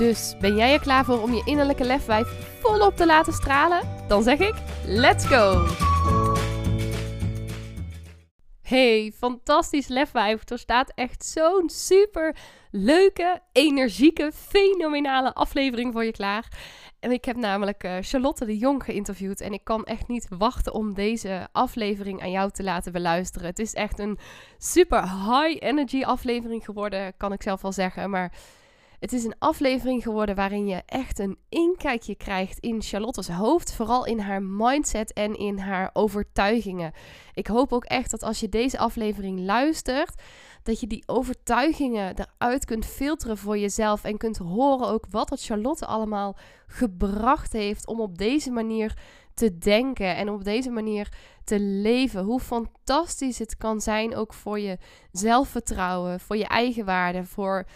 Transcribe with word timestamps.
Dus 0.00 0.34
ben 0.38 0.56
jij 0.56 0.72
er 0.72 0.80
klaar 0.80 1.04
voor 1.04 1.22
om 1.22 1.34
je 1.34 1.42
innerlijke 1.44 1.84
lefwijf 1.84 2.28
volop 2.60 2.96
te 2.96 3.06
laten 3.06 3.32
stralen? 3.32 3.80
Dan 4.08 4.22
zeg 4.22 4.38
ik: 4.38 4.54
let's 4.84 5.26
go! 5.26 5.66
Hey, 8.62 9.12
fantastisch 9.16 9.88
lefwijf. 9.88 10.50
Er 10.50 10.58
staat 10.58 10.92
echt 10.94 11.24
zo'n 11.24 11.68
super 11.68 12.36
leuke, 12.70 13.40
energieke, 13.52 14.32
fenomenale 14.34 15.34
aflevering 15.34 15.92
voor 15.92 16.04
je 16.04 16.12
klaar. 16.12 16.48
En 17.00 17.12
ik 17.12 17.24
heb 17.24 17.36
namelijk 17.36 17.84
uh, 17.84 17.96
Charlotte 18.00 18.44
de 18.44 18.58
Jong 18.58 18.84
geïnterviewd. 18.84 19.40
En 19.40 19.52
ik 19.52 19.64
kan 19.64 19.84
echt 19.84 20.08
niet 20.08 20.26
wachten 20.28 20.74
om 20.74 20.94
deze 20.94 21.48
aflevering 21.52 22.22
aan 22.22 22.30
jou 22.30 22.50
te 22.50 22.62
laten 22.62 22.92
beluisteren. 22.92 23.48
Het 23.48 23.58
is 23.58 23.74
echt 23.74 23.98
een 23.98 24.18
super 24.58 25.02
high 25.02 25.56
energy 25.64 26.02
aflevering 26.02 26.64
geworden, 26.64 27.16
kan 27.16 27.32
ik 27.32 27.42
zelf 27.42 27.62
wel 27.62 27.72
zeggen. 27.72 28.10
Maar 28.10 28.32
het 29.00 29.12
is 29.12 29.24
een 29.24 29.38
aflevering 29.38 30.02
geworden 30.02 30.34
waarin 30.34 30.66
je 30.66 30.82
echt 30.86 31.18
een 31.18 31.38
inkijkje 31.48 32.14
krijgt 32.14 32.58
in 32.58 32.82
Charlotte's 32.82 33.28
hoofd, 33.28 33.74
vooral 33.74 34.06
in 34.06 34.18
haar 34.18 34.42
mindset 34.42 35.12
en 35.12 35.34
in 35.34 35.58
haar 35.58 35.90
overtuigingen. 35.92 36.92
Ik 37.34 37.46
hoop 37.46 37.72
ook 37.72 37.84
echt 37.84 38.10
dat 38.10 38.22
als 38.22 38.40
je 38.40 38.48
deze 38.48 38.78
aflevering 38.78 39.40
luistert, 39.40 40.22
dat 40.62 40.80
je 40.80 40.86
die 40.86 41.02
overtuigingen 41.06 42.14
eruit 42.18 42.64
kunt 42.64 42.86
filteren 42.86 43.36
voor 43.38 43.58
jezelf 43.58 44.04
en 44.04 44.16
kunt 44.16 44.36
horen 44.36 44.88
ook 44.88 45.06
wat 45.10 45.30
het 45.30 45.44
Charlotte 45.44 45.86
allemaal 45.86 46.36
gebracht 46.66 47.52
heeft 47.52 47.86
om 47.86 48.00
op 48.00 48.18
deze 48.18 48.50
manier 48.50 48.96
te 49.34 49.58
denken 49.58 50.16
en 50.16 50.28
op 50.28 50.44
deze 50.44 50.70
manier 50.70 51.08
te 51.44 51.60
leven. 51.60 52.24
Hoe 52.24 52.40
fantastisch 52.40 53.38
het 53.38 53.56
kan 53.56 53.80
zijn 53.80 54.16
ook 54.16 54.32
voor 54.34 54.58
je 54.58 54.78
zelfvertrouwen, 55.12 56.20
voor 56.20 56.36
je 56.36 56.46
eigenwaarde, 56.46 57.24
voor 57.24 57.66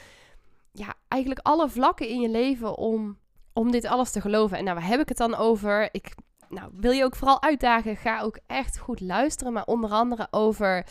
ja, 0.75 0.94
eigenlijk 1.08 1.47
alle 1.47 1.69
vlakken 1.69 2.08
in 2.08 2.20
je 2.20 2.28
leven 2.28 2.77
om, 2.77 3.19
om 3.53 3.70
dit 3.70 3.86
alles 3.86 4.11
te 4.11 4.20
geloven. 4.20 4.58
En 4.58 4.64
nou, 4.64 4.77
waar 4.77 4.89
heb 4.89 5.00
ik 5.00 5.08
het 5.08 5.19
dan 5.19 5.34
over? 5.34 5.89
Ik 5.92 6.14
nou, 6.48 6.70
wil 6.72 6.91
je 6.91 7.05
ook 7.05 7.16
vooral 7.16 7.42
uitdagen, 7.42 7.97
ga 7.97 8.20
ook 8.20 8.39
echt 8.47 8.78
goed 8.78 9.00
luisteren. 9.00 9.53
Maar 9.53 9.64
onder 9.64 9.91
andere 9.91 10.27
over, 10.31 10.86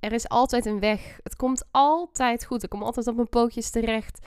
er 0.00 0.12
is 0.12 0.28
altijd 0.28 0.66
een 0.66 0.80
weg. 0.80 1.18
Het 1.22 1.36
komt 1.36 1.64
altijd 1.70 2.44
goed. 2.44 2.62
Ik 2.62 2.68
kom 2.68 2.82
altijd 2.82 3.06
op 3.06 3.14
mijn 3.14 3.28
pootjes 3.28 3.70
terecht. 3.70 4.26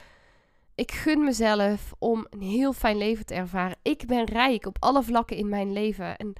Ik 0.76 0.92
gun 0.92 1.24
mezelf 1.24 1.94
om 2.00 2.28
een 2.30 2.42
heel 2.42 2.74
fijn 2.74 2.98
leven 2.98 3.26
te 3.26 3.34
ervaren. 3.34 3.78
Ik 3.82 4.08
ben 4.08 4.26
rijk 4.26 4.66
op 4.66 4.78
alle 4.80 5.04
vlakken 5.04 5.38
in 5.38 5.50
mijn 5.50 5.74
leven. 5.74 6.18
En 6.18 6.34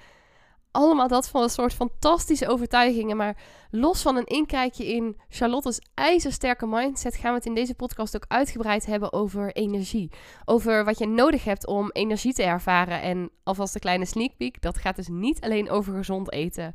allemaal 0.74 1.08
dat 1.08 1.28
van 1.28 1.44
een 1.44 1.50
soort 1.50 1.74
fantastische 1.74 2.48
overtuigingen. 2.48 3.18
Maar 3.18 3.38
los 3.72 4.02
van 4.02 4.16
een 4.16 4.26
inkijkje 4.26 4.88
in 4.88 5.18
Charlotte's 5.30 5.82
ijzersterke 5.94 6.68
mindset, 6.68 7.16
gaan 7.16 7.30
we 7.32 7.38
het 7.38 7.46
in 7.46 7.56
deze 7.56 7.76
podcast 7.76 8.16
ook 8.16 8.26
uitgebreid 8.28 8.86
hebben 8.86 9.14
over 9.14 9.52
energie. 9.52 10.12
Over 10.46 10.86
wat 10.86 10.98
je 10.98 11.08
nodig 11.08 11.44
hebt 11.44 11.68
om 11.68 11.90
energie 11.92 12.34
te 12.34 12.44
ervaren. 12.44 13.02
En 13.02 13.30
alvast 13.44 13.76
een 13.76 13.82
kleine 13.82 14.06
sneak 14.06 14.38
peek: 14.38 14.62
dat 14.62 14.78
gaat 14.78 14.96
dus 14.96 15.08
niet 15.08 15.42
alleen 15.42 15.70
over 15.70 15.94
gezond 15.94 16.32
eten. 16.32 16.74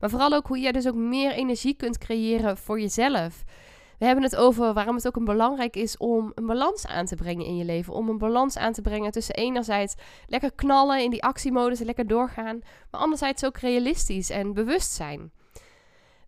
Maar 0.00 0.10
vooral 0.10 0.32
ook 0.32 0.46
hoe 0.46 0.58
je 0.58 0.72
dus 0.72 0.88
ook 0.88 0.94
meer 0.94 1.32
energie 1.32 1.74
kunt 1.74 1.98
creëren 1.98 2.56
voor 2.56 2.80
jezelf. 2.80 3.44
We 4.04 4.10
hebben 4.10 4.28
het 4.30 4.36
over 4.36 4.72
waarom 4.72 4.94
het 4.94 5.06
ook 5.06 5.16
een 5.16 5.24
belangrijk 5.24 5.76
is 5.76 5.96
om 5.96 6.32
een 6.34 6.46
balans 6.46 6.86
aan 6.86 7.06
te 7.06 7.16
brengen 7.16 7.46
in 7.46 7.56
je 7.56 7.64
leven. 7.64 7.94
Om 7.94 8.08
een 8.08 8.18
balans 8.18 8.56
aan 8.56 8.72
te 8.72 8.82
brengen 8.82 9.10
tussen 9.10 9.34
enerzijds 9.34 9.94
lekker 10.26 10.52
knallen 10.54 11.02
in 11.02 11.10
die 11.10 11.22
actiemodus 11.22 11.80
en 11.80 11.86
lekker 11.86 12.06
doorgaan. 12.06 12.58
Maar 12.90 13.00
anderzijds 13.00 13.44
ook 13.44 13.58
realistisch 13.58 14.30
en 14.30 14.54
bewust 14.54 14.92
zijn. 14.92 15.32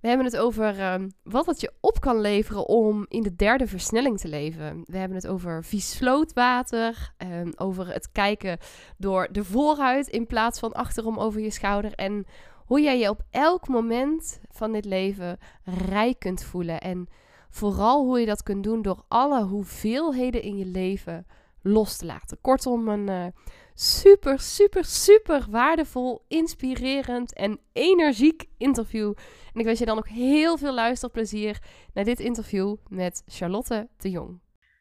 We 0.00 0.08
hebben 0.08 0.26
het 0.26 0.36
over 0.36 0.92
um, 0.92 1.12
wat 1.22 1.46
het 1.46 1.60
je 1.60 1.72
op 1.80 2.00
kan 2.00 2.20
leveren 2.20 2.66
om 2.66 3.06
in 3.08 3.22
de 3.22 3.36
derde 3.36 3.66
versnelling 3.66 4.18
te 4.18 4.28
leven. 4.28 4.82
We 4.86 4.98
hebben 4.98 5.16
het 5.16 5.26
over 5.26 5.64
vies 5.64 5.96
vlootwater, 5.96 7.12
um, 7.18 7.52
over 7.56 7.92
het 7.92 8.12
kijken 8.12 8.58
door 8.98 9.28
de 9.32 9.44
vooruit 9.44 10.08
in 10.08 10.26
plaats 10.26 10.58
van 10.58 10.72
achterom 10.72 11.18
over 11.18 11.40
je 11.40 11.50
schouder. 11.50 11.92
En 11.94 12.26
hoe 12.66 12.80
jij 12.80 12.98
je 12.98 13.08
op 13.08 13.22
elk 13.30 13.68
moment 13.68 14.40
van 14.50 14.72
dit 14.72 14.84
leven 14.84 15.38
rijk 15.64 16.18
kunt 16.18 16.44
voelen. 16.44 16.80
En 16.80 17.08
Vooral 17.50 18.04
hoe 18.04 18.20
je 18.20 18.26
dat 18.26 18.42
kunt 18.42 18.64
doen 18.64 18.82
door 18.82 19.04
alle 19.08 19.44
hoeveelheden 19.44 20.42
in 20.42 20.56
je 20.56 20.66
leven 20.66 21.26
los 21.62 21.96
te 21.96 22.06
laten. 22.06 22.38
Kortom, 22.40 22.88
een 22.88 23.08
uh, 23.08 23.26
super, 23.74 24.40
super, 24.40 24.84
super 24.84 25.46
waardevol, 25.50 26.24
inspirerend 26.28 27.34
en 27.34 27.60
energiek 27.72 28.44
interview. 28.58 29.14
En 29.52 29.60
ik 29.60 29.64
wens 29.64 29.78
je 29.78 29.84
dan 29.84 29.98
ook 29.98 30.08
heel 30.08 30.58
veel 30.58 30.74
luisterplezier 30.74 31.62
naar 31.94 32.04
dit 32.04 32.20
interview 32.20 32.76
met 32.88 33.22
Charlotte 33.26 33.88
de 33.96 34.10
Jong. 34.10 34.40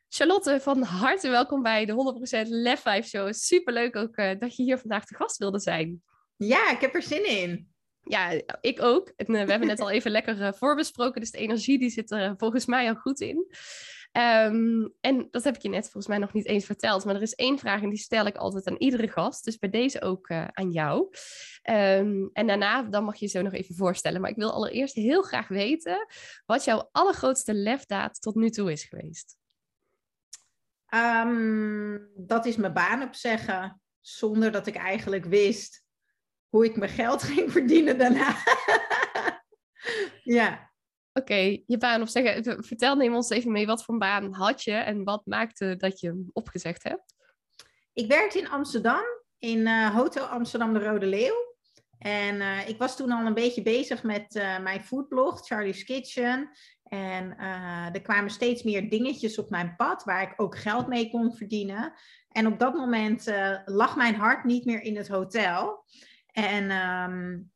Charlotte, 0.09 0.59
van 0.61 0.81
harte 0.83 1.29
welkom 1.29 1.61
bij 1.61 1.85
de 1.85 2.45
100% 2.45 2.49
Lef 2.49 2.79
5 2.79 3.07
Show. 3.07 3.33
Super 3.33 3.73
leuk 3.73 3.95
ook 3.95 4.17
uh, 4.17 4.39
dat 4.39 4.55
je 4.55 4.63
hier 4.63 4.77
vandaag 4.77 5.05
te 5.05 5.15
gast 5.15 5.37
wilde 5.37 5.59
zijn. 5.59 6.03
Ja, 6.35 6.71
ik 6.71 6.81
heb 6.81 6.95
er 6.95 7.01
zin 7.01 7.29
in. 7.29 7.74
Ja, 8.07 8.41
ik 8.61 8.81
ook. 8.81 9.13
En, 9.15 9.25
uh, 9.35 9.43
we 9.43 9.49
hebben 9.49 9.67
net 9.67 9.79
al 9.79 9.89
even 9.89 10.11
lekker 10.11 10.41
uh, 10.41 10.51
voorbesproken, 10.51 11.21
dus 11.21 11.31
de 11.31 11.37
energie 11.37 11.79
die 11.79 11.89
zit 11.89 12.11
er 12.11 12.33
volgens 12.37 12.65
mij 12.65 12.89
al 12.89 12.95
goed 12.95 13.19
in. 13.19 13.47
Um, 14.17 14.93
en 15.01 15.27
dat 15.31 15.43
heb 15.43 15.55
ik 15.55 15.61
je 15.61 15.69
net 15.69 15.83
volgens 15.83 16.07
mij 16.07 16.17
nog 16.17 16.33
niet 16.33 16.45
eens 16.45 16.65
verteld, 16.65 17.05
maar 17.05 17.15
er 17.15 17.21
is 17.21 17.35
één 17.35 17.59
vraag 17.59 17.81
en 17.81 17.89
die 17.89 17.97
stel 17.97 18.25
ik 18.25 18.35
altijd 18.35 18.67
aan 18.67 18.77
iedere 18.77 19.07
gast, 19.07 19.45
dus 19.45 19.57
bij 19.57 19.69
deze 19.69 20.01
ook 20.01 20.31
aan 20.31 20.71
jou. 20.71 20.99
Um, 21.69 22.29
en 22.33 22.47
daarna, 22.47 22.83
dan 22.83 23.03
mag 23.03 23.15
je 23.15 23.25
je 23.25 23.31
zo 23.31 23.41
nog 23.41 23.53
even 23.53 23.75
voorstellen. 23.75 24.21
Maar 24.21 24.29
ik 24.29 24.35
wil 24.35 24.51
allereerst 24.51 24.95
heel 24.95 25.21
graag 25.21 25.47
weten 25.47 26.07
wat 26.45 26.63
jouw 26.63 26.89
allergrootste 26.91 27.53
lefdaad 27.53 28.21
tot 28.21 28.35
nu 28.35 28.49
toe 28.49 28.71
is 28.71 28.83
geweest. 28.83 29.37
Um, 30.93 32.09
dat 32.15 32.45
is 32.45 32.55
mijn 32.55 32.73
baan 32.73 33.03
opzeggen, 33.03 33.81
zonder 34.01 34.51
dat 34.51 34.67
ik 34.67 34.75
eigenlijk 34.75 35.25
wist 35.25 35.84
hoe 36.55 36.65
ik 36.65 36.75
mijn 36.75 36.91
geld 36.91 37.23
ging 37.33 37.51
verdienen 37.51 37.97
daarna. 37.97 38.35
ja. 40.23 40.73
Oké, 41.13 41.61
je 41.65 41.77
baan 41.77 42.01
opzeggen. 42.01 42.63
Vertel, 42.63 42.95
neem 42.95 43.15
ons 43.15 43.29
even 43.29 43.51
mee, 43.51 43.65
wat 43.65 43.83
voor 43.83 43.97
baan 43.97 44.33
had 44.33 44.63
je 44.63 44.71
en 44.71 45.03
wat 45.03 45.25
maakte 45.25 45.75
dat 45.75 45.99
je 45.99 46.07
hem 46.07 46.29
opgezegd 46.33 46.83
hebt? 46.83 47.15
Ik 47.93 48.07
werkte 48.07 48.39
in 48.39 48.49
Amsterdam, 48.49 49.03
in 49.39 49.59
uh, 49.59 49.95
Hotel 49.95 50.25
Amsterdam 50.25 50.73
de 50.73 50.79
Rode 50.79 51.05
Leeuw. 51.05 51.53
En 51.97 52.35
uh, 52.35 52.69
ik 52.69 52.77
was 52.77 52.95
toen 52.95 53.11
al 53.11 53.25
een 53.25 53.33
beetje 53.33 53.61
bezig 53.61 54.03
met 54.03 54.35
uh, 54.35 54.59
mijn 54.59 54.83
foodblog, 54.83 55.45
Charlie's 55.45 55.83
Kitchen. 55.83 56.49
En 56.83 57.37
er 57.93 58.01
kwamen 58.01 58.29
steeds 58.29 58.63
meer 58.63 58.89
dingetjes 58.89 59.37
op 59.37 59.49
mijn 59.49 59.75
pad 59.75 60.03
waar 60.03 60.21
ik 60.21 60.33
ook 60.41 60.57
geld 60.57 60.87
mee 60.87 61.09
kon 61.09 61.35
verdienen. 61.35 61.93
En 62.29 62.47
op 62.47 62.59
dat 62.59 62.73
moment 62.73 63.31
lag 63.65 63.95
mijn 63.95 64.15
hart 64.15 64.43
niet 64.43 64.65
meer 64.65 64.81
in 64.81 64.97
het 64.97 65.07
hotel. 65.07 65.83
En 66.35 66.71
um, 66.71 67.51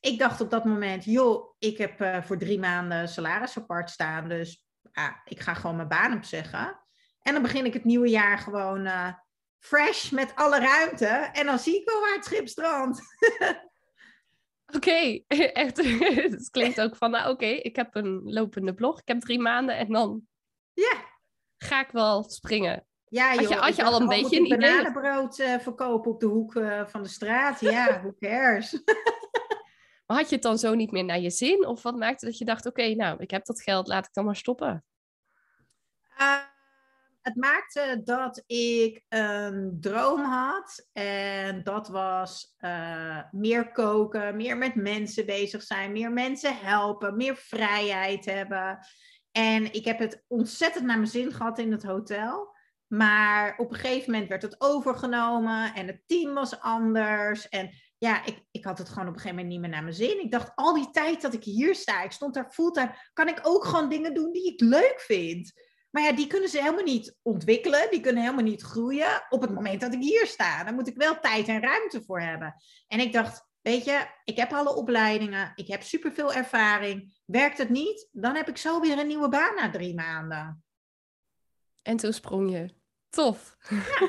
ik 0.00 0.18
dacht 0.18 0.40
op 0.40 0.50
dat 0.50 0.64
moment, 0.64 1.04
joh, 1.04 1.54
ik 1.58 1.78
heb 1.78 2.00
uh, 2.00 2.22
voor 2.22 2.38
drie 2.38 2.58
maanden 2.58 3.08
salaris 3.08 3.56
apart 3.56 3.90
staan, 3.90 4.28
dus 4.28 4.64
ah, 4.92 5.16
ik 5.24 5.40
ga 5.40 5.54
gewoon 5.54 5.76
mijn 5.76 5.88
baan 5.88 6.16
opzeggen. 6.16 6.80
En 7.22 7.32
dan 7.32 7.42
begin 7.42 7.64
ik 7.64 7.72
het 7.72 7.84
nieuwe 7.84 8.08
jaar 8.08 8.38
gewoon 8.38 8.86
uh, 8.86 9.12
fresh 9.58 10.10
met 10.10 10.32
alle 10.34 10.58
ruimte. 10.58 11.06
En 11.06 11.46
dan 11.46 11.58
zie 11.58 11.80
ik 11.80 11.88
wel 11.88 12.00
waar 12.00 12.14
het 12.14 12.24
schip 12.24 12.48
strandt. 12.48 13.00
Oké, 14.66 14.76
okay, 14.76 15.24
echt. 15.64 15.76
het 16.32 16.50
klinkt 16.50 16.80
ook 16.80 16.96
van, 16.96 17.10
nou 17.10 17.22
oké, 17.22 17.32
okay, 17.32 17.56
ik 17.56 17.76
heb 17.76 17.94
een 17.94 18.20
lopende 18.24 18.74
blog, 18.74 19.00
ik 19.00 19.08
heb 19.08 19.20
drie 19.20 19.40
maanden 19.40 19.76
en 19.76 19.88
dan 19.92 20.22
ja. 20.72 21.04
ga 21.58 21.80
ik 21.80 21.90
wel 21.90 22.22
springen. 22.22 22.86
Ja, 23.12 23.34
joh, 23.34 23.40
had 23.40 23.48
je, 23.48 23.54
had 23.54 23.76
je 23.76 23.84
al 23.84 24.00
een 24.00 24.08
beetje 24.08 24.36
een 24.36 24.44
idee? 24.44 24.58
bananenbrood 24.58 25.38
uh, 25.38 25.58
verkopen 25.58 26.10
op 26.10 26.20
de 26.20 26.26
hoek 26.26 26.54
uh, 26.54 26.86
van 26.86 27.02
de 27.02 27.08
straat. 27.08 27.60
Ja, 27.60 27.86
who 28.00 28.14
cares? 28.20 28.72
maar 30.06 30.16
had 30.16 30.28
je 30.28 30.34
het 30.34 30.44
dan 30.44 30.58
zo 30.58 30.74
niet 30.74 30.90
meer 30.90 31.04
naar 31.04 31.20
je 31.20 31.30
zin? 31.30 31.66
Of 31.66 31.82
wat 31.82 31.96
maakte 31.96 32.24
dat 32.24 32.38
je 32.38 32.44
dacht, 32.44 32.66
oké, 32.66 32.80
okay, 32.80 32.94
nou, 32.94 33.16
ik 33.18 33.30
heb 33.30 33.44
dat 33.44 33.62
geld, 33.62 33.86
laat 33.86 34.06
ik 34.06 34.12
dan 34.12 34.24
maar 34.24 34.36
stoppen? 34.36 34.84
Uh, 36.20 36.36
het 37.22 37.36
maakte 37.36 38.00
dat 38.04 38.42
ik 38.46 39.04
een 39.08 39.76
droom 39.80 40.24
had. 40.24 40.88
En 40.92 41.62
dat 41.62 41.88
was 41.88 42.56
meer 43.30 43.72
koken, 43.72 44.36
meer 44.36 44.56
met 44.56 44.74
mensen 44.74 45.26
bezig 45.26 45.62
zijn, 45.62 45.92
meer 45.92 46.12
mensen 46.12 46.58
helpen, 46.58 47.16
meer 47.16 47.36
vrijheid 47.36 48.24
hebben. 48.24 48.78
En 49.32 49.72
ik 49.72 49.84
heb 49.84 49.98
het 49.98 50.24
ontzettend 50.28 50.84
naar 50.84 50.98
mijn 50.98 51.10
zin 51.10 51.32
gehad 51.32 51.58
in 51.58 51.72
het 51.72 51.82
hotel. 51.82 52.51
Maar 52.92 53.54
op 53.56 53.70
een 53.70 53.78
gegeven 53.78 54.10
moment 54.12 54.28
werd 54.28 54.42
het 54.42 54.60
overgenomen 54.60 55.74
en 55.74 55.86
het 55.86 56.02
team 56.06 56.34
was 56.34 56.60
anders. 56.60 57.48
En 57.48 57.70
ja, 57.98 58.24
ik, 58.24 58.44
ik 58.50 58.64
had 58.64 58.78
het 58.78 58.88
gewoon 58.88 59.08
op 59.08 59.14
een 59.14 59.20
gegeven 59.20 59.36
moment 59.36 59.52
niet 59.52 59.60
meer 59.60 59.70
naar 59.70 59.82
mijn 59.82 59.94
zin. 59.94 60.20
Ik 60.20 60.30
dacht, 60.30 60.52
al 60.54 60.74
die 60.74 60.90
tijd 60.90 61.22
dat 61.22 61.34
ik 61.34 61.44
hier 61.44 61.74
sta, 61.74 62.02
ik 62.02 62.12
stond 62.12 62.34
daar 62.34 62.50
fulltime, 62.50 62.96
kan 63.12 63.28
ik 63.28 63.40
ook 63.42 63.64
gewoon 63.64 63.88
dingen 63.88 64.14
doen 64.14 64.32
die 64.32 64.52
ik 64.52 64.60
leuk 64.60 65.00
vind. 65.00 65.52
Maar 65.90 66.02
ja, 66.02 66.12
die 66.12 66.26
kunnen 66.26 66.48
ze 66.48 66.60
helemaal 66.60 66.84
niet 66.84 67.16
ontwikkelen, 67.22 67.90
die 67.90 68.00
kunnen 68.00 68.22
helemaal 68.22 68.44
niet 68.44 68.62
groeien 68.62 69.26
op 69.28 69.40
het 69.40 69.54
moment 69.54 69.80
dat 69.80 69.94
ik 69.94 70.02
hier 70.02 70.26
sta. 70.26 70.64
Daar 70.64 70.74
moet 70.74 70.88
ik 70.88 70.96
wel 70.96 71.20
tijd 71.20 71.48
en 71.48 71.60
ruimte 71.62 72.02
voor 72.02 72.20
hebben. 72.20 72.54
En 72.88 73.00
ik 73.00 73.12
dacht, 73.12 73.48
weet 73.60 73.84
je, 73.84 74.06
ik 74.24 74.36
heb 74.36 74.52
alle 74.52 74.74
opleidingen, 74.74 75.52
ik 75.54 75.68
heb 75.68 75.82
superveel 75.82 76.32
ervaring. 76.32 77.20
Werkt 77.24 77.58
het 77.58 77.68
niet, 77.68 78.08
dan 78.12 78.34
heb 78.34 78.48
ik 78.48 78.56
zo 78.56 78.80
weer 78.80 78.98
een 78.98 79.06
nieuwe 79.06 79.28
baan 79.28 79.54
na 79.54 79.70
drie 79.70 79.94
maanden. 79.94 80.64
En 81.82 81.96
toen 81.96 82.12
sprong 82.12 82.50
je. 82.50 82.80
Tof. 83.12 83.56
Ja, 83.68 84.08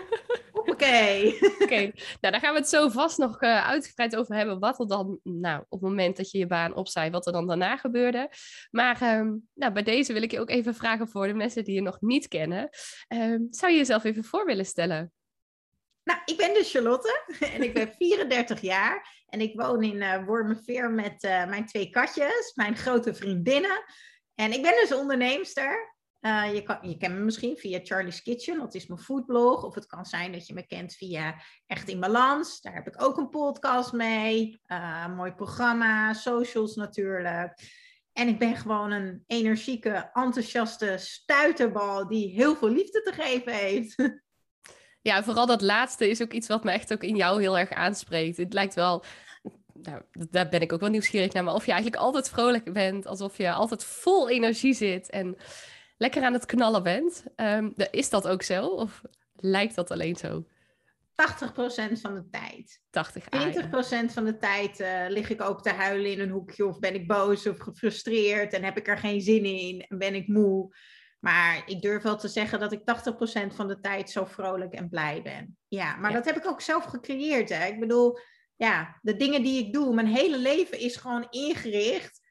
Oké. 0.54 1.34
Oké, 1.64 1.80
nou 1.80 1.94
daar 2.20 2.40
gaan 2.40 2.54
we 2.54 2.60
het 2.60 2.70
zo 2.70 2.90
vast 2.90 3.18
nog 3.18 3.42
uh, 3.42 3.68
uitgebreid 3.68 4.16
over 4.16 4.36
hebben. 4.36 4.60
Wat 4.60 4.80
er 4.80 4.88
dan, 4.88 5.20
nou, 5.24 5.60
op 5.70 5.82
het 5.82 5.90
moment 5.90 6.18
dat 6.18 6.32
je 6.32 6.38
je 6.38 6.48
baan 6.48 6.76
opzij, 6.76 7.12
wat 7.12 7.26
er 7.26 7.34
dan 7.34 7.48
daarna 7.48 7.78
gebeurde. 7.78 8.30
Maar 8.72 9.18
um, 9.20 9.48
nou, 9.54 9.74
bij 9.74 9.84
deze 9.84 10.14
wil 10.14 10.22
ik 10.22 10.32
je 10.32 10.40
ook 10.40 10.50
even 10.50 10.76
vragen 10.76 11.08
voor 11.08 11.28
de 11.28 11.34
mensen 11.34 11.64
die 11.64 11.76
je 11.76 11.82
nog 11.82 12.02
niet 12.02 12.28
kennen. 12.28 12.70
Um, 13.08 13.48
zou 13.50 13.72
je 13.72 13.78
jezelf 13.78 14.04
even 14.04 14.24
voor 14.24 14.46
willen 14.46 14.66
stellen? 14.66 15.12
Nou, 16.04 16.20
ik 16.26 16.38
ben 16.38 16.54
dus 16.54 16.72
Charlotte 16.72 17.24
en 17.54 17.64
ik 17.64 17.74
ben 17.74 17.94
34 17.98 18.62
jaar. 18.62 19.24
En 19.26 19.42
ik 19.42 19.60
woon 19.60 19.84
in 19.84 19.96
uh, 19.96 20.26
Wormerveer 20.26 20.92
met 20.92 21.24
uh, 21.24 21.46
mijn 21.48 21.66
twee 21.66 21.90
katjes, 21.90 22.52
mijn 22.56 22.78
grote 22.78 23.14
vriendinnen. 23.14 23.84
En 24.36 24.52
ik 24.52 24.62
ben 24.62 24.76
dus 24.82 24.94
onderneemster. 24.94 25.93
Uh, 26.26 26.54
je, 26.54 26.62
kan, 26.62 26.78
je 26.82 26.98
kent 26.98 27.14
me 27.14 27.20
misschien 27.20 27.58
via 27.58 27.80
Charlie's 27.84 28.22
Kitchen, 28.22 28.60
dat 28.60 28.74
is 28.74 28.88
mijn 28.88 29.00
foodblog. 29.00 29.64
Of 29.64 29.76
het 29.76 29.86
kan 29.86 30.06
zijn 30.06 30.32
dat 30.32 30.48
je 30.48 30.54
me 30.54 30.66
kent 30.66 30.94
via 30.94 31.36
Echt 31.68 31.88
in 31.88 32.00
Balans. 32.00 32.62
Daar 32.62 32.74
heb 32.74 32.88
ik 32.88 33.04
ook 33.04 33.18
een 33.18 33.30
podcast 33.30 33.92
mee. 33.92 34.60
Een 34.66 35.16
mooi 35.16 35.32
programma, 35.32 36.14
socials 36.14 36.76
natuurlijk. 36.76 37.60
En 38.14 38.28
ik 38.28 38.40
ben 38.40 38.56
gewoon 38.56 38.92
een 38.92 39.24
energieke, 39.28 40.10
enthousiaste 40.14 40.96
stuiterbal 40.98 42.08
die 42.08 42.34
heel 42.34 42.56
veel 42.56 42.70
liefde 42.70 43.02
te 43.02 43.12
geven 43.12 43.54
heeft. 43.54 43.96
Ja, 45.02 45.24
vooral 45.24 45.46
dat 45.46 45.62
laatste 45.62 46.10
is 46.10 46.22
ook 46.22 46.32
iets 46.32 46.48
wat 46.48 46.64
me 46.64 46.72
echt 46.72 46.94
ook 46.94 47.04
in 47.04 47.16
jou 47.16 47.42
heel 47.42 47.58
erg 47.58 47.70
aanspreekt. 47.70 48.38
Het 48.38 48.54
lijkt 48.54 48.74
wel, 48.74 49.04
nou, 49.74 50.02
daar 50.12 50.50
ben 50.50 50.62
ik 50.62 50.74
ook 50.74 50.80
wel 50.80 50.90
nieuwsgierig 50.90 51.34
naar, 51.34 51.44
maar 51.44 51.54
of 51.54 51.66
je 51.66 51.72
eigenlijk 51.72 52.02
altijd 52.02 52.30
vrolijk 52.30 52.74
bent, 52.74 53.06
alsof 53.06 53.38
je 53.38 53.52
altijd 53.52 53.84
vol 53.84 54.30
energie 54.30 54.74
zit 54.74 55.10
en 55.10 55.38
lekker 56.04 56.24
aan 56.24 56.34
het 56.34 56.46
knallen 56.46 56.84
bent. 56.84 57.24
Um, 57.36 57.74
is 57.92 58.10
dat 58.10 58.28
ook 58.28 58.44
zo? 58.44 58.66
Of 58.66 59.02
lijkt 59.36 59.76
dat 59.76 59.92
alleen 59.92 60.16
zo? 60.16 60.46
80% 60.46 60.46
van 62.02 62.14
de 62.14 62.28
tijd. 62.32 62.82
80, 62.90 63.26
20% 63.26 64.14
van 64.14 64.26
de 64.26 64.38
tijd 64.38 64.80
uh, 64.80 65.06
lig 65.08 65.30
ik 65.30 65.42
ook 65.42 65.62
te 65.62 65.70
huilen 65.70 66.12
in 66.12 66.20
een 66.20 66.30
hoekje 66.30 66.66
of 66.66 66.80
ben 66.80 66.94
ik 66.94 67.08
boos 67.08 67.48
of 67.48 67.58
gefrustreerd 67.58 68.54
en 68.54 68.64
heb 68.64 68.78
ik 68.78 68.88
er 68.88 68.98
geen 68.98 69.22
zin 69.22 69.46
in 69.46 69.86
en 69.88 69.98
ben 69.98 70.16
ik 70.16 70.28
moe. 70.28 70.76
Maar 71.20 71.64
ik 71.66 71.82
durf 71.82 72.04
wel 72.04 72.18
te 72.18 72.28
zeggen 72.28 72.60
dat 72.60 72.72
ik 72.72 72.80
80% 72.80 73.56
van 73.56 73.68
de 73.68 73.80
tijd 73.80 74.10
zo 74.10 74.26
vrolijk 74.26 74.74
en 74.74 74.90
blij 74.90 75.22
ben. 75.22 75.58
Ja, 75.68 75.96
maar 75.96 76.12
ja. 76.12 76.16
dat 76.16 76.26
heb 76.26 76.38
ik 76.38 76.48
ook 76.48 76.62
zelf 76.62 76.84
gecreëerd. 76.84 77.50
Hè? 77.50 77.66
Ik 77.66 77.80
bedoel, 77.80 78.20
ja, 78.56 79.00
de 79.02 79.16
dingen 79.16 79.44
die 79.44 79.66
ik 79.66 79.74
doe, 79.74 79.94
mijn 79.94 80.08
hele 80.08 80.38
leven 80.38 80.80
is 80.80 80.96
gewoon 80.96 81.28
ingericht 81.30 82.23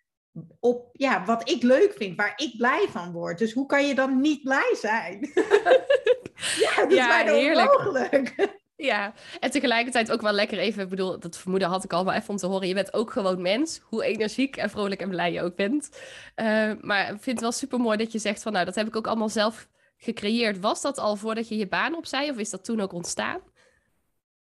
op 0.61 0.89
ja, 0.93 1.25
wat 1.25 1.49
ik 1.49 1.63
leuk 1.63 1.93
vind, 1.97 2.17
waar 2.17 2.33
ik 2.37 2.57
blij 2.57 2.87
van 2.91 3.13
word. 3.13 3.39
Dus 3.39 3.53
hoe 3.53 3.67
kan 3.67 3.87
je 3.87 3.95
dan 3.95 4.21
niet 4.21 4.43
blij 4.43 4.77
zijn? 4.81 5.21
ja, 6.65 6.77
dat 6.77 6.93
ja, 6.93 7.21
is 7.21 7.25
bijna 7.25 7.33
heerlijk. 7.33 7.79
onmogelijk. 7.79 8.35
Ja, 8.77 9.15
en 9.41 9.51
tegelijkertijd 9.51 10.13
ook 10.13 10.21
wel 10.21 10.33
lekker 10.33 10.59
even, 10.59 10.83
ik 10.83 10.89
bedoel, 10.89 11.19
dat 11.19 11.39
vermoeden 11.39 11.69
had 11.69 11.85
ik 11.85 11.93
al, 11.93 12.05
maar 12.05 12.17
even 12.17 12.31
om 12.31 12.37
te 12.37 12.47
horen, 12.47 12.69
je 12.69 12.75
bent 12.75 12.95
ook 12.95 13.11
gewoon 13.11 13.43
mens, 13.43 13.81
hoe 13.83 14.05
energiek 14.05 14.57
en 14.57 14.71
vrolijk 14.71 15.01
en 15.01 15.09
blij 15.09 15.33
je 15.33 15.43
ook 15.43 15.57
bent. 15.57 15.89
Uh, 16.37 16.73
maar 16.81 17.03
ik 17.03 17.23
vind 17.23 17.27
het 17.27 17.41
wel 17.41 17.53
super 17.53 17.79
mooi 17.79 17.97
dat 17.97 18.13
je 18.13 18.19
zegt 18.19 18.43
van, 18.43 18.53
nou, 18.53 18.65
dat 18.65 18.75
heb 18.75 18.87
ik 18.87 18.97
ook 18.97 19.07
allemaal 19.07 19.29
zelf 19.29 19.69
gecreëerd. 19.97 20.61
Was 20.61 20.83
dat 20.83 20.99
al 20.99 21.17
voordat 21.17 21.49
je 21.49 21.57
je 21.57 21.69
baan 21.69 21.95
opzij 21.95 22.31
of 22.31 22.37
is 22.37 22.51
dat 22.51 22.65
toen 22.65 22.81
ook 22.81 22.93
ontstaan? 22.93 23.41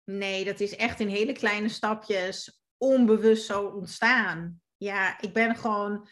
Nee, 0.03 0.45
dat 0.45 0.59
is 0.59 0.75
echt 0.75 0.99
in 0.99 1.07
hele 1.07 1.33
kleine 1.33 1.69
stapjes 1.69 2.61
onbewust 2.77 3.45
zo 3.45 3.65
ontstaan 3.65 4.61
ja, 4.77 5.21
ik 5.21 5.33
ben 5.33 5.55
gewoon. 5.55 6.07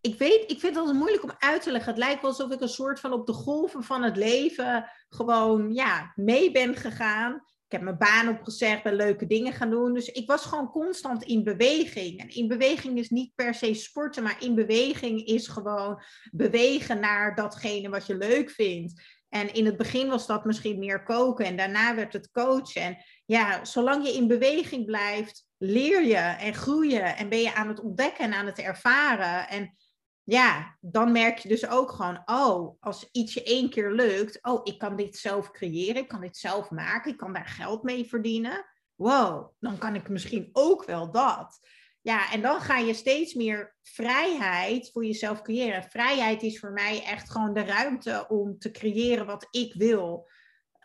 Ik 0.00 0.18
weet, 0.18 0.50
ik 0.50 0.60
vind 0.60 0.76
het 0.76 0.92
moeilijk 0.92 1.22
om 1.22 1.32
uit 1.38 1.62
te 1.62 1.70
leggen. 1.70 1.90
Het 1.90 2.00
lijkt 2.00 2.20
wel 2.20 2.30
alsof 2.30 2.50
ik 2.50 2.60
een 2.60 2.68
soort 2.68 3.00
van 3.00 3.12
op 3.12 3.26
de 3.26 3.32
golven 3.32 3.82
van 3.82 4.02
het 4.02 4.16
leven 4.16 4.90
gewoon 5.08 5.72
ja, 5.72 6.12
mee 6.14 6.50
ben 6.50 6.76
gegaan. 6.76 7.34
Ik 7.70 7.76
heb 7.76 7.84
mijn 7.84 7.98
baan 7.98 8.28
opgezegd, 8.28 8.82
ben 8.82 8.94
leuke 8.94 9.26
dingen 9.26 9.52
gaan 9.52 9.70
doen. 9.70 9.94
Dus 9.94 10.08
ik 10.08 10.26
was 10.26 10.44
gewoon 10.44 10.70
constant 10.70 11.22
in 11.22 11.44
beweging. 11.44 12.20
En 12.20 12.28
in 12.28 12.48
beweging 12.48 12.98
is 12.98 13.10
niet 13.10 13.34
per 13.34 13.54
se 13.54 13.74
sporten, 13.74 14.22
maar 14.22 14.36
in 14.42 14.54
beweging 14.54 15.26
is 15.26 15.48
gewoon 15.48 16.02
bewegen 16.30 17.00
naar 17.00 17.34
datgene 17.34 17.88
wat 17.88 18.06
je 18.06 18.16
leuk 18.16 18.50
vindt. 18.50 19.02
En 19.28 19.54
in 19.54 19.66
het 19.66 19.76
begin 19.76 20.08
was 20.08 20.26
dat 20.26 20.44
misschien 20.44 20.78
meer 20.78 21.02
koken 21.02 21.44
en 21.44 21.56
daarna 21.56 21.94
werd 21.94 22.12
het 22.12 22.30
coachen. 22.30 22.82
En 22.82 22.96
ja, 23.26 23.64
zolang 23.64 24.06
je 24.06 24.12
in 24.12 24.26
beweging 24.26 24.84
blijft, 24.86 25.49
leer 25.62 26.04
je 26.04 26.16
en 26.16 26.54
groei 26.54 26.90
je 26.90 27.00
en 27.00 27.28
ben 27.28 27.40
je 27.40 27.54
aan 27.54 27.68
het 27.68 27.80
ontdekken 27.80 28.24
en 28.24 28.34
aan 28.34 28.46
het 28.46 28.58
ervaren. 28.58 29.48
En 29.48 29.76
ja, 30.22 30.76
dan 30.80 31.12
merk 31.12 31.38
je 31.38 31.48
dus 31.48 31.68
ook 31.68 31.90
gewoon, 31.90 32.22
oh, 32.24 32.76
als 32.80 33.08
iets 33.12 33.34
je 33.34 33.42
één 33.42 33.70
keer 33.70 33.92
lukt, 33.92 34.38
oh, 34.42 34.60
ik 34.62 34.78
kan 34.78 34.96
dit 34.96 35.16
zelf 35.16 35.50
creëren, 35.50 36.02
ik 36.02 36.08
kan 36.08 36.20
dit 36.20 36.36
zelf 36.36 36.70
maken, 36.70 37.10
ik 37.10 37.16
kan 37.16 37.32
daar 37.32 37.46
geld 37.46 37.82
mee 37.82 38.08
verdienen. 38.08 38.64
Wow, 38.94 39.52
dan 39.58 39.78
kan 39.78 39.94
ik 39.94 40.08
misschien 40.08 40.48
ook 40.52 40.84
wel 40.84 41.10
dat. 41.10 41.58
Ja, 42.00 42.32
en 42.32 42.42
dan 42.42 42.60
ga 42.60 42.78
je 42.78 42.94
steeds 42.94 43.34
meer 43.34 43.76
vrijheid 43.82 44.90
voor 44.92 45.04
jezelf 45.04 45.42
creëren. 45.42 45.90
Vrijheid 45.90 46.42
is 46.42 46.58
voor 46.58 46.72
mij 46.72 47.02
echt 47.04 47.30
gewoon 47.30 47.54
de 47.54 47.64
ruimte 47.64 48.24
om 48.28 48.58
te 48.58 48.70
creëren 48.70 49.26
wat 49.26 49.46
ik 49.50 49.74
wil. 49.74 50.28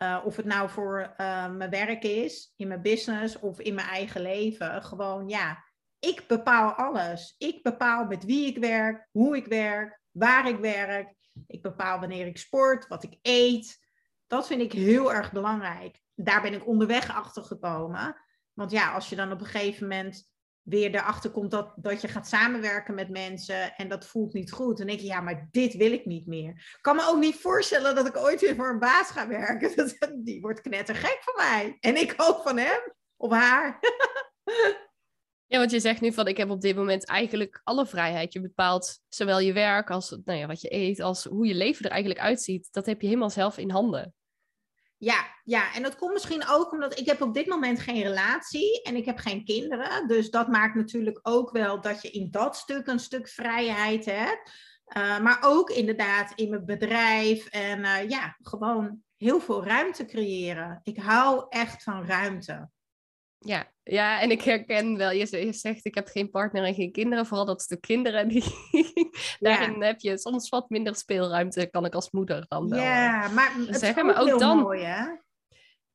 Uh, 0.02 0.22
of 0.24 0.36
het 0.36 0.46
nou 0.46 0.70
voor 0.70 1.14
uh, 1.20 1.50
mijn 1.50 1.70
werk 1.70 2.02
is, 2.02 2.52
in 2.56 2.68
mijn 2.68 2.82
business 2.82 3.38
of 3.38 3.60
in 3.60 3.74
mijn 3.74 3.88
eigen 3.88 4.20
leven. 4.20 4.82
Gewoon, 4.82 5.28
ja, 5.28 5.64
ik 5.98 6.24
bepaal 6.26 6.72
alles. 6.72 7.34
Ik 7.38 7.62
bepaal 7.62 8.04
met 8.04 8.24
wie 8.24 8.46
ik 8.46 8.58
werk, 8.58 9.08
hoe 9.10 9.36
ik 9.36 9.46
werk, 9.46 10.00
waar 10.10 10.48
ik 10.48 10.58
werk. 10.58 11.14
Ik 11.46 11.62
bepaal 11.62 12.00
wanneer 12.00 12.26
ik 12.26 12.38
sport, 12.38 12.88
wat 12.88 13.02
ik 13.02 13.18
eet. 13.22 13.78
Dat 14.26 14.46
vind 14.46 14.60
ik 14.60 14.72
heel 14.72 15.12
erg 15.12 15.32
belangrijk. 15.32 16.00
Daar 16.14 16.42
ben 16.42 16.54
ik 16.54 16.66
onderweg 16.66 17.14
achter 17.14 17.42
gekomen. 17.42 18.16
Want 18.52 18.70
ja, 18.70 18.92
als 18.92 19.08
je 19.08 19.16
dan 19.16 19.32
op 19.32 19.40
een 19.40 19.46
gegeven 19.46 19.88
moment 19.88 20.28
weer 20.66 20.94
erachter 20.94 21.30
komt 21.30 21.50
dat, 21.50 21.72
dat 21.76 22.00
je 22.00 22.08
gaat 22.08 22.28
samenwerken 22.28 22.94
met 22.94 23.08
mensen 23.08 23.74
en 23.76 23.88
dat 23.88 24.06
voelt 24.06 24.32
niet 24.32 24.52
goed. 24.52 24.78
Dan 24.78 24.86
denk 24.86 25.00
je, 25.00 25.06
ja, 25.06 25.20
maar 25.20 25.48
dit 25.50 25.74
wil 25.74 25.92
ik 25.92 26.04
niet 26.04 26.26
meer. 26.26 26.50
Ik 26.50 26.78
kan 26.80 26.96
me 26.96 27.08
ook 27.08 27.18
niet 27.18 27.36
voorstellen 27.36 27.94
dat 27.94 28.06
ik 28.06 28.16
ooit 28.16 28.40
weer 28.40 28.54
voor 28.54 28.70
een 28.70 28.78
baas 28.78 29.10
ga 29.10 29.28
werken. 29.28 29.76
Dat, 29.76 30.12
die 30.14 30.40
wordt 30.40 30.60
knettergek 30.60 31.18
van 31.20 31.34
mij. 31.36 31.76
En 31.80 31.96
ik 31.96 32.14
ook 32.16 32.42
van 32.42 32.56
hem 32.56 32.92
of 33.16 33.30
haar. 33.30 33.78
Ja, 35.48 35.58
want 35.58 35.70
je 35.70 35.80
zegt 35.80 36.00
nu 36.00 36.12
van 36.12 36.26
ik 36.26 36.36
heb 36.36 36.50
op 36.50 36.60
dit 36.60 36.76
moment 36.76 37.06
eigenlijk 37.06 37.60
alle 37.64 37.86
vrijheid. 37.86 38.32
Je 38.32 38.40
bepaalt 38.40 39.00
zowel 39.08 39.38
je 39.38 39.52
werk 39.52 39.90
als 39.90 40.18
nou 40.24 40.38
ja, 40.38 40.46
wat 40.46 40.60
je 40.60 40.72
eet, 40.74 41.00
als 41.00 41.24
hoe 41.24 41.46
je 41.46 41.54
leven 41.54 41.84
er 41.84 41.90
eigenlijk 41.90 42.20
uitziet. 42.20 42.68
Dat 42.72 42.86
heb 42.86 43.00
je 43.00 43.06
helemaal 43.06 43.30
zelf 43.30 43.58
in 43.58 43.70
handen. 43.70 44.14
Ja, 44.98 45.26
ja, 45.44 45.74
en 45.74 45.82
dat 45.82 45.96
komt 45.96 46.12
misschien 46.12 46.46
ook 46.48 46.72
omdat 46.72 46.98
ik 46.98 47.06
heb 47.06 47.20
op 47.20 47.34
dit 47.34 47.46
moment 47.46 47.80
geen 47.80 48.02
relatie 48.02 48.82
en 48.82 48.96
ik 48.96 49.04
heb 49.04 49.18
geen 49.18 49.44
kinderen. 49.44 50.08
Dus 50.08 50.30
dat 50.30 50.48
maakt 50.48 50.74
natuurlijk 50.74 51.18
ook 51.22 51.50
wel 51.50 51.80
dat 51.80 52.02
je 52.02 52.10
in 52.10 52.30
dat 52.30 52.56
stuk 52.56 52.86
een 52.86 52.98
stuk 52.98 53.28
vrijheid 53.28 54.04
hebt. 54.04 54.50
Uh, 54.96 55.18
maar 55.18 55.38
ook 55.40 55.70
inderdaad 55.70 56.32
in 56.34 56.50
mijn 56.50 56.64
bedrijf 56.64 57.46
en 57.46 57.78
uh, 57.78 58.08
ja, 58.08 58.36
gewoon 58.42 59.02
heel 59.16 59.40
veel 59.40 59.64
ruimte 59.64 60.04
creëren. 60.04 60.80
Ik 60.82 60.98
hou 60.98 61.46
echt 61.48 61.82
van 61.82 62.06
ruimte. 62.06 62.68
Ja, 63.46 63.72
ja, 63.82 64.20
en 64.20 64.30
ik 64.30 64.42
herken 64.42 64.96
wel, 64.96 65.10
je 65.10 65.52
zegt 65.52 65.84
ik 65.84 65.94
heb 65.94 66.08
geen 66.08 66.30
partner 66.30 66.64
en 66.64 66.74
geen 66.74 66.92
kinderen, 66.92 67.26
vooral 67.26 67.46
dat 67.46 67.64
de 67.68 67.80
kinderen, 67.80 68.28
die, 68.28 68.44
daarin 69.38 69.82
heb 69.82 70.00
je 70.00 70.18
soms 70.18 70.48
wat 70.48 70.70
minder 70.70 70.96
speelruimte, 70.96 71.66
kan 71.70 71.84
ik 71.84 71.94
als 71.94 72.10
moeder 72.10 72.44
dan 72.48 72.68
wel 72.68 72.80
ja, 72.80 73.24
eh, 73.24 73.34
maar 73.34 73.54
het 73.66 73.78
zeggen. 73.78 74.06
maar 74.06 74.20
ook 74.20 74.38
dan, 74.38 74.58
mooi, 74.58 74.82
hè? 74.82 75.04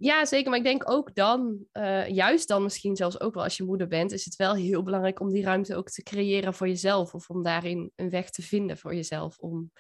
Ja, 0.02 0.26
zeker. 0.26 0.50
Maar 0.50 0.60
ik 0.60 0.66
denk 0.66 0.90
ook 0.90 1.16
dan, 1.16 1.66
uh, 1.74 2.08
juist 2.08 2.48
dan 2.48 2.64
misschien 2.64 2.96
zelfs 2.96 3.20
ook 3.20 3.34
wel 3.34 3.44
als 3.44 3.58
je 3.58 3.64
moeder 3.64 3.88
bent, 3.88 4.12
is 4.12 4.26
het 4.26 4.36
wel 4.36 4.56
heel 4.56 4.84
belangrijk 4.84 5.20
om 5.20 5.32
die 5.32 5.44
ruimte 5.44 5.76
ook 5.76 5.90
te 5.90 6.04
creëren 6.04 6.54
voor 6.54 6.68
jezelf. 6.68 7.14
Of 7.14 7.30
om 7.30 7.44
daarin 7.44 7.92
een 7.96 8.10
weg 8.10 8.30
te 8.30 8.42
vinden 8.42 8.78
voor 8.78 8.96
jezelf. 8.96 9.38
Om, 9.38 9.72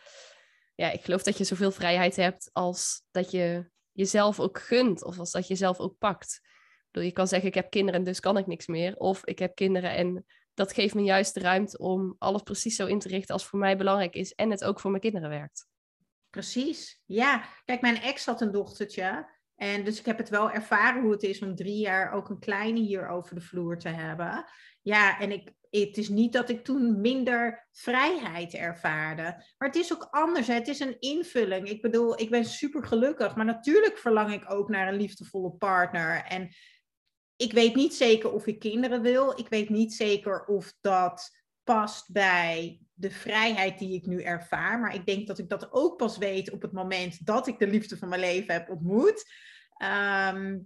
ja, 0.76 0.92
ik 0.92 1.04
geloof 1.04 1.24
dat 1.24 1.38
je 1.38 1.44
zoveel 1.44 1.72
vrijheid 1.72 2.16
hebt 2.16 2.50
als 2.54 3.04
dat 3.12 3.32
je 3.32 3.70
jezelf 3.92 4.40
ook 4.40 4.60
gunt. 4.60 5.04
Of 5.04 5.20
als 5.20 5.32
dat 5.32 5.48
je 5.48 5.56
zelf 5.56 5.80
ook 5.80 5.98
pakt 5.98 6.42
je 6.92 7.12
kan 7.12 7.28
zeggen, 7.28 7.48
ik 7.48 7.56
heb 7.56 7.70
kinderen, 7.70 8.04
dus 8.04 8.20
kan 8.20 8.38
ik 8.38 8.48
niks 8.48 8.68
meer. 8.68 8.96
Of 8.98 9.26
ik 9.26 9.40
heb 9.40 9.56
kinderen 9.56 9.96
en 9.96 10.26
dat 10.54 10.74
geeft 10.74 10.94
me 10.94 11.02
juist 11.02 11.34
de 11.34 11.40
ruimte 11.40 11.78
om 11.78 12.16
alles 12.18 12.42
precies 12.42 12.76
zo 12.76 12.86
in 12.86 13.00
te 13.00 13.08
richten 13.08 13.34
als 13.34 13.46
voor 13.46 13.60
mij 13.60 13.78
belangrijk 13.78 14.16
is. 14.16 14.34
En 14.34 14.52
het 14.52 14.64
ook 14.64 14.80
voor 14.80 14.90
mijn 14.90 15.02
kinderen 15.02 15.30
werkt. 15.30 15.68
Precies. 16.30 17.02
Ja, 17.06 17.46
kijk, 17.66 17.82
mijn 17.82 18.02
ex 18.02 18.26
had 18.26 18.42
een 18.42 18.52
dochtertje. 18.52 19.40
En 19.56 19.84
dus 19.84 20.00
ik 20.00 20.06
heb 20.06 20.18
het 20.18 20.30
wel 20.30 20.52
ervaren 20.52 21.02
hoe 21.02 21.12
het 21.12 21.24
is 21.24 21.42
om 21.42 21.56
drie 21.56 21.78
jaar 21.78 22.12
ook 22.12 22.30
een 22.30 22.40
kleine 22.40 22.80
hier 22.80 23.08
over 23.08 23.36
de 23.36 23.42
vloer 23.42 23.78
te 23.78 23.90
hebben. 23.90 24.46
Ja, 24.82 25.20
en 25.20 25.32
ik, 25.32 25.52
het 25.70 25.98
is 25.98 26.10
niet 26.10 26.34
dat 26.34 26.50
ik 26.50 26.64
toen 26.64 27.02
minder 27.02 27.68
vrijheid 27.72 28.54
ervaarde. 28.54 29.24
Maar 29.58 29.68
het 29.68 29.76
is 29.76 29.94
ook 29.94 30.08
anders. 30.12 30.48
Het 30.48 30.68
is 30.68 30.80
een 30.80 31.00
invulling. 31.00 31.70
Ik 31.70 31.82
bedoel, 31.82 32.20
ik 32.20 32.30
ben 32.30 32.46
super 32.46 32.86
gelukkig. 32.86 33.36
Maar 33.36 33.46
natuurlijk 33.46 33.98
verlang 33.98 34.34
ik 34.34 34.52
ook 34.52 34.70
naar 34.70 34.88
een 34.88 35.00
liefdevolle 35.00 35.52
partner. 35.52 36.24
En 36.24 36.50
ik 37.42 37.54
weet 37.54 37.76
niet 37.76 37.94
zeker 37.94 38.32
of 38.32 38.48
ik 38.48 38.60
kinderen 38.60 39.02
wil. 39.02 39.40
Ik 39.40 39.48
weet 39.50 39.70
niet 39.70 39.94
zeker 39.94 40.46
of 40.46 40.74
dat 40.82 41.32
past 41.64 42.12
bij 42.12 42.80
de 42.94 43.12
vrijheid 43.12 43.80
die 43.80 43.94
ik 43.94 44.06
nu 44.06 44.22
ervaar. 44.22 44.80
Maar 44.80 44.96
ik 44.96 45.06
denk 45.06 45.28
dat 45.28 45.38
ik 45.38 45.50
dat 45.50 45.72
ook 45.72 45.98
pas 45.98 46.18
weet 46.18 46.52
op 46.52 46.62
het 46.62 46.72
moment 46.72 47.26
dat 47.26 47.48
ik 47.48 47.60
de 47.60 47.68
liefde 47.68 47.98
van 47.98 48.10
mijn 48.10 48.22
leven 48.22 48.54
heb 48.54 48.70
ontmoet. 48.70 49.26
Ehm, 49.78 50.60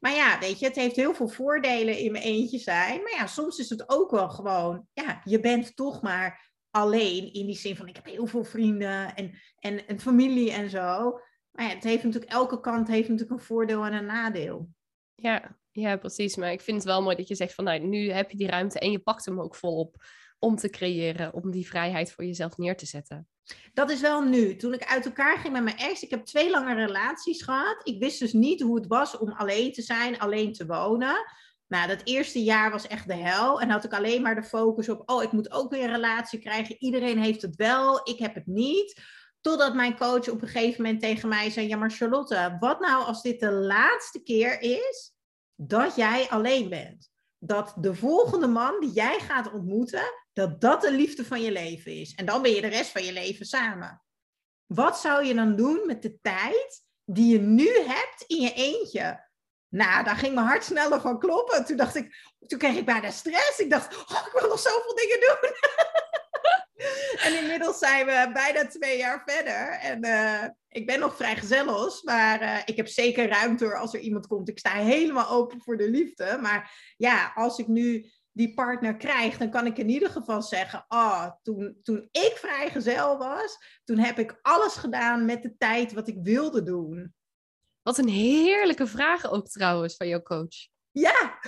maar 0.00 0.14
ja, 0.14 0.38
weet 0.38 0.58
je, 0.58 0.66
het 0.66 0.76
heeft 0.76 0.96
heel 0.96 1.14
veel 1.14 1.28
voordelen 1.28 1.98
in 1.98 2.12
mijn 2.12 2.24
eentje 2.24 2.58
zijn. 2.58 3.02
Maar 3.02 3.12
ja, 3.12 3.26
soms 3.26 3.58
is 3.58 3.70
het 3.70 3.88
ook 3.88 4.10
wel 4.10 4.28
gewoon, 4.28 4.86
ja, 4.92 5.20
je 5.24 5.40
bent 5.40 5.76
toch 5.76 6.02
maar 6.02 6.52
alleen 6.70 7.32
in 7.32 7.46
die 7.46 7.56
zin 7.56 7.76
van 7.76 7.88
ik 7.88 7.96
heb 7.96 8.04
heel 8.04 8.26
veel 8.26 8.44
vrienden 8.44 9.14
en, 9.14 9.38
en, 9.58 9.86
en 9.86 10.00
familie 10.00 10.52
en 10.52 10.70
zo. 10.70 11.20
Maar 11.50 11.64
ja, 11.64 11.74
het 11.74 11.84
heeft 11.84 12.04
natuurlijk, 12.04 12.32
elke 12.32 12.60
kant 12.60 12.88
heeft 12.88 13.08
natuurlijk 13.08 13.40
een 13.40 13.46
voordeel 13.46 13.84
en 13.84 13.92
een 13.92 14.06
nadeel. 14.06 14.68
Ja, 15.14 15.58
ja, 15.80 15.96
precies. 15.96 16.36
Maar 16.36 16.52
ik 16.52 16.60
vind 16.60 16.76
het 16.76 16.86
wel 16.86 17.02
mooi 17.02 17.16
dat 17.16 17.28
je 17.28 17.34
zegt 17.34 17.54
van 17.54 17.64
nou, 17.64 17.78
nu 17.78 18.10
heb 18.10 18.30
je 18.30 18.36
die 18.36 18.48
ruimte 18.48 18.78
en 18.78 18.90
je 18.90 18.98
pakt 18.98 19.24
hem 19.24 19.40
ook 19.40 19.54
volop 19.54 19.96
om 20.38 20.56
te 20.56 20.70
creëren, 20.70 21.34
om 21.34 21.50
die 21.50 21.68
vrijheid 21.68 22.12
voor 22.12 22.24
jezelf 22.24 22.56
neer 22.56 22.76
te 22.76 22.86
zetten. 22.86 23.28
Dat 23.72 23.90
is 23.90 24.00
wel 24.00 24.22
nu. 24.22 24.56
Toen 24.56 24.74
ik 24.74 24.84
uit 24.84 25.04
elkaar 25.04 25.38
ging 25.38 25.52
met 25.52 25.62
mijn 25.62 25.76
ex, 25.76 26.02
ik 26.02 26.10
heb 26.10 26.24
twee 26.24 26.50
lange 26.50 26.74
relaties 26.74 27.42
gehad. 27.42 27.80
Ik 27.82 27.98
wist 27.98 28.18
dus 28.18 28.32
niet 28.32 28.62
hoe 28.62 28.76
het 28.76 28.86
was 28.86 29.18
om 29.18 29.32
alleen 29.32 29.72
te 29.72 29.82
zijn, 29.82 30.18
alleen 30.18 30.52
te 30.52 30.66
wonen. 30.66 31.24
Nou, 31.66 31.88
dat 31.88 32.00
eerste 32.04 32.42
jaar 32.42 32.70
was 32.70 32.86
echt 32.86 33.06
de 33.08 33.14
hel. 33.14 33.60
En 33.60 33.70
had 33.70 33.84
ik 33.84 33.92
alleen 33.92 34.22
maar 34.22 34.34
de 34.34 34.42
focus 34.42 34.88
op, 34.88 35.10
oh, 35.10 35.22
ik 35.22 35.32
moet 35.32 35.52
ook 35.52 35.70
weer 35.70 35.84
een 35.84 35.94
relatie 35.94 36.38
krijgen. 36.38 36.76
Iedereen 36.78 37.18
heeft 37.18 37.42
het 37.42 37.56
wel, 37.56 38.00
ik 38.08 38.18
heb 38.18 38.34
het 38.34 38.46
niet. 38.46 39.02
Totdat 39.40 39.74
mijn 39.74 39.96
coach 39.96 40.28
op 40.28 40.42
een 40.42 40.48
gegeven 40.48 40.82
moment 40.82 41.00
tegen 41.00 41.28
mij 41.28 41.50
zei, 41.50 41.68
ja 41.68 41.76
maar 41.76 41.90
Charlotte, 41.90 42.56
wat 42.60 42.80
nou 42.80 43.04
als 43.04 43.22
dit 43.22 43.40
de 43.40 43.52
laatste 43.52 44.22
keer 44.22 44.60
is 44.60 45.12
dat 45.62 45.96
jij 45.96 46.28
alleen 46.28 46.68
bent? 46.68 47.10
Dat 47.38 47.74
de 47.76 47.94
volgende 47.94 48.46
man 48.46 48.80
die 48.80 48.90
jij 48.90 49.18
gaat 49.20 49.52
ontmoeten, 49.52 50.02
dat 50.32 50.60
dat 50.60 50.80
de 50.80 50.92
liefde 50.92 51.24
van 51.24 51.40
je 51.40 51.52
leven 51.52 51.92
is. 51.92 52.14
En 52.14 52.26
dan 52.26 52.42
ben 52.42 52.50
je 52.50 52.60
de 52.60 52.66
rest 52.66 52.90
van 52.90 53.04
je 53.04 53.12
leven 53.12 53.46
samen. 53.46 54.02
Wat 54.66 54.98
zou 54.98 55.24
je 55.24 55.34
dan 55.34 55.56
doen 55.56 55.82
met 55.86 56.02
de 56.02 56.18
tijd 56.22 56.84
die 57.04 57.32
je 57.32 57.38
nu 57.38 57.68
hebt 57.78 58.24
in 58.26 58.40
je 58.40 58.52
eentje? 58.52 59.28
Nou, 59.68 60.04
daar 60.04 60.16
ging 60.16 60.34
mijn 60.34 60.46
hart 60.46 60.64
sneller 60.64 61.00
van 61.00 61.18
kloppen. 61.18 61.64
Toen 61.64 61.76
dacht 61.76 61.94
ik, 61.94 62.34
toen 62.46 62.58
kreeg 62.58 62.76
ik 62.76 62.84
bijna 62.86 63.10
stress. 63.10 63.58
Ik 63.58 63.70
dacht, 63.70 63.96
oh, 63.96 64.26
ik 64.26 64.38
wil 64.40 64.48
nog 64.48 64.60
zoveel 64.60 64.94
dingen 64.94 65.20
doen. 65.20 65.50
en 67.24 67.38
inmiddels 67.42 67.78
zijn 67.78 68.06
we 68.06 68.30
bijna 68.32 68.66
twee 68.66 68.98
jaar 68.98 69.22
verder. 69.26 69.68
En 69.68 70.06
uh, 70.06 70.44
ik 70.68 70.86
ben 70.86 71.00
nog 71.00 71.16
vrij 71.16 71.36
gezellig, 71.36 72.02
maar 72.02 72.42
uh, 72.42 72.58
ik 72.64 72.76
heb 72.76 72.88
zeker 72.88 73.28
ruimte 73.28 73.74
als 73.76 73.94
er 73.94 74.00
iemand 74.00 74.26
komt. 74.26 74.48
Ik 74.48 74.58
sta 74.58 74.72
helemaal 74.72 75.28
open 75.28 75.60
voor 75.60 75.76
de 75.76 75.90
liefde. 75.90 76.38
Maar 76.40 76.94
ja, 76.96 77.32
als 77.34 77.58
ik 77.58 77.66
nu 77.66 78.10
die 78.32 78.54
partner 78.54 78.96
krijgt, 78.96 79.38
dan 79.38 79.50
kan 79.50 79.66
ik 79.66 79.78
in 79.78 79.88
ieder 79.88 80.10
geval 80.10 80.42
zeggen: 80.42 80.84
Oh, 80.88 81.30
toen, 81.42 81.78
toen 81.82 82.08
ik 82.10 82.32
vrijgezel 82.36 83.18
was, 83.18 83.56
toen 83.84 83.98
heb 83.98 84.18
ik 84.18 84.38
alles 84.42 84.74
gedaan 84.74 85.24
met 85.24 85.42
de 85.42 85.56
tijd 85.56 85.92
wat 85.92 86.08
ik 86.08 86.16
wilde 86.22 86.62
doen. 86.62 87.14
Wat 87.82 87.98
een 87.98 88.08
heerlijke 88.08 88.86
vraag 88.86 89.30
ook 89.30 89.48
trouwens 89.48 89.96
van 89.96 90.08
jouw 90.08 90.22
coach. 90.22 90.68
Ja, 90.90 91.38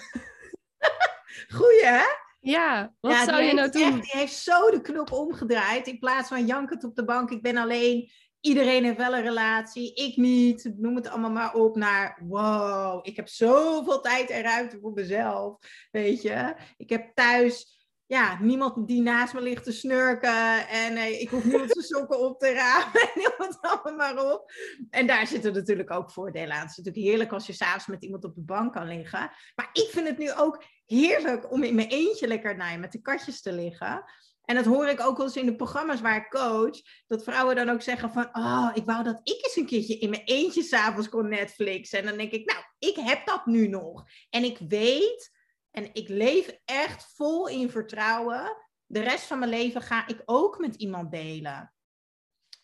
goeie 1.56 1.84
hè? 1.84 2.04
Ja, 2.44 2.94
wat 3.00 3.16
zou 3.16 3.42
je 3.42 3.52
nou 3.52 3.70
doen? 3.70 3.82
Echt, 3.82 4.02
die 4.02 4.20
heeft 4.20 4.34
zo 4.34 4.70
de 4.70 4.80
knop 4.80 5.12
omgedraaid. 5.12 5.86
In 5.86 5.98
plaats 5.98 6.28
van 6.28 6.46
jankend 6.46 6.84
op 6.84 6.96
de 6.96 7.04
bank, 7.04 7.30
ik 7.30 7.42
ben 7.42 7.56
alleen. 7.56 8.10
Iedereen 8.40 8.84
heeft 8.84 8.96
wel 8.96 9.14
een 9.14 9.22
relatie, 9.22 9.94
ik 9.94 10.16
niet. 10.16 10.72
Noem 10.76 10.96
het 10.96 11.08
allemaal 11.08 11.30
maar 11.30 11.54
op 11.54 11.76
naar 11.76 12.22
wow, 12.28 13.06
ik 13.06 13.16
heb 13.16 13.28
zoveel 13.28 14.00
tijd 14.00 14.30
en 14.30 14.42
ruimte 14.42 14.78
voor 14.80 14.92
mezelf. 14.92 15.56
Weet 15.90 16.22
je, 16.22 16.54
ik 16.76 16.90
heb 16.90 17.14
thuis 17.14 17.81
ja, 18.12 18.38
niemand 18.40 18.88
die 18.88 19.02
naast 19.02 19.34
me 19.34 19.40
ligt 19.40 19.64
te 19.64 19.72
snurken. 19.72 20.68
En 20.68 20.96
eh, 20.96 21.20
ik 21.20 21.28
hoef 21.28 21.44
niemand 21.44 21.70
zijn 21.70 21.84
sokken 21.84 22.20
op 22.20 22.38
te 22.38 22.52
ramen. 22.52 23.10
En 23.38 23.60
allemaal 23.60 23.94
maar 24.14 24.32
op. 24.32 24.52
En 24.90 25.06
daar 25.06 25.26
zitten 25.26 25.52
natuurlijk 25.52 25.90
ook 25.90 26.10
voordelen 26.10 26.52
aan. 26.52 26.60
Het 26.60 26.70
is 26.70 26.76
natuurlijk 26.76 27.06
heerlijk 27.06 27.32
als 27.32 27.46
je 27.46 27.52
s'avonds 27.52 27.86
met 27.86 28.02
iemand 28.02 28.24
op 28.24 28.34
de 28.34 28.40
bank 28.40 28.72
kan 28.72 28.86
liggen. 28.86 29.30
Maar 29.54 29.70
ik 29.72 29.88
vind 29.90 30.06
het 30.06 30.18
nu 30.18 30.32
ook 30.32 30.64
heerlijk 30.86 31.52
om 31.52 31.62
in 31.62 31.74
mijn 31.74 31.88
eentje 31.88 32.26
lekker 32.26 32.56
naar 32.56 32.78
met 32.78 32.92
de 32.92 33.00
katjes 33.00 33.40
te 33.42 33.52
liggen. 33.52 34.04
En 34.44 34.54
dat 34.54 34.64
hoor 34.64 34.86
ik 34.86 35.00
ook 35.00 35.16
wel 35.16 35.26
eens 35.26 35.36
in 35.36 35.46
de 35.46 35.56
programma's 35.56 36.00
waar 36.00 36.16
ik 36.16 36.30
coach. 36.30 36.80
Dat 37.06 37.24
vrouwen 37.24 37.56
dan 37.56 37.68
ook 37.68 37.82
zeggen 37.82 38.10
van... 38.10 38.28
Oh, 38.32 38.70
ik 38.74 38.84
wou 38.84 39.02
dat 39.02 39.20
ik 39.22 39.44
eens 39.44 39.56
een 39.56 39.66
keertje 39.66 39.98
in 39.98 40.10
mijn 40.10 40.24
eentje 40.24 40.62
s'avonds 40.62 41.08
kon 41.08 41.28
Netflix. 41.28 41.92
En 41.92 42.04
dan 42.04 42.16
denk 42.16 42.32
ik, 42.32 42.52
nou, 42.52 42.64
ik 42.78 42.96
heb 42.96 43.26
dat 43.26 43.46
nu 43.46 43.68
nog. 43.68 44.04
En 44.30 44.44
ik 44.44 44.58
weet 44.68 45.30
en 45.72 45.90
ik 45.92 46.08
leef 46.08 46.60
echt 46.64 47.12
vol 47.14 47.48
in 47.48 47.70
vertrouwen. 47.70 48.56
De 48.86 49.00
rest 49.00 49.24
van 49.24 49.38
mijn 49.38 49.50
leven 49.50 49.82
ga 49.82 50.06
ik 50.06 50.22
ook 50.24 50.58
met 50.58 50.74
iemand 50.74 51.10
delen. 51.10 51.74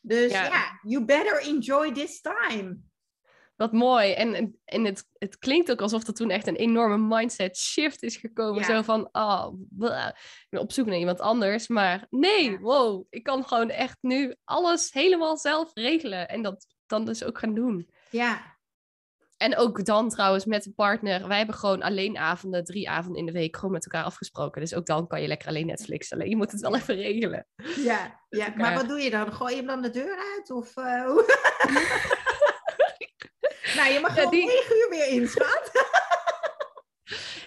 Dus 0.00 0.32
ja, 0.32 0.78
you 0.82 1.04
better 1.04 1.42
enjoy 1.42 1.92
this 1.92 2.20
time. 2.20 2.78
Wat 3.56 3.72
mooi. 3.72 4.12
En, 4.12 4.58
en 4.64 4.84
het, 4.84 5.08
het 5.12 5.38
klinkt 5.38 5.70
ook 5.70 5.80
alsof 5.80 6.06
er 6.06 6.14
toen 6.14 6.30
echt 6.30 6.46
een 6.46 6.56
enorme 6.56 7.16
mindset 7.16 7.56
shift 7.56 8.02
is 8.02 8.16
gekomen. 8.16 8.64
Zo 8.64 8.82
van, 8.82 9.08
oh, 9.12 9.52
ik 9.78 10.46
ben 10.48 10.60
op 10.60 10.72
zoek 10.72 10.86
naar 10.86 10.98
iemand 10.98 11.20
anders. 11.20 11.68
Maar 11.68 12.06
nee, 12.10 12.58
wow, 12.58 13.06
ik 13.10 13.22
kan 13.22 13.44
gewoon 13.44 13.70
echt 13.70 13.98
nu 14.00 14.34
alles 14.44 14.92
helemaal 14.92 15.36
zelf 15.36 15.70
regelen. 15.74 16.28
En 16.28 16.42
dat 16.42 16.66
dan 16.86 17.04
dus 17.04 17.24
ook 17.24 17.38
gaan 17.38 17.54
doen. 17.54 17.90
Ja, 18.10 18.57
en 19.38 19.57
ook 19.57 19.85
dan 19.85 20.09
trouwens 20.09 20.45
met 20.45 20.66
een 20.66 20.75
partner. 20.75 21.28
Wij 21.28 21.37
hebben 21.37 21.54
gewoon 21.54 21.83
alleen 21.83 22.18
avonden, 22.18 22.64
drie 22.64 22.90
avonden 22.90 23.21
in 23.21 23.26
de 23.26 23.33
week, 23.33 23.57
gewoon 23.57 23.73
met 23.73 23.85
elkaar 23.85 24.04
afgesproken. 24.04 24.61
Dus 24.61 24.75
ook 24.75 24.87
dan 24.87 25.07
kan 25.07 25.23
je 25.23 25.28
lekker 25.28 25.49
alleen 25.49 25.66
Netflix. 25.66 26.12
Alleen 26.12 26.28
je 26.28 26.37
moet 26.37 26.52
het 26.52 26.61
wel 26.61 26.76
even 26.76 26.95
regelen. 26.95 27.47
Ja, 27.76 28.21
ja. 28.28 28.52
maar 28.57 28.75
wat 28.75 28.88
doe 28.88 29.00
je 29.00 29.11
dan? 29.11 29.33
Gooi 29.33 29.50
je 29.50 29.57
hem 29.57 29.66
dan 29.66 29.83
de 29.83 29.90
deur 29.90 30.16
uit? 30.35 30.50
Of, 30.50 30.76
uh, 30.76 30.85
nou, 33.76 33.92
je 33.92 33.99
mag 34.02 34.14
gewoon 34.14 34.30
die... 34.30 34.47
negen 34.47 34.76
uur 34.76 34.87
weer 34.90 35.09
in, 35.09 35.30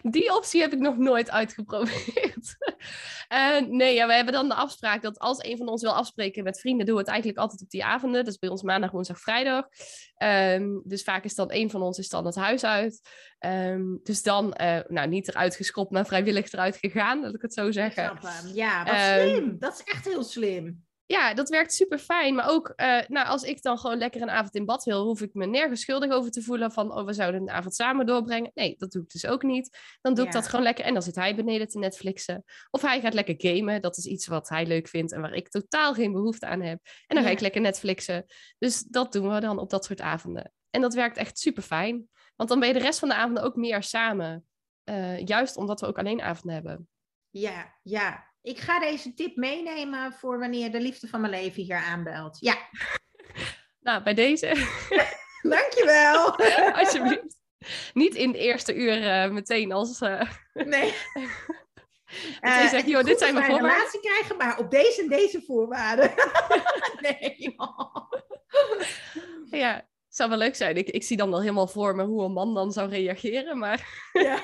Die 0.12 0.36
optie 0.36 0.62
heb 0.62 0.74
ik 0.74 0.80
nog 0.80 0.98
nooit 0.98 1.32
uitgeprobeerd. 1.32 2.56
Uh, 3.34 3.60
nee, 3.70 3.94
ja, 3.94 4.08
we 4.08 4.14
hebben 4.14 4.34
dan 4.34 4.48
de 4.48 4.56
afspraak 4.56 5.02
dat 5.02 5.20
als 5.20 5.44
een 5.44 5.58
van 5.58 5.68
ons 5.68 5.82
wil 5.82 5.96
afspreken 5.96 6.44
met 6.44 6.60
vrienden, 6.60 6.86
doen 6.86 6.96
we 6.96 7.02
het 7.02 7.10
eigenlijk 7.10 7.40
altijd 7.40 7.62
op 7.62 7.70
die 7.70 7.86
avonden. 7.86 8.26
Dus 8.26 8.38
bij 8.38 8.50
ons 8.50 8.62
maandag, 8.62 8.92
woensdag, 8.92 9.20
vrijdag. 9.20 9.66
Um, 10.18 10.82
dus 10.86 11.04
vaak 11.04 11.24
is 11.24 11.36
dan 11.36 11.52
een 11.52 11.70
van 11.70 11.82
ons 11.82 11.98
is 11.98 12.10
dan 12.10 12.26
het 12.26 12.36
huis 12.36 12.64
uit. 12.64 13.02
Um, 13.40 14.00
dus 14.04 14.24
dan, 14.24 14.58
uh, 14.62 14.80
nou, 14.88 15.08
niet 15.08 15.28
eruit 15.28 15.56
geschopt, 15.56 15.92
maar 15.92 16.06
vrijwillig 16.06 16.52
eruit 16.52 16.78
gegaan, 16.78 17.22
dat 17.22 17.34
ik 17.34 17.42
het 17.42 17.54
zo 17.54 17.72
zeggen. 17.72 18.04
Ja, 18.54 18.84
wat 18.84 18.94
um, 18.94 19.30
slim. 19.30 19.60
Dat 19.60 19.74
is 19.74 19.94
echt 19.94 20.06
heel 20.06 20.24
slim 20.24 20.84
ja, 21.12 21.34
dat 21.34 21.50
werkt 21.50 21.74
super 21.74 22.00
fijn. 22.00 22.36
Maar 22.36 22.50
ook, 22.50 22.74
uh, 22.76 23.00
nou, 23.08 23.28
als 23.28 23.44
ik 23.44 23.62
dan 23.62 23.78
gewoon 23.78 23.98
lekker 23.98 24.22
een 24.22 24.30
avond 24.30 24.56
in 24.56 24.66
bad 24.66 24.84
wil, 24.84 25.04
hoef 25.04 25.22
ik 25.22 25.34
me 25.34 25.46
nergens 25.46 25.82
schuldig 25.82 26.12
over 26.12 26.32
te 26.32 26.42
voelen 26.42 26.72
van, 26.72 26.92
oh, 26.98 27.06
we 27.06 27.14
zouden 27.14 27.42
een 27.42 27.50
avond 27.50 27.76
samen 27.76 28.06
doorbrengen. 28.06 28.52
Nee, 28.54 28.76
dat 28.78 28.92
doe 28.92 29.04
ik 29.04 29.12
dus 29.12 29.26
ook 29.26 29.44
niet. 29.44 29.78
Dan 30.02 30.14
doe 30.14 30.26
ik 30.26 30.32
dat 30.32 30.48
gewoon 30.48 30.64
lekker 30.64 30.86
en 30.86 30.94
dan 30.94 31.02
zit 31.02 31.16
hij 31.16 31.36
beneden 31.36 31.68
te 31.68 31.80
Netflixen. 31.80 32.44
Of 32.70 32.82
hij 32.82 33.02
gaat 33.02 33.14
lekker 33.14 33.36
gamen. 33.38 33.82
Dat 33.82 33.98
is 33.98 34.06
iets 34.06 34.28
wat 34.28 34.50
hij 34.50 34.66
leuk 34.66 34.88
vindt 34.88 35.12
en 35.12 35.22
waar 35.22 35.34
ik 35.34 35.50
totaal 35.50 35.94
geen 35.94 36.12
behoefte 36.12 36.46
aan 36.46 36.62
heb. 36.62 36.80
En 37.08 37.16
dan 37.16 37.26
ga 37.26 37.32
ik 37.32 37.40
lekker 37.40 37.62
Netflixen. 37.62 38.26
Dus 38.58 38.82
dat 38.82 39.12
doen 39.12 39.34
we 39.34 39.40
dan 39.40 39.60
op 39.60 39.70
dat 39.70 39.86
soort 39.86 40.02
avonden. 40.02 40.54
En 40.70 40.82
dat 40.82 40.94
werkt 40.94 41.18
echt 41.18 41.40
super 41.40 41.64
fijn. 41.64 42.10
Want 42.36 42.50
dan 42.50 42.60
ben 42.60 42.68
je 42.68 42.74
de 42.74 42.80
rest 42.80 43.00
van 43.00 43.10
de 43.10 43.16
avonden 43.16 43.44
ook 43.44 43.56
meer 43.56 43.84
samen. 43.84 44.46
Uh, 44.90 45.26
juist 45.26 45.58
omdat 45.58 45.80
we 45.80 45.88
ook 45.88 45.98
alleen 45.98 46.22
avonden 46.22 46.54
hebben. 46.54 46.90
Ja, 47.30 47.80
ja, 47.84 48.31
ik 48.42 48.60
ga 48.60 48.80
deze 48.80 49.14
tip 49.14 49.36
meenemen 49.36 50.14
voor 50.14 50.40
wanneer 50.40 50.72
de 50.72 50.82
liefde 50.82 51.08
van 51.08 51.22
mijn 51.22 51.34
leven 51.34 51.64
hier 51.64 51.78
aanbelt. 51.78 52.38
Ja. 52.40 52.58
Nou, 53.82 54.04
bij 54.04 54.14
deze. 54.14 54.48
Dankjewel. 55.42 56.36
Alsjeblieft. 56.80 57.40
Niet 57.94 58.16
in 58.16 58.28
het 58.28 58.38
eerste 58.38 58.76
uur 58.76 59.02
uh, 59.02 59.32
meteen 59.32 59.72
als... 59.72 60.02
Uh... 60.02 60.22
Nee. 60.54 60.94
Uh, 62.42 62.70
zegt, 62.70 62.88
joh, 62.88 63.04
dit 63.04 63.20
zijn 63.20 63.34
mijn 63.34 63.46
voorwaarden. 63.46 63.78
relatie 63.78 64.00
krijgen, 64.00 64.38
maar 64.38 64.58
op 64.58 64.72
deze 64.72 65.02
en 65.02 65.08
deze 65.08 65.42
voorwaarden. 65.42 66.14
nee. 67.02 67.56
Ja, 69.50 69.76
het 69.76 70.16
zou 70.16 70.30
wel 70.30 70.38
leuk 70.38 70.56
zijn. 70.56 70.78
Ik, 70.78 70.90
ik 70.90 71.04
zie 71.04 71.18
dan 71.18 71.30
wel 71.30 71.42
helemaal 71.42 71.68
voor 71.68 71.96
me 71.96 72.04
hoe 72.04 72.24
een 72.24 72.32
man 72.32 72.54
dan 72.54 72.72
zou 72.72 72.90
reageren, 72.90 73.58
maar... 73.58 74.10
ja. 74.14 74.40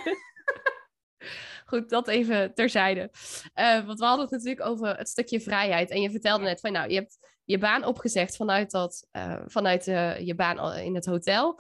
Goed, 1.68 1.90
dat 1.90 2.08
even 2.08 2.54
terzijde. 2.54 3.10
Uh, 3.56 3.86
want 3.86 4.00
we 4.00 4.06
hadden 4.06 4.26
het 4.26 4.34
natuurlijk 4.34 4.66
over 4.66 4.98
het 4.98 5.10
stukje 5.10 5.42
vrijheid. 5.42 5.90
En 5.90 6.02
je 6.02 6.12
vertelde 6.12 6.44
net 6.44 6.60
van, 6.60 6.72
nou, 6.72 6.90
je 6.90 6.96
hebt 6.96 7.18
je 7.44 7.58
baan 7.58 7.86
opgezegd 7.86 8.36
vanuit, 8.36 8.72
dat, 8.72 9.08
uh, 9.12 9.42
vanuit 9.46 9.88
uh, 9.88 10.20
je 10.20 10.36
baan 10.36 10.74
in 10.74 10.96
het 10.96 11.06
hotel. 11.06 11.60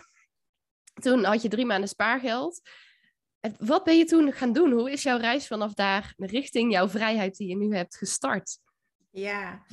Toen 0.93 1.23
had 1.23 1.41
je 1.41 1.49
drie 1.49 1.65
maanden 1.65 1.89
spaargeld. 1.89 2.61
Wat 3.59 3.83
ben 3.83 3.97
je 3.97 4.05
toen 4.05 4.31
gaan 4.31 4.53
doen? 4.53 4.71
Hoe 4.71 4.91
is 4.91 5.03
jouw 5.03 5.17
reis 5.17 5.47
vanaf 5.47 5.73
daar 5.73 6.13
richting 6.17 6.71
jouw 6.71 6.89
vrijheid 6.89 7.37
die 7.37 7.47
je 7.47 7.55
nu 7.55 7.75
hebt 7.75 7.97
gestart? 7.97 8.59
Ja, 9.11 9.63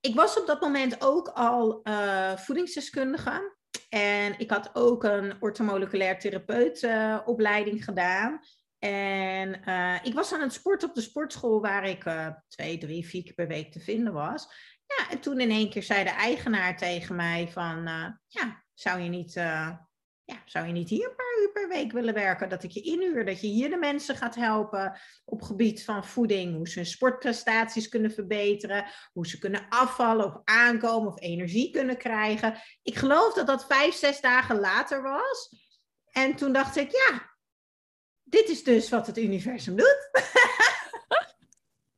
ik 0.00 0.14
was 0.14 0.40
op 0.40 0.46
dat 0.46 0.60
moment 0.60 1.04
ook 1.04 1.28
al 1.28 1.80
uh, 1.82 2.36
voedingsdeskundige. 2.36 3.56
En 3.88 4.38
ik 4.38 4.50
had 4.50 4.70
ook 4.72 5.04
een 5.04 5.34
ortomoleculair 5.40 6.18
therapeutopleiding 6.18 7.84
gedaan. 7.84 8.40
En 8.78 9.60
uh, 9.64 9.98
ik 10.02 10.14
was 10.14 10.32
aan 10.32 10.40
het 10.40 10.52
sporten 10.52 10.88
op 10.88 10.94
de 10.94 11.00
sportschool 11.00 11.60
waar 11.60 11.84
ik 11.84 12.04
uh, 12.04 12.28
twee, 12.48 12.78
drie, 12.78 13.06
vier 13.06 13.22
keer 13.22 13.34
per 13.34 13.48
week 13.48 13.72
te 13.72 13.80
vinden 13.80 14.12
was. 14.12 14.46
Ja, 14.86 15.10
en 15.10 15.20
toen 15.20 15.40
in 15.40 15.50
één 15.50 15.70
keer 15.70 15.82
zei 15.82 16.04
de 16.04 16.10
eigenaar 16.10 16.76
tegen 16.76 17.16
mij 17.16 17.48
van, 17.48 17.82
ja, 18.26 18.64
zou 18.74 19.00
je 19.00 19.08
niet 19.08 19.34
ja, 20.28 20.42
zou 20.44 20.66
je 20.66 20.72
niet 20.72 20.88
hier 20.88 21.08
een 21.08 21.16
paar 21.16 21.42
uur 21.42 21.52
per 21.52 21.68
week 21.68 21.92
willen 21.92 22.14
werken? 22.14 22.48
Dat 22.48 22.62
ik 22.62 22.70
je 22.70 22.80
inhuur, 22.80 23.24
dat 23.24 23.40
je 23.40 23.46
hier 23.46 23.70
de 23.70 23.76
mensen 23.76 24.16
gaat 24.16 24.34
helpen 24.34 25.00
op 25.24 25.42
gebied 25.42 25.84
van 25.84 26.04
voeding, 26.04 26.56
hoe 26.56 26.68
ze 26.68 26.78
hun 26.78 26.88
sportprestaties 26.88 27.88
kunnen 27.88 28.12
verbeteren, 28.12 28.84
hoe 29.12 29.26
ze 29.26 29.38
kunnen 29.38 29.66
afvallen 29.68 30.26
of 30.26 30.40
aankomen 30.44 31.12
of 31.12 31.20
energie 31.20 31.70
kunnen 31.70 31.96
krijgen. 31.96 32.54
Ik 32.82 32.94
geloof 32.96 33.34
dat 33.34 33.46
dat 33.46 33.66
vijf, 33.66 33.94
zes 33.94 34.20
dagen 34.20 34.58
later 34.60 35.02
was. 35.02 35.54
En 36.10 36.34
toen 36.34 36.52
dacht 36.52 36.76
ik, 36.76 36.90
ja, 36.90 37.27
dit 38.28 38.48
is 38.48 38.64
dus 38.64 38.88
wat 38.88 39.06
het 39.06 39.18
universum 39.18 39.76
doet. 39.76 40.10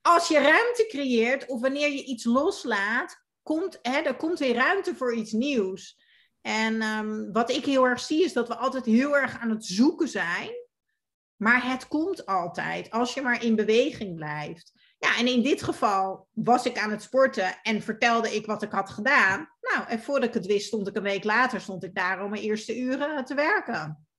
Als 0.02 0.28
je 0.28 0.38
ruimte 0.38 0.86
creëert 0.88 1.46
of 1.46 1.60
wanneer 1.60 1.90
je 1.90 2.04
iets 2.04 2.24
loslaat, 2.24 3.22
komt, 3.42 3.78
hè, 3.82 3.98
er 3.98 4.16
komt 4.16 4.38
weer 4.38 4.54
ruimte 4.54 4.94
voor 4.94 5.14
iets 5.14 5.32
nieuws. 5.32 5.98
En 6.40 6.82
um, 6.82 7.32
wat 7.32 7.50
ik 7.50 7.64
heel 7.64 7.84
erg 7.84 8.00
zie 8.00 8.24
is 8.24 8.32
dat 8.32 8.48
we 8.48 8.56
altijd 8.56 8.84
heel 8.84 9.16
erg 9.16 9.38
aan 9.38 9.50
het 9.50 9.64
zoeken 9.64 10.08
zijn. 10.08 10.50
Maar 11.36 11.70
het 11.70 11.88
komt 11.88 12.26
altijd 12.26 12.90
als 12.90 13.14
je 13.14 13.22
maar 13.22 13.44
in 13.44 13.56
beweging 13.56 14.16
blijft. 14.16 14.72
Ja, 14.98 15.16
en 15.16 15.26
in 15.26 15.42
dit 15.42 15.62
geval 15.62 16.28
was 16.32 16.66
ik 16.66 16.78
aan 16.78 16.90
het 16.90 17.02
sporten 17.02 17.58
en 17.62 17.82
vertelde 17.82 18.34
ik 18.34 18.46
wat 18.46 18.62
ik 18.62 18.72
had 18.72 18.90
gedaan. 18.90 19.48
Nou, 19.60 19.88
en 19.88 20.02
voordat 20.02 20.28
ik 20.28 20.34
het 20.34 20.46
wist, 20.46 20.66
stond 20.66 20.88
ik 20.88 20.96
een 20.96 21.02
week 21.02 21.24
later 21.24 21.60
stond 21.60 21.84
ik 21.84 21.94
daar 21.94 22.24
om 22.24 22.30
mijn 22.30 22.42
eerste 22.42 22.78
uren 22.78 23.24
te 23.24 23.34
werken. 23.34 24.09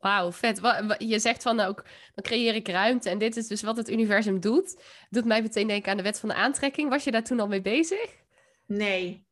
Wauw, 0.00 0.32
vet. 0.32 0.60
Je 0.98 1.18
zegt 1.18 1.42
van 1.42 1.60
ook, 1.60 1.84
dan 2.14 2.24
creëer 2.24 2.54
ik 2.54 2.68
ruimte. 2.68 3.10
En 3.10 3.18
dit 3.18 3.36
is 3.36 3.46
dus 3.46 3.62
wat 3.62 3.76
het 3.76 3.90
universum 3.90 4.40
doet. 4.40 4.82
Doet 5.10 5.24
mij 5.24 5.42
meteen 5.42 5.66
denken 5.66 5.90
aan 5.90 5.96
de 5.96 6.02
wet 6.02 6.20
van 6.20 6.28
de 6.28 6.34
aantrekking. 6.34 6.90
Was 6.90 7.04
je 7.04 7.10
daar 7.10 7.24
toen 7.24 7.40
al 7.40 7.48
mee 7.48 7.60
bezig? 7.60 8.18
Nee, 8.66 9.28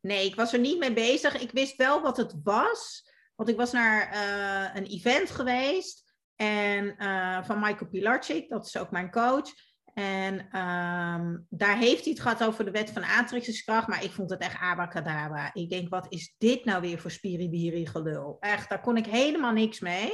Nee, 0.00 0.26
ik 0.26 0.34
was 0.34 0.52
er 0.52 0.58
niet 0.58 0.78
mee 0.78 0.92
bezig. 0.92 1.40
Ik 1.40 1.50
wist 1.50 1.76
wel 1.76 2.00
wat 2.00 2.16
het 2.16 2.34
was. 2.42 3.10
Want 3.36 3.48
ik 3.48 3.56
was 3.56 3.72
naar 3.72 4.14
uh, 4.14 4.74
een 4.74 4.86
event 4.86 5.30
geweest. 5.30 6.04
En 6.36 6.94
uh, 6.98 7.44
van 7.44 7.58
Michael 7.58 7.90
Pilarczyk, 7.90 8.48
dat 8.48 8.66
is 8.66 8.76
ook 8.76 8.90
mijn 8.90 9.10
coach. 9.10 9.50
En 9.98 10.34
um, 10.34 11.46
daar 11.48 11.78
heeft 11.78 12.04
hij 12.04 12.12
het 12.12 12.20
gehad 12.20 12.44
over 12.44 12.64
de 12.64 12.70
wet 12.70 12.90
van 12.90 13.04
aantrekkingskracht. 13.04 13.88
Maar 13.88 14.04
ik 14.04 14.12
vond 14.12 14.30
het 14.30 14.40
echt 14.40 14.60
abacadabra. 14.60 15.50
Ik 15.54 15.70
denk, 15.70 15.88
wat 15.88 16.06
is 16.08 16.34
dit 16.38 16.64
nou 16.64 16.80
weer 16.80 16.98
voor 16.98 17.10
spiribiri 17.10 17.86
gelul? 17.86 18.36
Echt, 18.40 18.68
daar 18.68 18.80
kon 18.80 18.96
ik 18.96 19.06
helemaal 19.06 19.52
niks 19.52 19.80
mee. 19.80 20.10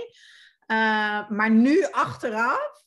Uh, 0.67 1.29
maar 1.29 1.51
nu 1.51 1.87
achteraf 1.91 2.85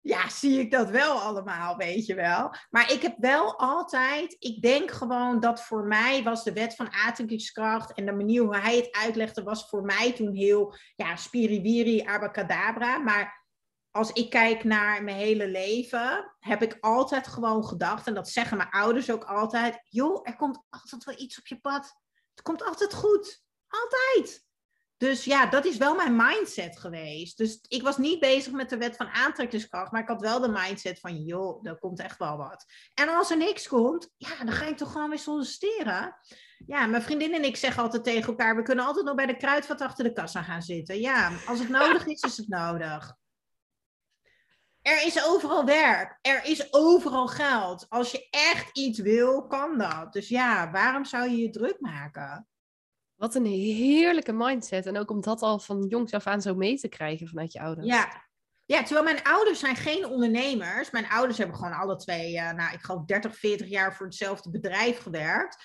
ja, 0.00 0.28
zie 0.28 0.58
ik 0.58 0.70
dat 0.70 0.90
wel 0.90 1.20
allemaal, 1.20 1.76
weet 1.76 2.06
je 2.06 2.14
wel. 2.14 2.54
Maar 2.70 2.92
ik 2.92 3.02
heb 3.02 3.14
wel 3.18 3.58
altijd, 3.58 4.36
ik 4.38 4.62
denk 4.62 4.90
gewoon 4.90 5.40
dat 5.40 5.62
voor 5.62 5.84
mij 5.84 6.22
was 6.22 6.44
de 6.44 6.52
wet 6.52 6.74
van 6.74 6.92
aantrekkingskracht 6.92 7.92
en 7.92 8.06
de 8.06 8.12
manier 8.12 8.42
hoe 8.42 8.56
hij 8.56 8.76
het 8.76 8.96
uitlegde, 8.96 9.42
was 9.42 9.68
voor 9.68 9.82
mij 9.82 10.12
toen 10.12 10.34
heel, 10.34 10.74
ja, 10.96 11.16
spiriwiri, 11.16 12.02
abacadabra. 12.04 12.98
Maar 12.98 13.37
als 13.98 14.12
ik 14.12 14.30
kijk 14.30 14.64
naar 14.64 15.02
mijn 15.02 15.16
hele 15.16 15.48
leven, 15.48 16.34
heb 16.38 16.62
ik 16.62 16.76
altijd 16.80 17.26
gewoon 17.26 17.64
gedacht, 17.64 18.06
en 18.06 18.14
dat 18.14 18.28
zeggen 18.28 18.56
mijn 18.56 18.70
ouders 18.70 19.10
ook 19.10 19.24
altijd, 19.24 19.80
joh, 19.84 20.20
er 20.22 20.36
komt 20.36 20.58
altijd 20.70 21.04
wel 21.04 21.18
iets 21.18 21.38
op 21.38 21.46
je 21.46 21.60
pad. 21.60 21.94
Het 22.34 22.42
komt 22.42 22.64
altijd 22.64 22.94
goed. 22.94 23.42
Altijd. 23.68 24.46
Dus 24.96 25.24
ja, 25.24 25.46
dat 25.46 25.64
is 25.64 25.76
wel 25.76 25.94
mijn 25.94 26.16
mindset 26.16 26.78
geweest. 26.78 27.36
Dus 27.36 27.58
ik 27.68 27.82
was 27.82 27.96
niet 27.96 28.20
bezig 28.20 28.52
met 28.52 28.70
de 28.70 28.76
wet 28.76 28.96
van 28.96 29.08
aantrekkingskracht, 29.08 29.92
maar 29.92 30.02
ik 30.02 30.08
had 30.08 30.20
wel 30.20 30.40
de 30.40 30.48
mindset 30.48 31.00
van, 31.00 31.16
joh, 31.16 31.66
er 31.66 31.78
komt 31.78 32.00
echt 32.00 32.18
wel 32.18 32.36
wat. 32.36 32.64
En 32.94 33.08
als 33.08 33.30
er 33.30 33.36
niks 33.36 33.68
komt, 33.68 34.10
ja, 34.16 34.44
dan 34.44 34.52
ga 34.52 34.66
ik 34.66 34.76
toch 34.76 34.92
gewoon 34.92 35.08
weer 35.08 35.18
solliciteren. 35.18 36.16
Ja, 36.66 36.86
mijn 36.86 37.02
vriendin 37.02 37.34
en 37.34 37.44
ik 37.44 37.56
zeggen 37.56 37.82
altijd 37.82 38.04
tegen 38.04 38.28
elkaar, 38.28 38.56
we 38.56 38.62
kunnen 38.62 38.84
altijd 38.84 39.04
nog 39.04 39.14
bij 39.14 39.26
de 39.26 39.36
kruidvat 39.36 39.80
achter 39.80 40.04
de 40.04 40.12
kassa 40.12 40.42
gaan 40.42 40.62
zitten. 40.62 41.00
Ja, 41.00 41.32
als 41.46 41.58
het 41.58 41.68
nodig 41.78 42.06
is, 42.06 42.20
is 42.20 42.36
het 42.36 42.48
nodig. 42.48 43.16
Er 44.88 45.06
is 45.06 45.24
overal 45.24 45.64
werk. 45.64 46.18
Er 46.20 46.44
is 46.44 46.72
overal 46.72 47.26
geld. 47.26 47.86
Als 47.88 48.10
je 48.10 48.26
echt 48.30 48.78
iets 48.78 48.98
wil, 48.98 49.46
kan 49.46 49.78
dat. 49.78 50.12
Dus 50.12 50.28
ja, 50.28 50.70
waarom 50.70 51.04
zou 51.04 51.30
je 51.30 51.36
je 51.36 51.50
druk 51.50 51.80
maken? 51.80 52.48
Wat 53.14 53.34
een 53.34 53.44
heerlijke 53.46 54.32
mindset. 54.32 54.86
En 54.86 54.98
ook 54.98 55.10
om 55.10 55.20
dat 55.20 55.42
al 55.42 55.58
van 55.58 55.86
jongs 55.88 56.12
af 56.12 56.26
aan 56.26 56.42
zo 56.42 56.54
mee 56.54 56.78
te 56.78 56.88
krijgen 56.88 57.28
vanuit 57.28 57.52
je 57.52 57.60
ouders. 57.60 57.86
Ja, 57.86 58.28
ja, 58.64 58.82
terwijl 58.82 59.04
mijn 59.04 59.22
ouders 59.22 59.58
zijn 59.58 59.76
geen 59.76 60.06
ondernemers. 60.06 60.90
Mijn 60.90 61.08
ouders 61.08 61.38
hebben 61.38 61.56
gewoon 61.56 61.78
alle 61.78 61.96
twee, 61.96 62.34
uh, 62.34 62.52
nou, 62.52 62.72
ik 62.72 62.80
geloof 62.80 63.04
30, 63.04 63.36
40 63.36 63.68
jaar 63.68 63.94
voor 63.94 64.06
hetzelfde 64.06 64.50
bedrijf 64.50 64.98
gewerkt. 64.98 65.56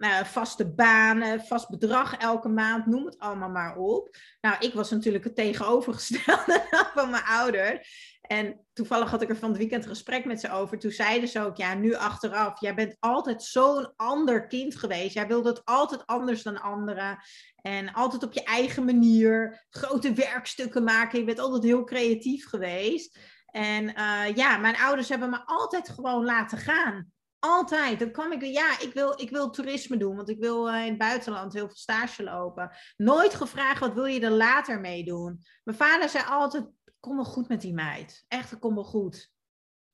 Uh, 0.00 0.24
vaste 0.24 0.72
banen, 0.74 1.40
vast 1.40 1.68
bedrag 1.68 2.16
elke 2.16 2.48
maand, 2.48 2.86
noem 2.86 3.04
het 3.04 3.18
allemaal 3.18 3.48
maar 3.48 3.76
op. 3.76 4.16
Nou, 4.40 4.56
ik 4.58 4.74
was 4.74 4.90
natuurlijk 4.90 5.24
het 5.24 5.34
tegenovergestelde 5.34 6.66
van 6.94 7.10
mijn 7.10 7.24
ouders. 7.24 8.18
En 8.20 8.66
toevallig 8.72 9.10
had 9.10 9.22
ik 9.22 9.28
er 9.28 9.36
van 9.36 9.48
het 9.48 9.58
weekend 9.58 9.82
een 9.82 9.88
gesprek 9.90 10.24
met 10.24 10.40
ze 10.40 10.50
over. 10.50 10.78
Toen 10.78 10.90
zeiden 10.90 11.28
ze 11.28 11.40
ook, 11.40 11.56
ja, 11.56 11.74
nu 11.74 11.94
achteraf, 11.94 12.60
jij 12.60 12.74
bent 12.74 12.96
altijd 12.98 13.42
zo'n 13.42 13.92
ander 13.96 14.46
kind 14.46 14.76
geweest. 14.76 15.14
Jij 15.14 15.26
wilde 15.26 15.48
het 15.48 15.64
altijd 15.64 16.06
anders 16.06 16.42
dan 16.42 16.60
anderen. 16.60 17.18
En 17.62 17.92
altijd 17.92 18.22
op 18.22 18.32
je 18.32 18.44
eigen 18.44 18.84
manier. 18.84 19.66
Grote 19.70 20.12
werkstukken 20.12 20.84
maken. 20.84 21.18
Je 21.18 21.24
bent 21.24 21.38
altijd 21.38 21.62
heel 21.62 21.84
creatief 21.84 22.48
geweest. 22.48 23.18
En 23.46 23.84
uh, 23.84 24.36
ja, 24.36 24.56
mijn 24.56 24.76
ouders 24.76 25.08
hebben 25.08 25.30
me 25.30 25.40
altijd 25.44 25.88
gewoon 25.88 26.24
laten 26.24 26.58
gaan. 26.58 27.12
Altijd. 27.40 27.98
Dan 27.98 28.10
kwam 28.10 28.32
ik, 28.32 28.42
ja, 28.42 28.80
ik 28.80 28.92
wil, 28.92 29.20
ik 29.20 29.30
wil 29.30 29.50
toerisme 29.50 29.96
doen, 29.96 30.16
want 30.16 30.28
ik 30.28 30.38
wil 30.38 30.68
uh, 30.68 30.82
in 30.82 30.88
het 30.88 30.98
buitenland 30.98 31.52
heel 31.52 31.66
veel 31.66 31.76
stage 31.76 32.22
lopen. 32.22 32.70
Nooit 32.96 33.34
gevraagd, 33.34 33.80
wat 33.80 33.94
wil 33.94 34.04
je 34.04 34.20
er 34.20 34.30
later 34.30 34.80
mee 34.80 35.04
doen? 35.04 35.44
Mijn 35.64 35.76
vader 35.76 36.08
zei 36.08 36.24
altijd, 36.28 36.68
kom 37.00 37.16
wel 37.16 37.24
goed 37.24 37.48
met 37.48 37.60
die 37.60 37.74
meid. 37.74 38.24
Echt, 38.28 38.58
kom 38.58 38.74
wel 38.74 38.84
goed. 38.84 39.32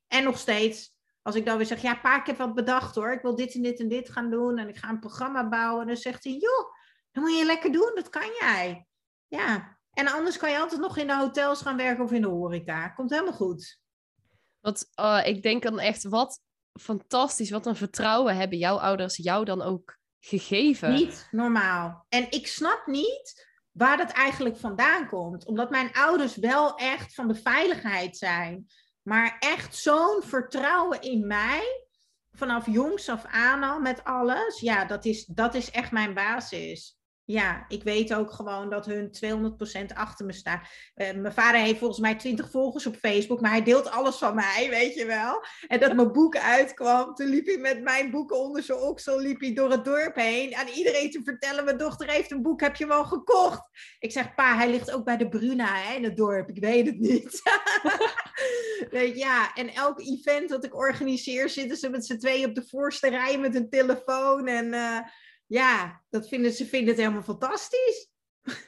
En 0.07 0.25
nog 0.25 0.39
steeds, 0.39 0.95
als 1.23 1.35
ik 1.35 1.45
dan 1.45 1.57
weer 1.57 1.67
zeg, 1.67 1.83
ja 1.83 1.95
pa, 1.95 2.21
ik 2.21 2.27
heb 2.27 2.37
wat 2.37 2.55
bedacht 2.55 2.95
hoor. 2.95 3.13
Ik 3.13 3.23
wil 3.23 3.37
dit 3.37 3.55
en 3.55 3.63
dit 3.63 3.81
en 3.81 3.89
dit 3.89 4.11
gaan 4.11 4.31
doen 4.31 4.59
en 4.59 4.69
ik 4.69 4.77
ga 4.77 4.89
een 4.89 5.01
programma 5.01 5.49
bouwen. 5.49 5.87
Dan 5.87 5.97
zegt 5.97 6.25
hij, 6.25 6.33
joh, 6.33 6.75
dat 7.13 7.25
moet 7.25 7.39
je 7.39 7.45
lekker 7.45 7.73
doen, 7.73 7.93
dat 7.95 8.09
kan 8.09 8.31
jij. 8.41 8.87
Ja, 9.27 9.79
en 9.93 10.09
anders 10.09 10.37
kan 10.37 10.51
je 10.51 10.59
altijd 10.59 10.81
nog 10.81 10.97
in 10.97 11.07
de 11.07 11.17
hotels 11.17 11.63
gaan 11.63 11.77
werken 11.77 12.05
of 12.05 12.13
in 12.13 12.23
de 12.23 12.29
horeca. 12.29 12.89
Komt 12.89 13.11
helemaal 13.11 13.33
goed. 13.33 13.81
Want 14.61 14.91
uh, 15.01 15.23
ik 15.25 15.43
denk 15.43 15.63
dan 15.63 15.79
echt, 15.79 16.05
wat 16.05 16.41
fantastisch, 16.81 17.51
wat 17.51 17.67
een 17.67 17.77
vertrouwen 17.77 18.37
hebben 18.37 18.59
jouw 18.59 18.79
ouders 18.79 19.17
jou 19.17 19.45
dan 19.45 19.63
ook 19.63 19.99
gegeven. 20.19 20.93
Niet 20.93 21.29
normaal. 21.31 22.07
En 22.09 22.31
ik 22.31 22.47
snap 22.47 22.87
niet 22.87 23.47
waar 23.73 23.97
dat 23.97 24.11
eigenlijk 24.11 24.57
vandaan 24.57 25.09
komt. 25.09 25.47
Omdat 25.47 25.71
mijn 25.71 25.93
ouders 25.93 26.37
wel 26.37 26.75
echt 26.75 27.15
van 27.15 27.29
de 27.29 27.35
veiligheid 27.35 28.17
zijn. 28.17 28.67
Maar 29.03 29.37
echt 29.39 29.77
zo'n 29.77 30.23
vertrouwen 30.23 31.01
in 31.01 31.27
mij. 31.27 31.85
Vanaf 32.33 32.67
jongs 32.67 33.09
af 33.09 33.25
aan 33.25 33.63
al 33.63 33.81
met 33.81 34.05
alles. 34.05 34.61
Ja, 34.61 34.85
dat 34.85 35.05
is, 35.05 35.25
dat 35.25 35.55
is 35.55 35.71
echt 35.71 35.91
mijn 35.91 36.15
basis. 36.15 36.96
Ja, 37.27 37.65
ik 37.69 37.83
weet 37.83 38.15
ook 38.15 38.33
gewoon 38.33 38.71
dat 38.71 38.87
hun 38.87 39.11
200% 39.91 39.95
achter 39.95 40.27
me 40.27 40.33
staan. 40.33 40.61
Uh, 40.97 41.13
mijn 41.13 41.33
vader 41.33 41.61
heeft 41.61 41.79
volgens 41.79 42.01
mij 42.01 42.15
20 42.15 42.51
volgers 42.51 42.87
op 42.87 42.97
Facebook, 42.97 43.41
maar 43.41 43.51
hij 43.51 43.63
deelt 43.63 43.91
alles 43.91 44.17
van 44.17 44.35
mij, 44.35 44.67
weet 44.71 44.95
je 44.95 45.07
wel. 45.07 45.45
En 45.69 45.81
dat 45.81 45.95
mijn 45.95 46.13
boek 46.13 46.37
uitkwam, 46.37 47.15
toen 47.15 47.27
liep 47.27 47.47
hij 47.47 47.57
met 47.57 47.83
mijn 47.83 48.11
boeken 48.11 48.39
onder 48.39 48.63
zijn 48.63 48.79
oksel, 48.79 49.21
liep 49.21 49.41
hij 49.41 49.53
door 49.53 49.71
het 49.71 49.85
dorp 49.85 50.15
heen. 50.15 50.57
Aan 50.57 50.69
iedereen 50.69 51.11
te 51.11 51.21
vertellen, 51.25 51.65
mijn 51.65 51.77
dochter 51.77 52.11
heeft 52.11 52.31
een 52.31 52.43
boek, 52.43 52.61
heb 52.61 52.77
je 52.77 52.87
wel 52.87 53.05
gekocht? 53.05 53.63
Ik 53.99 54.13
zeg, 54.13 54.35
pa, 54.35 54.57
hij 54.57 54.71
ligt 54.71 54.93
ook 54.93 55.05
bij 55.05 55.17
de 55.17 55.29
Bruna 55.29 55.75
hè, 55.75 55.95
in 55.95 56.05
het 56.05 56.17
dorp, 56.17 56.49
ik 56.49 56.59
weet 56.61 56.87
het 56.87 56.99
niet. 56.99 57.43
ja, 59.25 59.55
en 59.55 59.75
elk 59.75 60.01
event 60.01 60.49
dat 60.49 60.65
ik 60.65 60.77
organiseer, 60.77 61.49
zitten 61.49 61.77
ze 61.77 61.91
met 61.91 62.07
z'n 62.07 62.19
tweeën 62.19 62.49
op 62.49 62.55
de 62.55 62.67
voorste 62.69 63.09
rij 63.09 63.39
met 63.39 63.55
een 63.55 63.71
telefoon 63.71 64.47
en... 64.47 64.67
Uh, 64.67 64.99
ja, 65.47 66.05
dat 66.09 66.29
vinden, 66.29 66.53
ze 66.53 66.67
vinden 66.67 66.89
het 66.89 66.99
helemaal 66.99 67.23
fantastisch. 67.23 68.09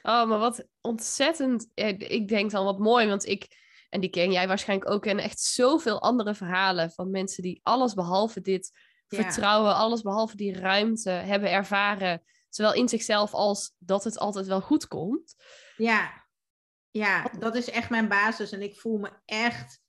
Oh, 0.01 0.27
maar 0.27 0.39
wat 0.39 0.67
ontzettend. 0.81 1.67
Ik 1.73 2.27
denk 2.27 2.51
dan 2.51 2.65
wat 2.65 2.79
mooi, 2.79 3.07
want 3.07 3.25
ik 3.25 3.47
En 3.89 3.99
die 3.99 4.09
ken 4.09 4.31
jij 4.31 4.47
waarschijnlijk 4.47 4.91
ook. 4.91 5.05
En 5.05 5.19
echt 5.19 5.39
zoveel 5.39 6.01
andere 6.01 6.35
verhalen 6.35 6.91
van 6.91 7.11
mensen 7.11 7.43
die 7.43 7.59
alles 7.63 7.93
behalve 7.93 8.41
dit 8.41 8.71
vertrouwen, 9.07 9.75
alles 9.75 10.01
behalve 10.01 10.35
die 10.35 10.59
ruimte 10.59 11.09
hebben 11.09 11.51
ervaren. 11.51 12.23
Zowel 12.49 12.73
in 12.73 12.89
zichzelf 12.89 13.33
als 13.33 13.75
dat 13.77 14.03
het 14.03 14.17
altijd 14.17 14.47
wel 14.47 14.61
goed 14.61 14.87
komt. 14.87 15.35
Ja, 15.77 16.27
ja 16.91 17.31
dat 17.39 17.55
is 17.55 17.69
echt 17.69 17.89
mijn 17.89 18.07
basis. 18.07 18.51
En 18.51 18.61
ik 18.61 18.79
voel 18.79 18.97
me 18.97 19.11
echt 19.25 19.81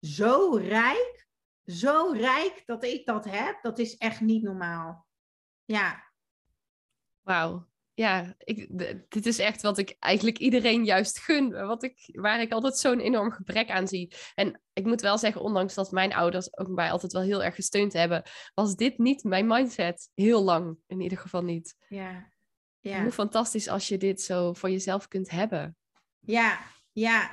zo 0.00 0.56
rijk. 0.56 1.26
Zo 1.64 2.10
rijk 2.12 2.62
dat 2.66 2.84
ik 2.84 3.06
dat 3.06 3.24
heb. 3.24 3.58
Dat 3.62 3.78
is 3.78 3.96
echt 3.96 4.20
niet 4.20 4.42
normaal. 4.42 5.06
Ja. 5.64 6.05
Wauw 7.26 7.66
ja, 7.96 8.34
ik, 8.38 8.68
dit 9.08 9.26
is 9.26 9.38
echt 9.38 9.62
wat 9.62 9.78
ik 9.78 9.96
eigenlijk 9.98 10.38
iedereen 10.38 10.84
juist 10.84 11.18
gun. 11.18 11.66
Wat 11.66 11.82
ik, 11.82 12.08
waar 12.12 12.40
ik 12.40 12.52
altijd 12.52 12.78
zo'n 12.78 13.00
enorm 13.00 13.30
gebrek 13.30 13.70
aan 13.70 13.88
zie. 13.88 14.14
En 14.34 14.60
ik 14.72 14.84
moet 14.84 15.00
wel 15.00 15.18
zeggen, 15.18 15.40
ondanks 15.40 15.74
dat 15.74 15.90
mijn 15.90 16.14
ouders 16.14 16.58
ook 16.58 16.68
mij 16.68 16.90
altijd 16.90 17.12
wel 17.12 17.22
heel 17.22 17.44
erg 17.44 17.54
gesteund 17.54 17.92
hebben, 17.92 18.22
was 18.54 18.74
dit 18.74 18.98
niet 18.98 19.24
mijn 19.24 19.46
mindset. 19.46 20.10
Heel 20.14 20.42
lang, 20.42 20.78
in 20.86 21.00
ieder 21.00 21.18
geval 21.18 21.42
niet. 21.42 21.76
Ja. 21.88 22.32
ja. 22.80 23.02
Hoe 23.02 23.12
fantastisch 23.12 23.68
als 23.68 23.88
je 23.88 23.98
dit 23.98 24.22
zo 24.22 24.52
voor 24.52 24.70
jezelf 24.70 25.08
kunt 25.08 25.30
hebben. 25.30 25.76
Ja, 26.20 26.60
ja. 26.92 27.30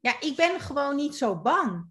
Ja, 0.00 0.20
ik 0.20 0.36
ben 0.36 0.60
gewoon 0.60 0.96
niet 0.96 1.14
zo 1.14 1.40
bang. 1.40 1.86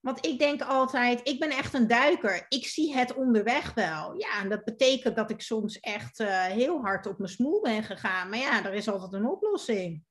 Want 0.00 0.26
ik 0.26 0.38
denk 0.38 0.62
altijd, 0.62 1.28
ik 1.28 1.40
ben 1.40 1.50
echt 1.50 1.74
een 1.74 1.86
duiker. 1.86 2.46
Ik 2.48 2.66
zie 2.66 2.94
het 2.94 3.14
onderweg 3.14 3.74
wel. 3.74 4.14
Ja, 4.18 4.40
en 4.40 4.48
dat 4.48 4.64
betekent 4.64 5.16
dat 5.16 5.30
ik 5.30 5.40
soms 5.40 5.80
echt 5.80 6.20
uh, 6.20 6.44
heel 6.44 6.80
hard 6.80 7.06
op 7.06 7.18
mijn 7.18 7.30
smoel 7.30 7.60
ben 7.60 7.82
gegaan. 7.82 8.28
Maar 8.28 8.38
ja, 8.38 8.64
er 8.64 8.72
is 8.74 8.88
altijd 8.88 9.12
een 9.12 9.28
oplossing. 9.28 10.02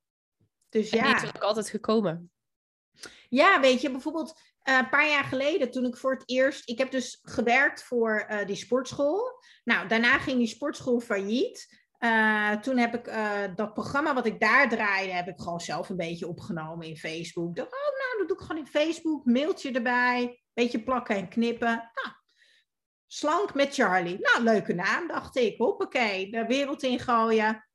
Dus 0.69 0.89
ja. 0.89 1.03
Die 1.03 1.27
is 1.27 1.35
ook 1.35 1.43
altijd 1.43 1.69
gekomen. 1.69 2.31
Ja, 3.29 3.59
weet 3.59 3.81
je, 3.81 3.91
bijvoorbeeld 3.91 4.39
uh, 4.63 4.77
een 4.77 4.89
paar 4.89 5.09
jaar 5.09 5.23
geleden 5.23 5.71
toen 5.71 5.85
ik 5.85 5.97
voor 5.97 6.13
het 6.13 6.23
eerst... 6.25 6.69
Ik 6.69 6.77
heb 6.77 6.91
dus 6.91 7.19
gewerkt 7.21 7.83
voor 7.83 8.27
uh, 8.29 8.45
die 8.45 8.55
sportschool. 8.55 9.41
Nou, 9.63 9.87
daarna 9.87 10.19
ging 10.19 10.37
die 10.37 10.47
sportschool 10.47 10.99
failliet. 10.99 11.78
Uh, 11.99 12.51
toen 12.51 12.77
heb 12.77 12.95
ik 12.95 13.07
uh, 13.07 13.41
dat 13.55 13.73
programma 13.73 14.13
wat 14.13 14.25
ik 14.25 14.39
daar 14.39 14.69
draaide, 14.69 15.11
heb 15.11 15.27
ik 15.27 15.39
gewoon 15.39 15.59
zelf 15.59 15.89
een 15.89 15.95
beetje 15.97 16.27
opgenomen 16.27 16.87
in 16.87 16.97
Facebook. 16.97 17.55
Dacht, 17.55 17.73
oh, 17.73 17.97
nou, 17.97 18.17
dat 18.17 18.27
doe 18.27 18.37
ik 18.37 18.43
gewoon 18.43 18.61
in 18.61 18.67
Facebook. 18.67 19.25
Mailtje 19.25 19.71
erbij, 19.71 20.43
beetje 20.53 20.83
plakken 20.83 21.15
en 21.15 21.29
knippen. 21.29 21.75
Nou, 21.75 22.15
slank 23.07 23.53
met 23.53 23.73
Charlie. 23.73 24.19
Nou, 24.19 24.43
leuke 24.43 24.73
naam, 24.73 25.07
dacht 25.07 25.35
ik. 25.35 25.57
Hoppakee, 25.57 26.31
de 26.31 26.45
wereld 26.45 26.83
ingooien. 26.83 27.67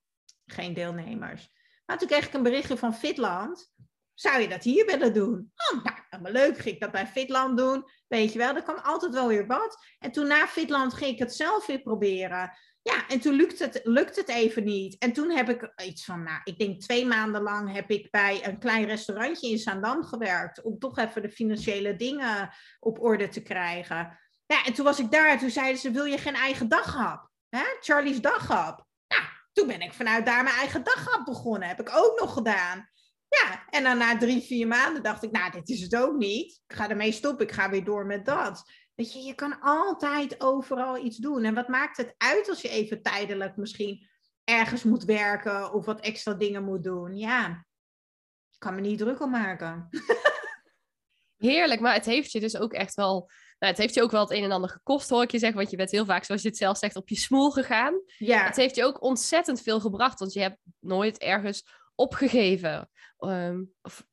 Geen 0.47 0.75
deelnemers. 0.75 1.51
Maar 1.87 1.99
toen 1.99 2.09
kreeg 2.09 2.27
ik 2.27 2.35
een 2.35 2.43
berichtje 2.43 2.77
van 2.77 2.95
Fitland. 2.95 3.73
Zou 4.15 4.41
je 4.41 4.49
dat 4.49 4.63
hier 4.63 4.87
willen 4.87 5.15
doen? 5.15 5.53
Oh, 5.73 5.85
nou, 5.85 6.23
maar 6.23 6.33
leuk, 6.33 6.59
ging 6.59 6.75
ik 6.75 6.81
dat 6.81 6.91
bij 6.91 7.07
Fitland 7.07 7.59
doen. 7.59 7.85
Weet 8.07 8.33
je 8.33 8.39
wel, 8.39 8.55
er 8.55 8.63
kwam 8.63 8.79
altijd 8.83 9.13
wel 9.13 9.29
weer 9.29 9.47
wat. 9.47 9.87
En 9.99 10.13
toen 10.13 10.27
na 10.27 10.47
Fitland 10.47 10.95
ging 10.95 11.13
ik 11.13 11.19
het 11.19 11.35
zelf 11.35 11.67
weer 11.67 11.83
proberen. 11.83 12.59
Ja, 12.91 13.09
en 13.09 13.21
toen 13.21 13.35
lukt 13.35 13.59
het, 13.59 13.81
lukt 13.85 14.17
het 14.17 14.29
even 14.29 14.65
niet. 14.65 14.99
En 14.99 15.13
toen 15.13 15.31
heb 15.31 15.49
ik 15.49 15.73
iets 15.85 16.05
van, 16.05 16.23
nou, 16.23 16.41
ik 16.45 16.59
denk 16.59 16.81
twee 16.81 17.07
maanden 17.07 17.43
lang 17.43 17.73
heb 17.73 17.91
ik 17.91 18.11
bij 18.11 18.47
een 18.47 18.59
klein 18.59 18.85
restaurantje 18.85 19.51
in 19.51 19.59
Zaandam 19.59 20.05
gewerkt. 20.05 20.63
Om 20.63 20.79
toch 20.79 20.99
even 20.99 21.23
de 21.23 21.31
financiële 21.31 21.97
dingen 21.97 22.51
op 22.81 23.01
orde 23.01 23.29
te 23.29 23.43
krijgen. 23.43 24.19
Ja, 24.47 24.65
en 24.65 24.73
toen 24.73 24.85
was 24.85 24.99
ik 24.99 25.11
daar. 25.11 25.39
Toen 25.39 25.51
zeiden 25.51 25.81
ze, 25.81 25.91
wil 25.91 26.05
je 26.05 26.19
geen 26.19 26.35
eigen 26.35 26.69
daghap? 26.69 27.31
Hè? 27.49 27.65
Charlie's 27.81 28.21
daghap. 28.21 28.87
Nou, 29.09 29.23
toen 29.53 29.67
ben 29.67 29.81
ik 29.81 29.93
vanuit 29.93 30.27
daar 30.27 30.43
mijn 30.43 30.57
eigen 30.57 30.85
daghap 30.85 31.25
begonnen. 31.25 31.69
Heb 31.69 31.81
ik 31.81 31.91
ook 31.97 32.21
nog 32.21 32.33
gedaan. 32.33 32.89
Ja, 33.29 33.65
en 33.71 33.83
dan 33.83 33.99
na 33.99 34.19
drie, 34.19 34.43
vier 34.43 34.67
maanden 34.67 35.03
dacht 35.03 35.23
ik, 35.23 35.31
nou, 35.31 35.51
dit 35.51 35.69
is 35.69 35.81
het 35.81 35.97
ook 35.97 36.17
niet. 36.17 36.61
Ik 36.67 36.77
ga 36.77 36.89
ermee 36.89 37.13
stoppen. 37.13 37.47
Ik 37.47 37.53
ga 37.53 37.71
weer 37.71 37.85
door 37.85 38.07
met 38.07 38.25
dat. 38.25 38.71
Weet 38.95 39.13
je, 39.13 39.19
je 39.19 39.35
kan 39.35 39.61
altijd 39.61 40.41
overal 40.41 41.05
iets 41.05 41.17
doen. 41.17 41.45
En 41.45 41.55
wat 41.55 41.69
maakt 41.69 41.97
het 41.97 42.15
uit 42.17 42.49
als 42.49 42.63
je 42.63 42.69
even 42.69 43.03
tijdelijk 43.03 43.57
misschien 43.57 44.09
ergens 44.45 44.83
moet 44.83 45.05
werken 45.05 45.73
of 45.73 45.85
wat 45.85 46.01
extra 46.01 46.35
dingen 46.35 46.65
moet 46.65 46.85
doen? 46.85 47.17
Ja, 47.17 47.67
ik 48.51 48.59
kan 48.59 48.75
me 48.75 48.81
niet 48.81 48.99
druk 48.99 49.21
om 49.21 49.31
maken. 49.31 49.89
Heerlijk, 51.37 51.81
maar 51.81 51.95
het 51.95 52.05
heeft 52.05 52.33
je 52.33 52.41
dus 52.41 52.57
ook 52.57 52.73
echt 52.73 52.95
wel. 52.95 53.31
Nou, 53.59 53.73
het 53.73 53.79
heeft 53.79 53.95
je 53.95 54.03
ook 54.03 54.11
wel 54.11 54.21
het 54.21 54.31
een 54.31 54.45
en 54.45 54.53
ander 54.53 54.71
gekost, 54.71 55.11
hoor 55.11 55.23
ik 55.23 55.31
je 55.31 55.39
zeggen. 55.39 55.59
Want 55.59 55.71
je 55.71 55.77
bent 55.77 55.91
heel 55.91 56.05
vaak, 56.05 56.25
zoals 56.25 56.43
je 56.43 56.49
het 56.49 56.57
zelf 56.57 56.79
zegt, 56.79 56.97
op 56.97 57.09
je 57.09 57.17
smoel 57.17 57.51
gegaan. 57.51 58.03
Ja. 58.19 58.45
Het 58.45 58.57
heeft 58.57 58.75
je 58.75 58.85
ook 58.85 59.03
ontzettend 59.03 59.63
veel 59.63 59.81
gebracht, 59.81 60.19
want 60.19 60.33
je 60.33 60.41
hebt 60.41 60.59
nooit 60.79 61.19
ergens 61.19 61.67
opgegeven. 61.95 62.91
Um, 63.19 63.73
of 63.83 64.07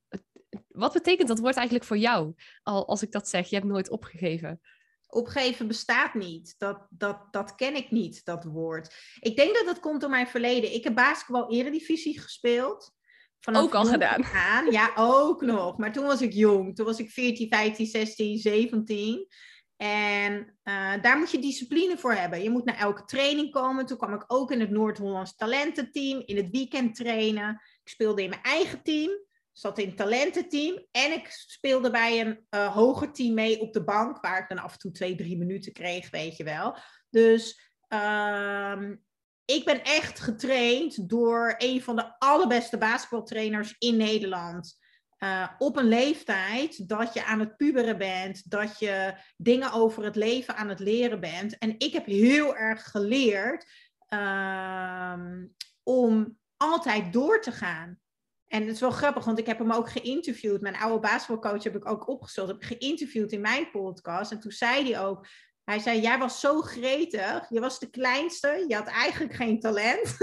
wat 0.68 0.94
betekent 0.94 1.28
dat 1.28 1.40
woord 1.40 1.56
eigenlijk 1.56 1.86
voor 1.86 1.98
jou? 1.98 2.34
Al, 2.64 2.88
als 2.88 3.02
ik 3.02 3.12
dat 3.12 3.30
zeg, 3.30 3.50
je 3.50 3.56
hebt 3.56 3.68
nooit 3.68 3.90
opgegeven. 3.90 4.62
Opgeven 5.08 5.68
bestaat 5.68 6.14
niet. 6.14 6.56
Dat, 6.58 6.88
dat, 6.90 7.18
dat 7.32 7.56
ken 7.56 7.76
ik 7.76 7.92
niet, 7.92 8.26
dat 8.26 8.44
woord. 8.44 8.96
Ik 9.20 9.36
denk 9.36 9.56
dat 9.56 9.66
dat 9.66 9.80
komt 9.80 10.02
door 10.02 10.10
mijn 10.10 10.28
verleden. 10.28 10.74
Ik 10.74 10.84
heb 10.84 10.96
basketbal 10.96 11.52
eredivisie 11.52 12.20
gespeeld. 12.20 12.94
ook 13.52 13.76
al 13.76 13.86
gedaan. 13.86 14.24
Aan. 14.24 14.72
Ja, 14.72 14.92
ook 14.96 15.42
nog. 15.42 15.78
Maar 15.78 15.92
toen 15.92 16.06
was 16.06 16.22
ik 16.22 16.34
jong. 16.34 16.76
Toen 16.76 16.86
was 16.86 17.00
ik 17.00 17.10
14, 17.10 17.48
15, 17.48 17.86
16, 17.86 18.38
17. 18.38 19.28
En 19.78 20.60
uh, 20.64 21.02
daar 21.02 21.18
moet 21.18 21.32
je 21.32 21.40
discipline 21.40 21.98
voor 21.98 22.14
hebben. 22.14 22.44
Je 22.44 22.50
moet 22.50 22.66
naar 22.66 22.78
elke 22.78 23.06
training 23.06 23.52
komen. 23.52 23.86
Toen 23.86 23.98
kwam 23.98 24.14
ik 24.14 24.24
ook 24.28 24.52
in 24.52 24.60
het 24.60 24.70
Noord-Hollands 24.70 25.36
talententeam. 25.36 26.22
In 26.26 26.36
het 26.36 26.50
weekend 26.52 26.96
trainen. 26.96 27.62
Ik 27.84 27.90
speelde 27.90 28.24
in 28.24 28.30
mijn 28.30 28.44
eigen 28.44 28.84
team 28.84 29.12
zat 29.52 29.78
in 29.78 29.88
het 29.88 29.98
talententeam 29.98 30.86
en 30.92 31.12
ik 31.12 31.28
speelde 31.30 31.92
bij 31.92 32.20
een 32.20 32.46
uh, 32.50 32.76
hoger 32.76 33.12
team 33.12 33.34
mee 33.34 33.60
op 33.60 33.74
de 33.74 33.84
bank, 33.84 34.22
waar 34.22 34.40
ik 34.40 34.50
dan 34.50 34.60
af 34.60 34.74
en 34.74 34.80
toe 34.80 34.92
twee, 34.92 35.16
drie 35.16 35.38
minuten 35.38 35.74
kreeg, 35.74 36.10
weet 36.10 36.38
je 36.38 36.44
wel. 36.44 36.78
Dus 37.10 37.72
uh, 37.90 38.80
ik 39.46 39.66
ben 39.66 39.84
echt 39.84 40.20
getraind 40.20 41.10
door 41.10 41.56
een 41.58 41.82
van 41.82 41.96
de 41.96 42.20
allerbeste 42.20 42.78
basketbaltrainers 42.78 43.76
in 43.78 43.98
Nederland. 43.98 44.80
Uh, 45.24 45.48
op 45.58 45.78
een 45.78 45.88
leeftijd 45.88 46.90
dat 46.90 47.14
je 47.14 47.26
aan 47.26 47.40
het 47.40 47.58
puberen 47.58 47.98
bent, 47.98 48.50
dat 48.50 48.80
je 48.80 49.14
dingen 49.38 49.72
over 49.72 50.04
het 50.04 50.16
leven 50.16 50.56
aan 50.56 50.70
het 50.70 50.80
leren 50.80 51.20
bent. 51.20 51.58
En 51.58 51.76
ik 51.78 51.94
heb 51.94 52.06
heel 52.06 52.56
erg 52.56 52.84
geleerd 52.84 53.66
ehm, 54.08 55.46
om 55.84 56.38
altijd 56.58 57.14
door 57.14 57.42
te 57.42 57.52
gaan. 57.52 58.01
En 58.52 58.62
het 58.62 58.76
is 58.76 58.80
wel 58.80 58.92
grappig, 58.92 59.26
want 59.26 59.40
ik 59.40 59.46
heb 59.46 59.58
hem 59.58 59.72
ook 59.72 59.90
geïnterviewd. 59.90 60.62
Mijn 60.62 60.78
oude 60.78 61.00
basketbalcoach 61.00 61.64
heb 61.64 61.76
ik 61.76 61.90
ook 61.90 62.08
opgezocht. 62.08 62.48
Heb 62.48 62.62
ik 62.62 62.78
geïnterviewd 62.78 63.32
in 63.32 63.42
mijn 63.42 63.72
podcast. 63.72 64.32
En 64.32 64.40
toen 64.40 64.52
zei 64.52 64.92
hij 64.92 65.06
ook... 65.06 65.28
Hij 65.64 65.80
zei, 65.80 66.02
jij 66.02 66.18
was 66.18 66.40
zo 66.40 66.62
gretig. 66.62 67.50
Je 67.50 67.60
was 67.60 67.80
de 67.80 67.90
kleinste. 67.90 68.66
Je 68.68 68.76
had 68.76 68.88
eigenlijk 68.88 69.34
geen 69.34 69.60
talent. 69.60 70.18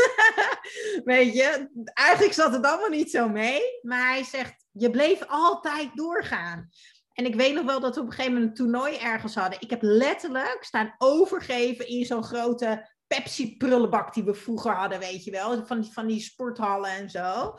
Weet 1.04 1.34
je, 1.34 1.70
eigenlijk 1.94 2.34
zat 2.34 2.52
het 2.52 2.64
allemaal 2.64 2.88
niet 2.88 3.10
zo 3.10 3.28
mee. 3.28 3.60
Maar 3.82 4.08
hij 4.08 4.24
zegt, 4.24 4.64
je 4.72 4.90
bleef 4.90 5.22
altijd 5.26 5.90
doorgaan. 5.94 6.68
En 7.12 7.24
ik 7.24 7.34
weet 7.34 7.54
nog 7.54 7.64
wel 7.64 7.80
dat 7.80 7.94
we 7.94 8.00
op 8.00 8.06
een 8.06 8.12
gegeven 8.12 8.32
moment 8.32 8.50
een 8.50 8.64
toernooi 8.64 8.96
ergens 8.96 9.34
hadden. 9.34 9.60
Ik 9.60 9.70
heb 9.70 9.82
letterlijk 9.82 10.58
staan 10.60 10.94
overgeven 10.98 11.86
in 11.86 12.04
zo'n 12.04 12.24
grote 12.24 12.90
Pepsi-prullenbak 13.06 14.14
die 14.14 14.24
we 14.24 14.34
vroeger 14.34 14.72
hadden, 14.72 14.98
weet 14.98 15.24
je 15.24 15.30
wel. 15.30 15.66
Van 15.66 15.84
van 15.84 16.06
die 16.06 16.20
sporthallen 16.20 16.90
en 16.90 17.10
zo. 17.10 17.54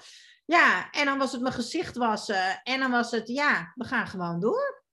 Ja, 0.50 0.92
en 0.92 1.06
dan 1.06 1.18
was 1.18 1.32
het 1.32 1.42
mijn 1.42 1.54
gezicht 1.54 1.96
wassen. 1.96 2.64
En 2.64 2.80
dan 2.80 2.92
was 2.92 3.12
het, 3.12 3.28
ja, 3.28 3.72
we 3.76 3.86
gaan 3.86 4.08
gewoon 4.08 4.40
door. 4.40 4.84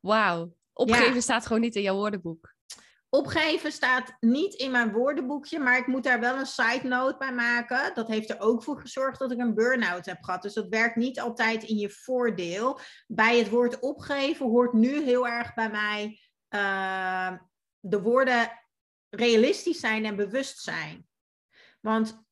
Wauw. 0.00 0.54
Opgeven 0.72 1.22
staat 1.22 1.46
gewoon 1.46 1.60
niet 1.62 1.74
in 1.74 1.82
jouw 1.82 1.94
woordenboek. 1.94 2.54
Opgeven 3.08 3.72
staat 3.72 4.16
niet 4.20 4.54
in 4.54 4.70
mijn 4.70 4.92
woordenboekje, 4.92 5.58
maar 5.58 5.78
ik 5.78 5.86
moet 5.86 6.02
daar 6.02 6.20
wel 6.20 6.38
een 6.38 6.46
side 6.46 6.88
note 6.88 7.16
bij 7.18 7.32
maken. 7.32 7.94
Dat 7.94 8.08
heeft 8.08 8.30
er 8.30 8.40
ook 8.40 8.62
voor 8.62 8.80
gezorgd 8.80 9.18
dat 9.18 9.32
ik 9.32 9.38
een 9.38 9.54
burn-out 9.54 10.06
heb 10.06 10.22
gehad. 10.22 10.42
Dus 10.42 10.54
dat 10.54 10.68
werkt 10.68 10.96
niet 10.96 11.20
altijd 11.20 11.62
in 11.62 11.76
je 11.76 11.90
voordeel. 11.90 12.80
Bij 13.06 13.38
het 13.38 13.48
woord 13.48 13.78
opgeven 13.78 14.46
hoort 14.46 14.72
nu 14.72 15.02
heel 15.02 15.26
erg 15.26 15.54
bij 15.54 15.70
mij 15.70 16.20
uh, 16.54 17.38
de 17.80 18.00
woorden 18.00 18.52
realistisch 19.08 19.80
zijn 19.80 20.04
en 20.04 20.16
bewust 20.16 20.58
zijn. 20.58 21.08
Want 21.80 22.28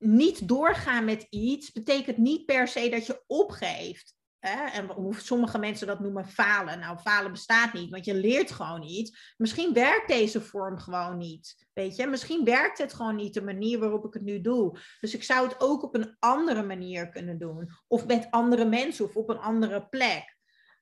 niet 0.00 0.48
doorgaan 0.48 1.04
met 1.04 1.26
iets 1.30 1.72
betekent 1.72 2.16
niet 2.16 2.46
per 2.46 2.68
se 2.68 2.88
dat 2.88 3.06
je 3.06 3.22
opgeeft. 3.26 4.18
Hè? 4.38 4.64
En 4.64 5.14
sommige 5.16 5.58
mensen 5.58 5.86
dat 5.86 6.00
noemen 6.00 6.28
falen. 6.28 6.78
Nou, 6.78 6.98
falen 6.98 7.32
bestaat 7.32 7.72
niet, 7.72 7.90
want 7.90 8.04
je 8.04 8.14
leert 8.14 8.50
gewoon 8.50 8.80
niet. 8.80 9.18
Misschien 9.36 9.72
werkt 9.72 10.08
deze 10.08 10.40
vorm 10.40 10.78
gewoon 10.78 11.18
niet. 11.18 11.68
Weet 11.72 11.96
je, 11.96 12.06
misschien 12.06 12.44
werkt 12.44 12.78
het 12.78 12.92
gewoon 12.92 13.16
niet 13.16 13.34
de 13.34 13.42
manier 13.42 13.78
waarop 13.78 14.04
ik 14.04 14.14
het 14.14 14.22
nu 14.22 14.40
doe. 14.40 14.78
Dus 15.00 15.14
ik 15.14 15.22
zou 15.22 15.48
het 15.48 15.60
ook 15.60 15.82
op 15.82 15.94
een 15.94 16.16
andere 16.18 16.62
manier 16.62 17.08
kunnen 17.08 17.38
doen. 17.38 17.70
Of 17.86 18.06
met 18.06 18.26
andere 18.30 18.64
mensen 18.64 19.04
of 19.04 19.16
op 19.16 19.28
een 19.28 19.38
andere 19.38 19.86
plek. 19.88 20.38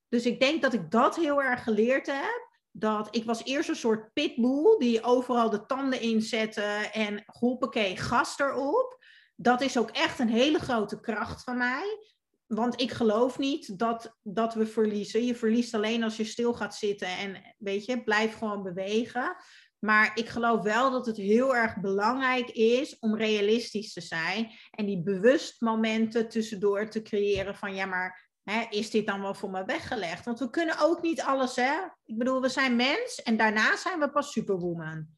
Dus 0.09 0.26
ik 0.26 0.40
denk 0.40 0.62
dat 0.62 0.72
ik 0.72 0.90
dat 0.90 1.16
heel 1.16 1.42
erg 1.42 1.62
geleerd 1.62 2.07
heb. 2.07 2.46
Dat 2.70 3.16
ik 3.16 3.24
was 3.24 3.44
eerst 3.44 3.68
een 3.68 3.76
soort 3.76 4.12
pitbull 4.12 4.78
die 4.78 5.02
overal 5.02 5.50
de 5.50 5.66
tanden 5.66 6.00
inzette 6.00 6.62
en 6.92 7.22
hoppakee, 7.26 7.96
gas 7.96 8.38
erop 8.38 8.98
dat 9.40 9.61
is 9.61 9.79
ook 9.79 9.90
echt 9.90 10.18
een 10.18 10.29
hele 10.29 10.59
grote 10.59 11.01
kracht 11.01 11.42
van 11.42 11.57
mij. 11.57 11.98
want 12.46 12.81
ik 12.81 12.90
geloof 12.90 13.38
niet 13.38 13.79
dat, 13.79 14.16
dat 14.22 14.55
we 14.55 14.66
verliezen. 14.66 15.24
Je 15.24 15.35
verliest 15.35 15.74
alleen 15.74 16.03
als 16.03 16.16
je 16.16 16.24
stil 16.24 16.55
gaat 16.55 16.74
zitten 16.74 17.09
en 17.09 17.55
weet 17.59 17.85
je, 17.85 18.03
blijf 18.03 18.38
gewoon 18.38 18.62
bewegen. 18.62 19.37
Maar 19.79 20.11
ik 20.14 20.29
geloof 20.29 20.62
wel 20.62 20.90
dat 20.90 21.07
het 21.07 21.16
heel 21.16 21.57
erg 21.57 21.81
belangrijk 21.81 22.51
is 22.51 22.98
om 22.98 23.16
realistisch 23.16 23.92
te 23.92 24.01
zijn 24.01 24.51
en 24.70 24.87
die 24.87 25.03
bewust 25.03 25.61
momenten 25.61 26.29
tussendoor 26.29 26.88
te 26.88 27.03
creëren 27.03 27.57
van 27.57 27.74
ja, 27.74 27.87
maar 27.87 28.31
hè, 28.42 28.66
is 28.70 28.90
dit 28.90 29.07
dan 29.07 29.20
wel 29.20 29.35
voor 29.35 29.51
me 29.51 29.64
weggelegd? 29.64 30.24
Want 30.24 30.38
we 30.38 30.51
kunnen 30.51 30.79
ook 30.81 31.03
niet 31.03 31.22
alles, 31.22 31.57
hè? 31.57 31.74
Ik 32.05 32.18
bedoel, 32.18 32.40
we 32.40 32.48
zijn 32.48 32.77
mens 32.77 33.22
en 33.22 33.37
daarna 33.37 33.77
zijn 33.77 33.98
we 33.98 34.11
pas 34.11 34.33
superwoman. 34.33 35.17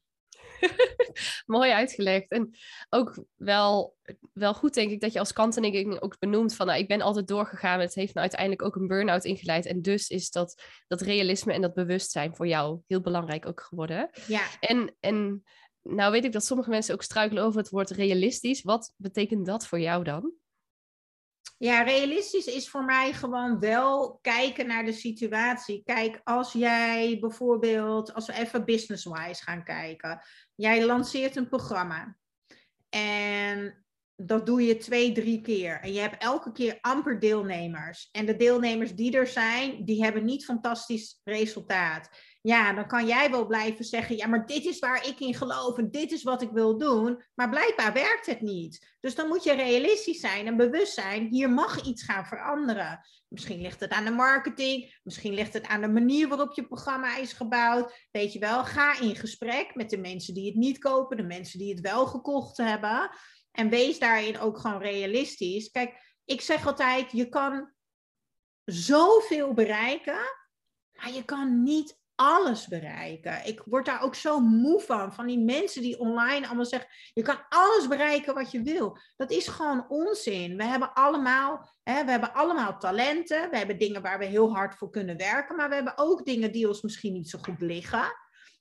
Mooi 1.45 1.71
uitgelegd. 1.71 2.31
En 2.31 2.55
ook 2.89 3.23
wel, 3.35 3.95
wel 4.33 4.53
goed, 4.53 4.73
denk 4.73 4.91
ik, 4.91 5.01
dat 5.01 5.13
je 5.13 5.19
als 5.19 5.33
kantening 5.33 6.01
ook 6.01 6.19
benoemt 6.19 6.55
van, 6.55 6.67
nou, 6.67 6.79
ik 6.79 6.87
ben 6.87 7.01
altijd 7.01 7.27
doorgegaan. 7.27 7.79
Het 7.79 7.93
heeft 7.93 8.13
me 8.13 8.21
uiteindelijk 8.21 8.61
ook 8.61 8.75
een 8.75 8.87
burn-out 8.87 9.25
ingeleid. 9.25 9.65
En 9.65 9.81
dus 9.81 10.09
is 10.09 10.31
dat, 10.31 10.63
dat 10.87 11.01
realisme 11.01 11.53
en 11.53 11.61
dat 11.61 11.73
bewustzijn 11.73 12.35
voor 12.35 12.47
jou 12.47 12.79
heel 12.87 13.01
belangrijk 13.01 13.45
ook 13.47 13.61
geworden. 13.61 14.09
Ja. 14.27 14.47
En, 14.59 14.95
en 14.99 15.43
nou 15.81 16.11
weet 16.11 16.25
ik 16.25 16.31
dat 16.31 16.45
sommige 16.45 16.69
mensen 16.69 16.93
ook 16.93 17.03
struikelen 17.03 17.43
over 17.43 17.59
het 17.59 17.69
woord 17.69 17.89
realistisch. 17.89 18.61
Wat 18.61 18.93
betekent 18.97 19.45
dat 19.45 19.67
voor 19.67 19.79
jou 19.79 20.03
dan? 20.03 20.33
Ja, 21.61 21.81
realistisch 21.81 22.45
is 22.45 22.69
voor 22.69 22.85
mij 22.85 23.13
gewoon 23.13 23.59
wel 23.59 24.19
kijken 24.21 24.67
naar 24.67 24.85
de 24.85 24.93
situatie. 24.93 25.81
Kijk, 25.85 26.21
als 26.23 26.53
jij 26.53 27.17
bijvoorbeeld, 27.19 28.13
als 28.13 28.25
we 28.25 28.33
even 28.33 28.65
business-wise 28.65 29.43
gaan 29.43 29.63
kijken. 29.63 30.21
Jij 30.61 30.85
lanceert 30.85 31.35
een 31.35 31.47
programma. 31.47 32.17
En 32.89 33.85
dat 34.15 34.45
doe 34.45 34.61
je 34.61 34.77
twee, 34.77 35.11
drie 35.11 35.41
keer. 35.41 35.79
En 35.79 35.93
je 35.93 35.99
hebt 35.99 36.23
elke 36.23 36.51
keer 36.51 36.77
amper 36.81 37.19
deelnemers. 37.19 38.09
En 38.11 38.25
de 38.25 38.35
deelnemers 38.35 38.95
die 38.95 39.17
er 39.17 39.27
zijn, 39.27 39.85
die 39.85 40.03
hebben 40.03 40.25
niet 40.25 40.45
fantastisch 40.45 41.21
resultaat. 41.23 42.09
Ja, 42.43 42.73
dan 42.73 42.87
kan 42.87 43.07
jij 43.07 43.31
wel 43.31 43.45
blijven 43.45 43.85
zeggen, 43.85 44.15
ja, 44.15 44.27
maar 44.27 44.45
dit 44.45 44.65
is 44.65 44.79
waar 44.79 45.07
ik 45.07 45.19
in 45.19 45.35
geloof 45.35 45.77
en 45.77 45.91
dit 45.91 46.11
is 46.11 46.23
wat 46.23 46.41
ik 46.41 46.49
wil 46.51 46.77
doen. 46.77 47.23
Maar 47.35 47.49
blijkbaar 47.49 47.93
werkt 47.93 48.25
het 48.25 48.41
niet. 48.41 48.95
Dus 48.99 49.15
dan 49.15 49.27
moet 49.27 49.43
je 49.43 49.53
realistisch 49.53 50.19
zijn 50.19 50.47
en 50.47 50.57
bewust 50.57 50.93
zijn, 50.93 51.27
hier 51.27 51.49
mag 51.49 51.85
iets 51.85 52.03
gaan 52.03 52.25
veranderen. 52.25 52.99
Misschien 53.27 53.61
ligt 53.61 53.79
het 53.79 53.91
aan 53.91 54.05
de 54.05 54.11
marketing, 54.11 54.99
misschien 55.03 55.33
ligt 55.33 55.53
het 55.53 55.67
aan 55.67 55.81
de 55.81 55.87
manier 55.87 56.27
waarop 56.27 56.53
je 56.53 56.67
programma 56.67 57.17
is 57.17 57.33
gebouwd. 57.33 58.07
Weet 58.11 58.33
je 58.33 58.39
wel, 58.39 58.65
ga 58.65 58.99
in 58.99 59.15
gesprek 59.15 59.75
met 59.75 59.89
de 59.89 59.97
mensen 59.97 60.33
die 60.33 60.45
het 60.45 60.55
niet 60.55 60.77
kopen, 60.77 61.17
de 61.17 61.23
mensen 61.23 61.59
die 61.59 61.73
het 61.73 61.81
wel 61.81 62.05
gekocht 62.05 62.57
hebben. 62.57 63.09
En 63.51 63.69
wees 63.69 63.99
daarin 63.99 64.39
ook 64.39 64.57
gewoon 64.57 64.81
realistisch. 64.81 65.71
Kijk, 65.71 66.19
ik 66.25 66.41
zeg 66.41 66.67
altijd, 66.67 67.11
je 67.11 67.29
kan 67.29 67.73
zoveel 68.65 69.53
bereiken, 69.53 70.19
maar 70.91 71.11
je 71.11 71.25
kan 71.25 71.63
niet 71.63 71.99
alles 72.21 72.67
bereiken. 72.67 73.45
Ik 73.45 73.61
word 73.65 73.85
daar 73.85 74.01
ook 74.01 74.15
zo 74.15 74.39
moe 74.39 74.79
van. 74.79 75.13
Van 75.13 75.27
die 75.27 75.39
mensen 75.39 75.81
die 75.81 75.99
online 75.99 76.45
allemaal 76.45 76.65
zeggen: 76.65 76.89
je 77.13 77.21
kan 77.21 77.45
alles 77.49 77.87
bereiken 77.87 78.33
wat 78.33 78.51
je 78.51 78.61
wil. 78.61 78.97
Dat 79.15 79.31
is 79.31 79.47
gewoon 79.47 79.89
onzin. 79.89 80.57
We 80.57 80.63
hebben 80.63 80.93
allemaal, 80.93 81.69
hè, 81.83 82.05
we 82.05 82.11
hebben 82.11 82.33
allemaal 82.33 82.77
talenten. 82.77 83.49
We 83.49 83.57
hebben 83.57 83.77
dingen 83.77 84.01
waar 84.01 84.19
we 84.19 84.25
heel 84.25 84.53
hard 84.53 84.75
voor 84.75 84.89
kunnen 84.89 85.17
werken. 85.17 85.55
Maar 85.55 85.69
we 85.69 85.75
hebben 85.75 85.97
ook 85.97 86.25
dingen 86.25 86.51
die 86.51 86.67
ons 86.67 86.81
misschien 86.81 87.13
niet 87.13 87.29
zo 87.29 87.39
goed 87.41 87.61
liggen. 87.61 88.13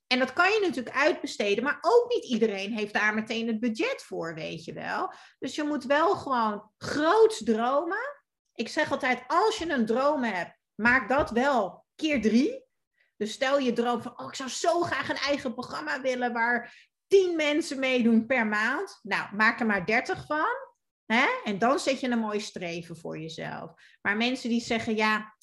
En 0.06 0.18
dat 0.18 0.32
kan 0.32 0.50
je 0.50 0.60
natuurlijk 0.60 0.96
uitbesteden, 0.96 1.64
maar 1.64 1.78
ook 1.80 2.12
niet 2.14 2.24
iedereen 2.24 2.72
heeft 2.72 2.92
daar 2.92 3.14
meteen 3.14 3.46
het 3.46 3.60
budget 3.60 4.02
voor, 4.02 4.34
weet 4.34 4.64
je 4.64 4.72
wel. 4.72 5.12
Dus 5.38 5.54
je 5.54 5.62
moet 5.62 5.84
wel 5.84 6.14
gewoon 6.16 6.70
groots 6.78 7.42
dromen. 7.44 8.20
Ik 8.54 8.68
zeg 8.68 8.90
altijd, 8.92 9.22
als 9.26 9.58
je 9.58 9.70
een 9.70 9.86
droom 9.86 10.22
hebt, 10.22 10.58
maak 10.74 11.08
dat 11.08 11.30
wel 11.30 11.84
keer 11.94 12.20
drie. 12.20 12.68
Dus 13.20 13.32
stel 13.32 13.58
je 13.58 13.72
droom 13.72 14.02
van, 14.02 14.18
oh, 14.18 14.26
ik 14.26 14.34
zou 14.34 14.48
zo 14.48 14.80
graag 14.80 15.08
een 15.08 15.16
eigen 15.16 15.54
programma 15.54 16.00
willen 16.00 16.32
waar 16.32 16.88
tien 17.06 17.36
mensen 17.36 17.78
meedoen 17.78 18.26
per 18.26 18.46
maand. 18.46 18.98
Nou, 19.02 19.34
maak 19.36 19.60
er 19.60 19.66
maar 19.66 19.86
dertig 19.86 20.26
van. 20.26 20.68
Hè? 21.06 21.26
En 21.44 21.58
dan 21.58 21.78
zet 21.78 22.00
je 22.00 22.10
een 22.10 22.18
mooi 22.18 22.40
streven 22.40 22.96
voor 22.96 23.18
jezelf. 23.18 23.72
Maar 24.00 24.16
mensen 24.16 24.48
die 24.48 24.60
zeggen, 24.60 24.96
ja, 24.96 25.36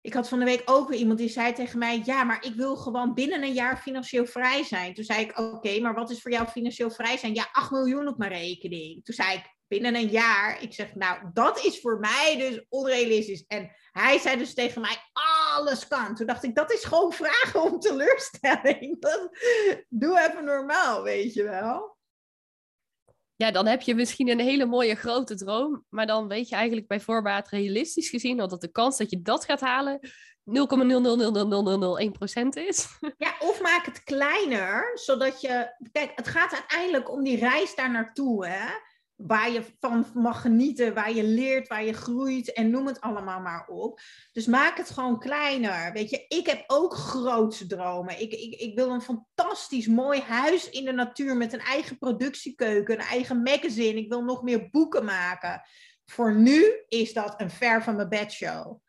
ik 0.00 0.14
had 0.14 0.28
van 0.28 0.38
de 0.38 0.44
week 0.44 0.62
ook 0.64 0.88
weer 0.88 0.98
iemand 0.98 1.18
die 1.18 1.28
zei 1.28 1.52
tegen 1.52 1.78
mij: 1.78 2.02
Ja, 2.04 2.24
maar 2.24 2.44
ik 2.44 2.54
wil 2.54 2.76
gewoon 2.76 3.14
binnen 3.14 3.42
een 3.42 3.52
jaar 3.52 3.78
financieel 3.78 4.26
vrij 4.26 4.64
zijn. 4.64 4.94
Toen 4.94 5.04
zei 5.04 5.20
ik: 5.20 5.38
Oké, 5.38 5.80
maar 5.80 5.94
wat 5.94 6.10
is 6.10 6.20
voor 6.20 6.30
jou 6.30 6.46
financieel 6.46 6.90
vrij 6.90 7.16
zijn? 7.16 7.34
Ja, 7.34 7.48
8 7.52 7.70
miljoen 7.70 8.08
op 8.08 8.18
mijn 8.18 8.32
rekening. 8.32 9.04
Toen 9.04 9.14
zei 9.14 9.36
ik: 9.36 9.56
Binnen 9.66 9.94
een 9.94 10.08
jaar. 10.08 10.62
Ik 10.62 10.74
zeg: 10.74 10.94
Nou, 10.94 11.30
dat 11.32 11.64
is 11.64 11.80
voor 11.80 11.98
mij 11.98 12.36
dus 12.38 12.64
onrealistisch. 12.68 13.44
En 13.46 13.70
hij 13.92 14.18
zei 14.18 14.36
dus 14.36 14.54
tegen 14.54 14.80
mij: 14.80 14.96
Alles 15.58 15.88
kan. 15.88 16.14
Toen 16.14 16.26
dacht 16.26 16.44
ik: 16.44 16.54
Dat 16.54 16.72
is 16.72 16.84
gewoon 16.84 17.12
vragen 17.12 17.62
om 17.62 17.78
teleurstelling. 17.78 18.98
doe 19.88 20.18
even 20.28 20.44
normaal, 20.44 21.02
weet 21.02 21.34
je 21.34 21.42
wel 21.42 21.96
ja, 23.38 23.50
dan 23.50 23.66
heb 23.66 23.80
je 23.80 23.94
misschien 23.94 24.28
een 24.28 24.40
hele 24.40 24.66
mooie 24.66 24.94
grote 24.94 25.34
droom, 25.34 25.84
maar 25.88 26.06
dan 26.06 26.28
weet 26.28 26.48
je 26.48 26.54
eigenlijk 26.54 26.86
bij 26.86 27.00
voorbaat 27.00 27.48
realistisch 27.48 28.08
gezien 28.08 28.36
dat 28.36 28.60
de 28.60 28.70
kans 28.70 28.96
dat 28.96 29.10
je 29.10 29.22
dat 29.22 29.44
gaat 29.44 29.60
halen 29.60 29.98
0,0000001% 30.00 30.02
is. 32.48 32.86
Ja, 33.24 33.34
of 33.38 33.60
maak 33.60 33.86
het 33.86 34.02
kleiner, 34.04 34.90
zodat 34.94 35.40
je... 35.40 35.74
Kijk, 35.92 36.12
het 36.14 36.28
gaat 36.28 36.52
uiteindelijk 36.52 37.10
om 37.10 37.22
die 37.24 37.38
reis 37.38 37.74
daar 37.74 37.90
naartoe, 37.90 38.46
hè 38.46 38.66
waar 39.18 39.50
je 39.50 39.62
van 39.80 40.06
mag 40.14 40.40
genieten, 40.40 40.94
waar 40.94 41.12
je 41.12 41.24
leert, 41.24 41.68
waar 41.68 41.84
je 41.84 41.92
groeit 41.92 42.52
en 42.52 42.70
noem 42.70 42.86
het 42.86 43.00
allemaal 43.00 43.40
maar 43.40 43.66
op. 43.66 44.00
Dus 44.32 44.46
maak 44.46 44.76
het 44.76 44.90
gewoon 44.90 45.18
kleiner. 45.18 45.92
Weet 45.92 46.10
je, 46.10 46.24
ik 46.28 46.46
heb 46.46 46.64
ook 46.66 46.94
grootse 46.94 47.66
dromen. 47.66 48.20
Ik, 48.20 48.32
ik, 48.32 48.60
ik 48.60 48.74
wil 48.74 48.90
een 48.90 49.02
fantastisch 49.02 49.86
mooi 49.86 50.20
huis 50.20 50.70
in 50.70 50.84
de 50.84 50.92
natuur 50.92 51.36
met 51.36 51.52
een 51.52 51.60
eigen 51.60 51.98
productiekeuken, 51.98 52.94
een 52.94 53.06
eigen 53.06 53.42
magazine. 53.42 53.98
Ik 53.98 54.08
wil 54.08 54.24
nog 54.24 54.42
meer 54.42 54.70
boeken 54.70 55.04
maken. 55.04 55.62
Voor 56.04 56.34
nu 56.34 56.84
is 56.88 57.12
dat 57.12 57.40
een 57.40 57.50
ver 57.50 57.82
van 57.82 57.96
mijn 57.96 58.08
bedshow. 58.08 58.80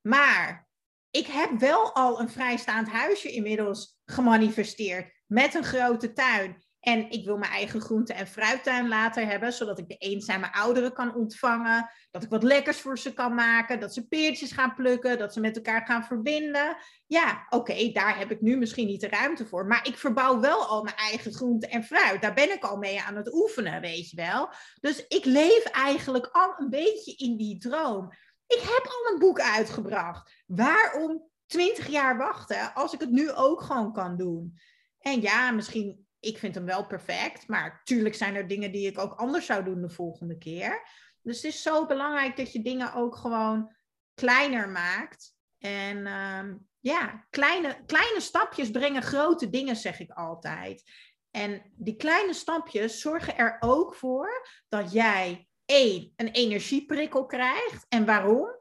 Maar 0.00 0.68
ik 1.10 1.26
heb 1.26 1.50
wel 1.58 1.94
al 1.94 2.20
een 2.20 2.30
vrijstaand 2.30 2.88
huisje 2.88 3.30
inmiddels 3.30 3.98
gemanifesteerd 4.04 5.12
met 5.26 5.54
een 5.54 5.64
grote 5.64 6.12
tuin 6.12 6.62
en 6.88 7.10
ik 7.10 7.24
wil 7.24 7.36
mijn 7.36 7.52
eigen 7.52 7.80
groente- 7.80 8.12
en 8.12 8.26
fruittuin 8.26 8.88
later 8.88 9.26
hebben, 9.26 9.52
zodat 9.52 9.78
ik 9.78 9.88
de 9.88 9.96
eenzame 9.96 10.52
ouderen 10.52 10.92
kan 10.92 11.14
ontvangen. 11.14 11.90
Dat 12.10 12.22
ik 12.22 12.30
wat 12.30 12.42
lekkers 12.42 12.80
voor 12.80 12.98
ze 12.98 13.12
kan 13.12 13.34
maken. 13.34 13.80
Dat 13.80 13.94
ze 13.94 14.08
peertjes 14.08 14.52
gaan 14.52 14.74
plukken. 14.74 15.18
Dat 15.18 15.32
ze 15.32 15.40
met 15.40 15.56
elkaar 15.56 15.86
gaan 15.86 16.04
verbinden. 16.04 16.76
Ja, 17.06 17.46
oké, 17.48 17.92
daar 17.92 18.18
heb 18.18 18.30
ik 18.30 18.40
nu 18.40 18.56
misschien 18.56 18.86
niet 18.86 19.00
de 19.00 19.08
ruimte 19.08 19.46
voor. 19.46 19.66
Maar 19.66 19.86
ik 19.86 19.96
verbouw 19.96 20.40
wel 20.40 20.66
al 20.66 20.82
mijn 20.82 20.96
eigen 20.96 21.32
groente 21.32 21.66
en 21.66 21.84
fruit. 21.84 22.22
Daar 22.22 22.34
ben 22.34 22.52
ik 22.52 22.64
al 22.64 22.76
mee 22.76 23.00
aan 23.00 23.16
het 23.16 23.32
oefenen, 23.32 23.80
weet 23.80 24.10
je 24.10 24.16
wel. 24.16 24.50
Dus 24.80 25.06
ik 25.08 25.24
leef 25.24 25.64
eigenlijk 25.64 26.28
al 26.32 26.54
een 26.58 26.70
beetje 26.70 27.14
in 27.16 27.36
die 27.36 27.58
droom. 27.58 28.12
Ik 28.46 28.60
heb 28.60 28.86
al 28.86 29.12
een 29.12 29.18
boek 29.18 29.40
uitgebracht. 29.40 30.32
Waarom 30.46 31.30
20 31.46 31.86
jaar 31.88 32.16
wachten 32.16 32.74
als 32.74 32.92
ik 32.92 33.00
het 33.00 33.10
nu 33.10 33.32
ook 33.32 33.62
gewoon 33.62 33.92
kan 33.92 34.16
doen? 34.16 34.58
En 34.98 35.20
ja, 35.20 35.50
misschien 35.50 36.07
ik 36.20 36.38
vind 36.38 36.54
hem 36.54 36.64
wel 36.64 36.86
perfect. 36.86 37.48
Maar 37.48 37.80
tuurlijk 37.84 38.14
zijn 38.14 38.34
er 38.34 38.48
dingen 38.48 38.72
die 38.72 38.86
ik 38.86 38.98
ook 38.98 39.12
anders 39.12 39.46
zou 39.46 39.64
doen 39.64 39.80
de 39.80 39.90
volgende 39.90 40.38
keer. 40.38 40.88
Dus 41.22 41.36
het 41.36 41.52
is 41.52 41.62
zo 41.62 41.86
belangrijk 41.86 42.36
dat 42.36 42.52
je 42.52 42.62
dingen 42.62 42.94
ook 42.94 43.16
gewoon 43.16 43.74
kleiner 44.14 44.68
maakt. 44.68 45.34
En 45.58 46.06
ehm, 46.06 46.54
ja, 46.80 47.26
kleine, 47.30 47.84
kleine 47.86 48.20
stapjes 48.20 48.70
brengen 48.70 49.02
grote 49.02 49.50
dingen, 49.50 49.76
zeg 49.76 50.00
ik 50.00 50.10
altijd. 50.10 50.82
En 51.30 51.72
die 51.76 51.96
kleine 51.96 52.34
stapjes 52.34 53.00
zorgen 53.00 53.36
er 53.36 53.56
ook 53.60 53.94
voor 53.94 54.46
dat 54.68 54.92
jij 54.92 55.48
één, 55.64 56.12
een 56.16 56.30
energieprikkel 56.30 57.26
krijgt. 57.26 57.86
En 57.88 58.04
waarom? 58.04 58.57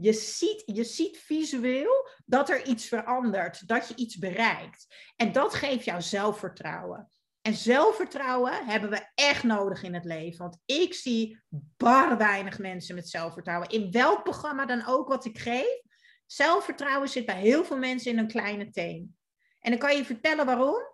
Je 0.00 0.12
ziet, 0.12 0.62
je 0.66 0.84
ziet 0.84 1.18
visueel 1.18 2.08
dat 2.24 2.48
er 2.48 2.66
iets 2.66 2.88
verandert, 2.88 3.68
dat 3.68 3.88
je 3.88 3.94
iets 3.94 4.18
bereikt. 4.18 4.86
En 5.16 5.32
dat 5.32 5.54
geeft 5.54 5.84
jou 5.84 6.02
zelfvertrouwen. 6.02 7.10
En 7.42 7.54
zelfvertrouwen 7.54 8.66
hebben 8.66 8.90
we 8.90 9.10
echt 9.14 9.42
nodig 9.42 9.82
in 9.82 9.94
het 9.94 10.04
leven. 10.04 10.38
Want 10.38 10.58
ik 10.64 10.94
zie 10.94 11.42
bar 11.76 12.16
weinig 12.16 12.58
mensen 12.58 12.94
met 12.94 13.08
zelfvertrouwen. 13.08 13.68
In 13.68 13.90
welk 13.90 14.22
programma 14.22 14.66
dan 14.66 14.86
ook 14.86 15.08
wat 15.08 15.24
ik 15.24 15.38
geef. 15.38 15.80
Zelfvertrouwen 16.26 17.08
zit 17.08 17.26
bij 17.26 17.40
heel 17.40 17.64
veel 17.64 17.78
mensen 17.78 18.10
in 18.10 18.18
een 18.18 18.28
kleine 18.28 18.70
teen. 18.70 19.16
En 19.60 19.70
dan 19.70 19.80
kan 19.80 19.96
je 19.96 20.04
vertellen 20.04 20.46
waarom. 20.46 20.88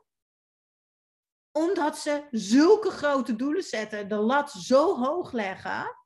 Omdat 1.53 1.99
ze 1.99 2.27
zulke 2.31 2.91
grote 2.91 3.37
doelen 3.37 3.63
zetten, 3.63 4.09
de 4.09 4.17
lat 4.17 4.51
zo 4.51 4.97
hoog 4.97 5.33
leggen. 5.33 5.97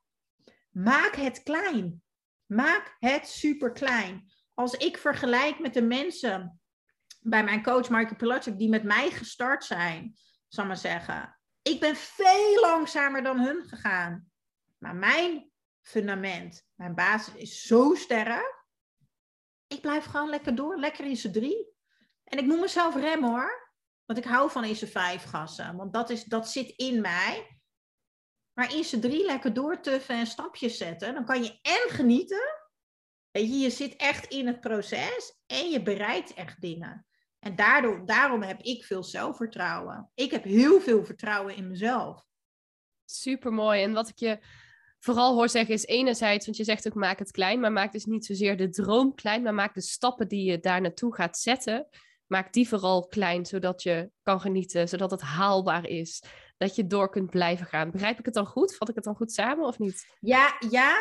Maak 0.71 1.15
het 1.15 1.43
klein. 1.43 2.03
Maak 2.51 2.97
het 2.99 3.29
super 3.29 3.73
klein. 3.73 4.33
Als 4.55 4.75
ik 4.75 4.99
vergelijk 4.99 5.59
met 5.59 5.75
de 5.75 5.83
mensen 5.83 6.61
bij 7.21 7.45
mijn 7.45 7.63
coach 7.63 7.89
Michael 7.89 8.17
Pilatschik 8.17 8.59
die 8.59 8.69
met 8.69 8.83
mij 8.83 9.11
gestart 9.11 9.65
zijn, 9.65 10.17
zal 10.49 10.65
maar 10.67 10.77
zeggen. 10.77 11.39
Ik 11.63 11.81
ben 11.81 11.97
veel 11.97 12.61
langzamer 12.61 13.23
dan 13.23 13.41
hun 13.41 13.65
gegaan. 13.69 14.31
Maar 14.79 14.95
mijn 14.95 15.51
fundament. 15.81 16.67
Mijn 16.75 16.95
basis 16.95 17.35
is 17.35 17.63
zo 17.63 17.95
sterk. 17.95 18.65
Ik 19.67 19.81
blijf 19.81 20.05
gewoon 20.05 20.31
lekker 20.31 20.55
door, 20.55 20.79
lekker 20.79 21.05
in 21.05 21.17
z'n 21.17 21.33
drie. 21.33 21.69
En 22.25 22.39
ik 22.39 22.47
moet 22.47 22.61
mezelf 22.61 22.95
remmen 22.95 23.31
hoor. 23.31 23.73
Want 24.05 24.19
ik 24.19 24.25
hou 24.25 24.51
van 24.51 24.65
in 24.65 24.77
z'n 24.77 24.87
vijf 24.87 25.25
gassen. 25.25 25.77
Want 25.77 25.93
dat, 25.93 26.11
is, 26.11 26.25
dat 26.25 26.49
zit 26.49 26.69
in 26.77 27.01
mij. 27.01 27.60
Maar 28.61 28.75
in 28.75 28.85
z'n 28.85 29.01
drie 29.01 29.25
lekker 29.25 29.53
doortuffen 29.53 30.15
en 30.15 30.27
stapjes 30.27 30.77
zetten. 30.77 31.15
Dan 31.15 31.25
kan 31.25 31.43
je 31.43 31.59
en 31.63 31.91
genieten. 31.91 32.43
Je, 33.31 33.71
zit 33.71 33.97
echt 33.97 34.27
in 34.27 34.47
het 34.47 34.61
proces. 34.61 35.41
En 35.47 35.71
je 35.71 35.83
bereikt 35.83 36.35
echt 36.35 36.61
dingen. 36.61 37.07
En 37.39 37.57
daardoor, 37.57 38.07
daarom 38.07 38.43
heb 38.43 38.61
ik 38.61 38.85
veel 38.85 39.05
zelfvertrouwen. 39.05 40.11
Ik 40.15 40.31
heb 40.31 40.45
heel 40.45 40.81
veel 40.81 41.05
vertrouwen 41.05 41.57
in 41.57 41.69
mezelf. 41.69 42.25
Super 43.05 43.53
mooi. 43.53 43.83
En 43.83 43.93
wat 43.93 44.09
ik 44.09 44.19
je 44.19 44.39
vooral 44.99 45.35
hoor 45.35 45.49
zeggen 45.49 45.75
is 45.75 45.87
enerzijds, 45.87 46.45
want 46.45 46.57
je 46.57 46.65
zegt 46.65 46.87
ook 46.87 46.95
maak 46.95 47.19
het 47.19 47.31
klein, 47.31 47.61
maar 47.61 47.73
maak 47.73 47.93
dus 47.93 48.05
niet 48.05 48.27
zozeer 48.27 48.57
de 48.57 48.69
droom 48.69 49.15
klein, 49.15 49.43
maar 49.43 49.55
maak 49.55 49.75
de 49.75 49.81
stappen 49.81 50.29
die 50.29 50.51
je 50.51 50.59
daar 50.59 50.81
naartoe 50.81 51.15
gaat 51.15 51.39
zetten, 51.39 51.89
maak 52.27 52.53
die 52.53 52.69
vooral 52.69 53.07
klein, 53.07 53.47
zodat 53.47 53.83
je 53.83 54.11
kan 54.23 54.41
genieten, 54.41 54.89
zodat 54.89 55.11
het 55.11 55.21
haalbaar 55.21 55.87
is, 55.87 56.23
dat 56.61 56.77
je 56.77 56.87
door 56.87 57.11
kunt 57.11 57.31
blijven 57.31 57.67
gaan. 57.67 57.91
Begrijp 57.91 58.19
ik 58.19 58.25
het 58.25 58.35
dan 58.35 58.47
goed? 58.47 58.77
Vat 58.77 58.89
ik 58.89 58.95
het 58.95 59.05
dan 59.05 59.15
goed 59.15 59.33
samen 59.33 59.67
of 59.67 59.79
niet? 59.79 60.07
Ja, 60.21 60.57
ja. 60.71 60.97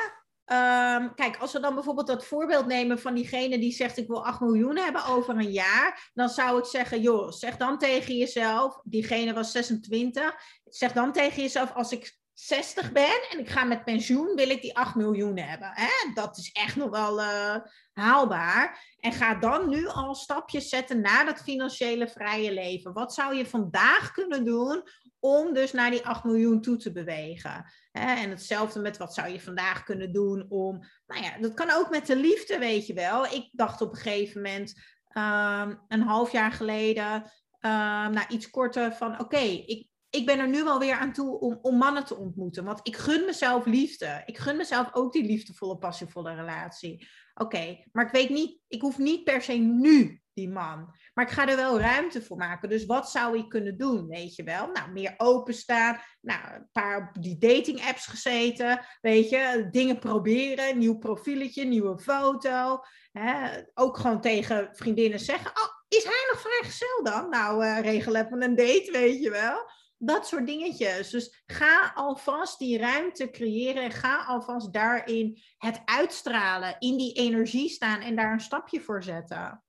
Ehm, 0.45 1.13
kijk, 1.15 1.37
als 1.37 1.53
we 1.53 1.59
dan 1.59 1.73
bijvoorbeeld 1.73 2.07
dat 2.07 2.25
voorbeeld 2.25 2.65
nemen 2.65 2.99
van 2.99 3.13
diegene 3.15 3.59
die 3.59 3.71
zegt 3.71 3.97
ik 3.97 4.07
wil 4.07 4.25
8 4.25 4.39
miljoen 4.39 4.77
hebben 4.77 5.05
over 5.05 5.35
een 5.35 5.51
jaar, 5.51 6.09
dan 6.13 6.29
zou 6.29 6.59
ik 6.59 6.65
zeggen, 6.65 7.01
joh, 7.01 7.31
zeg 7.31 7.57
dan 7.57 7.77
tegen 7.77 8.15
jezelf, 8.15 8.81
diegene 8.83 9.33
was 9.33 9.51
26, 9.51 10.33
zeg 10.63 10.91
dan 10.91 11.11
tegen 11.11 11.41
jezelf, 11.41 11.73
als 11.73 11.91
ik 11.91 12.17
60 12.39 12.91
ben 12.91 13.27
en 13.29 13.39
ik 13.39 13.49
ga 13.49 13.63
met 13.63 13.83
pensioen, 13.83 14.35
wil 14.35 14.49
ik 14.49 14.61
die 14.61 14.77
8 14.77 14.95
miljoen 14.95 15.37
hebben. 15.37 15.71
Hè? 15.73 16.13
Dat 16.13 16.37
is 16.37 16.51
echt 16.51 16.75
nog 16.75 16.89
wel 16.89 17.19
uh, 17.19 17.55
haalbaar. 17.93 18.95
En 18.99 19.11
ga 19.11 19.35
dan 19.35 19.69
nu 19.69 19.87
al 19.87 20.15
stapjes 20.15 20.69
zetten 20.69 21.01
naar 21.01 21.25
dat 21.25 21.41
financiële 21.41 22.07
vrije 22.07 22.53
leven. 22.53 22.93
Wat 22.93 23.13
zou 23.13 23.35
je 23.35 23.45
vandaag 23.45 24.11
kunnen 24.11 24.45
doen 24.45 24.83
om 25.19 25.53
dus 25.53 25.71
naar 25.71 25.91
die 25.91 26.05
8 26.05 26.23
miljoen 26.23 26.61
toe 26.61 26.77
te 26.77 26.91
bewegen? 26.91 27.65
Hè? 27.91 28.13
En 28.13 28.29
hetzelfde 28.29 28.79
met 28.79 28.97
wat 28.97 29.13
zou 29.13 29.29
je 29.29 29.41
vandaag 29.41 29.83
kunnen 29.83 30.13
doen 30.13 30.45
om, 30.49 30.79
nou 31.07 31.23
ja, 31.23 31.37
dat 31.37 31.53
kan 31.53 31.71
ook 31.71 31.89
met 31.89 32.05
de 32.05 32.15
liefde, 32.15 32.59
weet 32.59 32.87
je 32.87 32.93
wel. 32.93 33.25
Ik 33.25 33.49
dacht 33.51 33.81
op 33.81 33.91
een 33.91 33.97
gegeven 33.97 34.41
moment, 34.41 34.73
um, 35.13 35.81
een 35.87 36.01
half 36.01 36.31
jaar 36.31 36.51
geleden, 36.51 37.13
um, 37.61 38.11
nou 38.11 38.25
iets 38.29 38.49
korter 38.49 38.93
van, 38.93 39.19
oké, 39.19 39.37
ik 39.65 39.88
ik 40.09 40.25
ben 40.25 40.39
er 40.39 40.49
nu 40.49 40.63
wel 40.63 40.79
weer 40.79 40.93
aan 40.93 41.13
toe 41.13 41.39
om, 41.39 41.59
om 41.61 41.77
mannen 41.77 42.05
te 42.05 42.15
ontmoeten. 42.15 42.63
Want 42.63 42.79
ik 42.83 42.95
gun 42.95 43.25
mezelf 43.25 43.65
liefde. 43.65 44.23
Ik 44.25 44.37
gun 44.37 44.57
mezelf 44.57 44.89
ook 44.93 45.13
die 45.13 45.25
liefdevolle, 45.25 45.77
passievolle 45.77 46.35
relatie. 46.35 47.07
Oké, 47.33 47.83
maar 47.91 48.05
ik 48.05 48.11
weet 48.11 48.29
niet, 48.29 48.59
ik 48.67 48.81
hoef 48.81 48.97
niet 48.97 49.23
per 49.23 49.41
se 49.41 49.53
nu 49.53 50.21
die 50.33 50.49
man. 50.49 50.95
Maar 51.13 51.25
ik 51.25 51.31
ga 51.31 51.47
er 51.47 51.55
wel 51.55 51.79
ruimte 51.79 52.21
voor 52.21 52.37
maken. 52.37 52.69
Dus 52.69 52.85
wat 52.85 53.11
zou 53.11 53.37
ik 53.37 53.49
kunnen 53.49 53.77
doen, 53.77 54.07
weet 54.07 54.35
je 54.35 54.43
wel? 54.43 54.71
Nou, 54.71 54.91
meer 54.91 55.13
openstaan. 55.17 55.99
Nou, 56.21 56.53
een 56.53 56.69
paar 56.71 57.15
die 57.19 57.37
dating 57.37 57.85
apps 57.85 58.05
gezeten. 58.05 58.85
Weet 59.01 59.29
je, 59.29 59.67
dingen 59.71 59.99
proberen. 59.99 60.77
Nieuw 60.77 60.97
profieletje, 60.97 61.65
nieuwe 61.65 61.99
foto. 61.99 62.79
Hè? 63.11 63.61
Ook 63.73 63.97
gewoon 63.97 64.21
tegen 64.21 64.69
vriendinnen 64.71 65.19
zeggen. 65.19 65.51
Oh, 65.51 65.79
is 65.87 66.03
hij 66.03 66.27
nog 66.31 66.41
vrijgezel 66.41 67.03
dan? 67.03 67.29
Nou, 67.29 67.65
uh, 67.65 67.79
regel 67.79 68.15
even 68.15 68.43
een 68.43 68.55
date, 68.55 68.89
weet 68.91 69.23
je 69.23 69.29
wel. 69.29 69.69
Dat 70.01 70.27
soort 70.27 70.45
dingetjes. 70.45 71.09
Dus 71.09 71.43
ga 71.45 71.91
alvast 71.95 72.59
die 72.59 72.77
ruimte 72.77 73.29
creëren 73.29 73.83
en 73.83 73.91
ga 73.91 74.25
alvast 74.25 74.73
daarin 74.73 75.41
het 75.57 75.81
uitstralen, 75.85 76.75
in 76.79 76.97
die 76.97 77.13
energie 77.13 77.69
staan 77.69 78.01
en 78.01 78.15
daar 78.15 78.31
een 78.33 78.39
stapje 78.39 78.81
voor 78.81 79.03
zetten. 79.03 79.63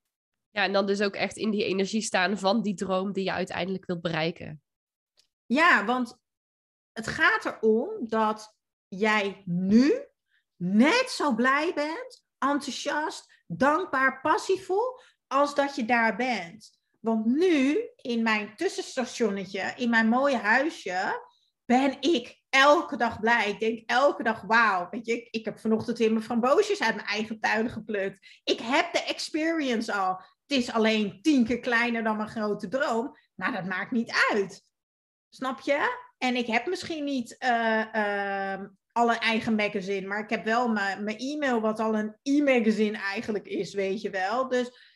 Ja, 0.50 0.64
en 0.64 0.72
dan 0.72 0.86
dus 0.86 1.00
ook 1.00 1.14
echt 1.14 1.36
in 1.36 1.50
die 1.50 1.64
energie 1.64 2.02
staan 2.02 2.38
van 2.38 2.62
die 2.62 2.74
droom 2.74 3.12
die 3.12 3.24
je 3.24 3.32
uiteindelijk 3.32 3.86
wilt 3.86 4.00
bereiken. 4.00 4.62
Ja, 5.46 5.84
want 5.84 6.18
het 6.92 7.06
gaat 7.06 7.44
erom 7.44 8.08
dat 8.08 8.56
jij 8.88 9.42
nu 9.44 10.04
net 10.56 11.10
zo 11.10 11.34
blij 11.34 11.72
bent, 11.74 12.24
enthousiast, 12.38 13.42
dankbaar, 13.46 14.20
passievol, 14.20 15.00
als 15.26 15.54
dat 15.54 15.74
je 15.74 15.84
daar 15.84 16.16
bent. 16.16 16.79
Want 17.00 17.26
nu, 17.26 17.88
in 17.96 18.22
mijn 18.22 18.56
tussenstationnetje, 18.56 19.72
in 19.76 19.90
mijn 19.90 20.08
mooie 20.08 20.36
huisje, 20.36 21.28
ben 21.64 21.96
ik 22.00 22.40
elke 22.48 22.96
dag 22.96 23.20
blij. 23.20 23.50
Ik 23.50 23.60
denk 23.60 23.90
elke 23.90 24.22
dag, 24.22 24.42
wauw. 24.42 24.88
Weet 24.90 25.06
je, 25.06 25.28
ik, 25.30 25.44
heb 25.44 25.58
vanochtend 25.58 25.98
weer 25.98 26.12
mijn 26.12 26.24
framboosjes 26.24 26.82
uit 26.82 26.94
mijn 26.94 27.06
eigen 27.06 27.40
tuin 27.40 27.70
geplukt. 27.70 28.40
Ik 28.44 28.60
heb 28.60 28.92
de 28.92 29.02
experience 29.02 29.92
al. 29.92 30.22
Het 30.46 30.58
is 30.58 30.72
alleen 30.72 31.22
tien 31.22 31.44
keer 31.44 31.60
kleiner 31.60 32.02
dan 32.02 32.16
mijn 32.16 32.28
grote 32.28 32.68
droom. 32.68 33.16
Maar 33.34 33.52
dat 33.52 33.64
maakt 33.64 33.90
niet 33.90 34.12
uit. 34.30 34.64
Snap 35.28 35.60
je? 35.60 36.08
En 36.18 36.36
ik 36.36 36.46
heb 36.46 36.66
misschien 36.66 37.04
niet 37.04 37.36
uh, 37.38 37.84
uh, 37.94 38.60
al 38.92 39.10
een 39.10 39.18
eigen 39.18 39.54
magazine, 39.54 40.06
maar 40.06 40.22
ik 40.22 40.30
heb 40.30 40.44
wel 40.44 40.68
mijn 40.68 41.16
e-mail, 41.16 41.60
wat 41.60 41.80
al 41.80 41.94
een 41.94 42.16
e-magazine 42.22 42.98
eigenlijk 42.98 43.46
is, 43.46 43.74
weet 43.74 44.00
je 44.00 44.10
wel. 44.10 44.48
Dus 44.48 44.89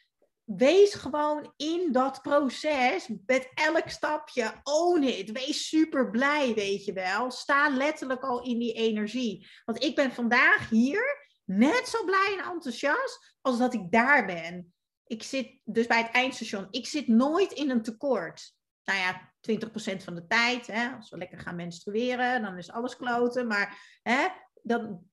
wees 0.45 0.95
gewoon 0.95 1.53
in 1.57 1.93
dat 1.93 2.23
proces 2.23 3.09
met 3.27 3.51
elk 3.55 3.89
stapje. 3.89 4.61
Own 4.63 5.03
it. 5.03 5.31
Wees 5.31 5.69
super 5.69 6.11
blij, 6.11 6.55
weet 6.55 6.85
je 6.85 6.93
wel. 6.93 7.31
Sta 7.31 7.69
letterlijk 7.69 8.23
al 8.23 8.43
in 8.43 8.59
die 8.59 8.73
energie. 8.73 9.49
Want 9.65 9.83
ik 9.83 9.95
ben 9.95 10.13
vandaag 10.13 10.69
hier 10.69 11.29
net 11.45 11.89
zo 11.89 12.05
blij 12.05 12.37
en 12.39 12.51
enthousiast 12.53 13.37
als 13.41 13.59
dat 13.59 13.75
ik 13.75 13.91
daar 13.91 14.27
ben. 14.27 14.75
Ik 15.07 15.23
zit 15.23 15.61
dus 15.65 15.87
bij 15.87 16.03
het 16.03 16.13
eindstation. 16.13 16.67
Ik 16.71 16.87
zit 16.87 17.09
nooit 17.09 17.53
in 17.53 17.71
een 17.71 17.83
tekort. 17.83 18.55
Nou 18.85 18.99
ja, 18.99 19.33
20% 19.41 20.05
van 20.05 20.15
de 20.15 20.27
tijd. 20.27 20.67
Hè, 20.67 20.91
als 20.91 21.11
we 21.11 21.17
lekker 21.17 21.39
gaan 21.39 21.57
menstrueren, 21.57 22.43
dan 22.43 22.59
is 22.59 22.71
alles 22.71 22.97
kloten. 22.97 23.47
Maar 23.47 23.99
hè, 24.03 24.27
dan, 24.63 25.11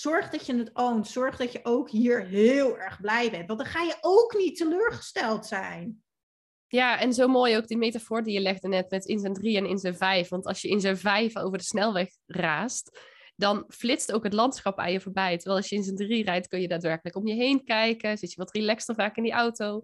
zorg 0.00 0.30
dat 0.30 0.46
je 0.46 0.56
het 0.56 0.70
oont. 0.72 1.08
Zorg 1.08 1.36
dat 1.36 1.52
je 1.52 1.60
ook 1.62 1.90
hier 1.90 2.26
heel 2.26 2.78
erg 2.78 3.00
blij 3.00 3.30
bent. 3.30 3.46
Want 3.46 3.58
dan 3.58 3.68
ga 3.68 3.82
je 3.82 3.96
ook 4.00 4.34
niet 4.38 4.56
teleurgesteld 4.56 5.46
zijn. 5.46 6.02
Ja, 6.66 7.00
en 7.00 7.12
zo 7.12 7.28
mooi 7.28 7.56
ook 7.56 7.66
die 7.66 7.76
metafoor 7.76 8.22
die 8.22 8.34
je 8.34 8.40
legde 8.40 8.68
net 8.68 8.90
met 8.90 9.04
in 9.04 9.18
zijn 9.18 9.34
drie 9.34 9.56
en 9.56 9.66
in 9.66 9.78
zijn 9.78 9.96
vijf. 9.96 10.28
Want 10.28 10.46
als 10.46 10.62
je 10.62 10.68
in 10.68 10.80
zijn 10.80 10.98
vijf 10.98 11.36
over 11.36 11.58
de 11.58 11.64
snelweg 11.64 12.08
raast, 12.26 12.98
dan 13.36 13.64
flitst 13.68 14.12
ook 14.12 14.24
het 14.24 14.32
landschap 14.32 14.78
aan 14.78 14.92
je 14.92 15.00
voorbij. 15.00 15.36
Terwijl 15.36 15.56
als 15.56 15.68
je 15.68 15.76
in 15.76 15.82
zijn 15.82 15.96
drie 15.96 16.24
rijdt, 16.24 16.48
kun 16.48 16.60
je 16.60 16.68
daadwerkelijk 16.68 17.16
om 17.16 17.26
je 17.26 17.34
heen 17.34 17.64
kijken. 17.64 18.18
Zit 18.18 18.30
je 18.30 18.36
wat 18.36 18.52
relaxter 18.52 18.94
vaak 18.94 19.16
in 19.16 19.22
die 19.22 19.32
auto. 19.32 19.82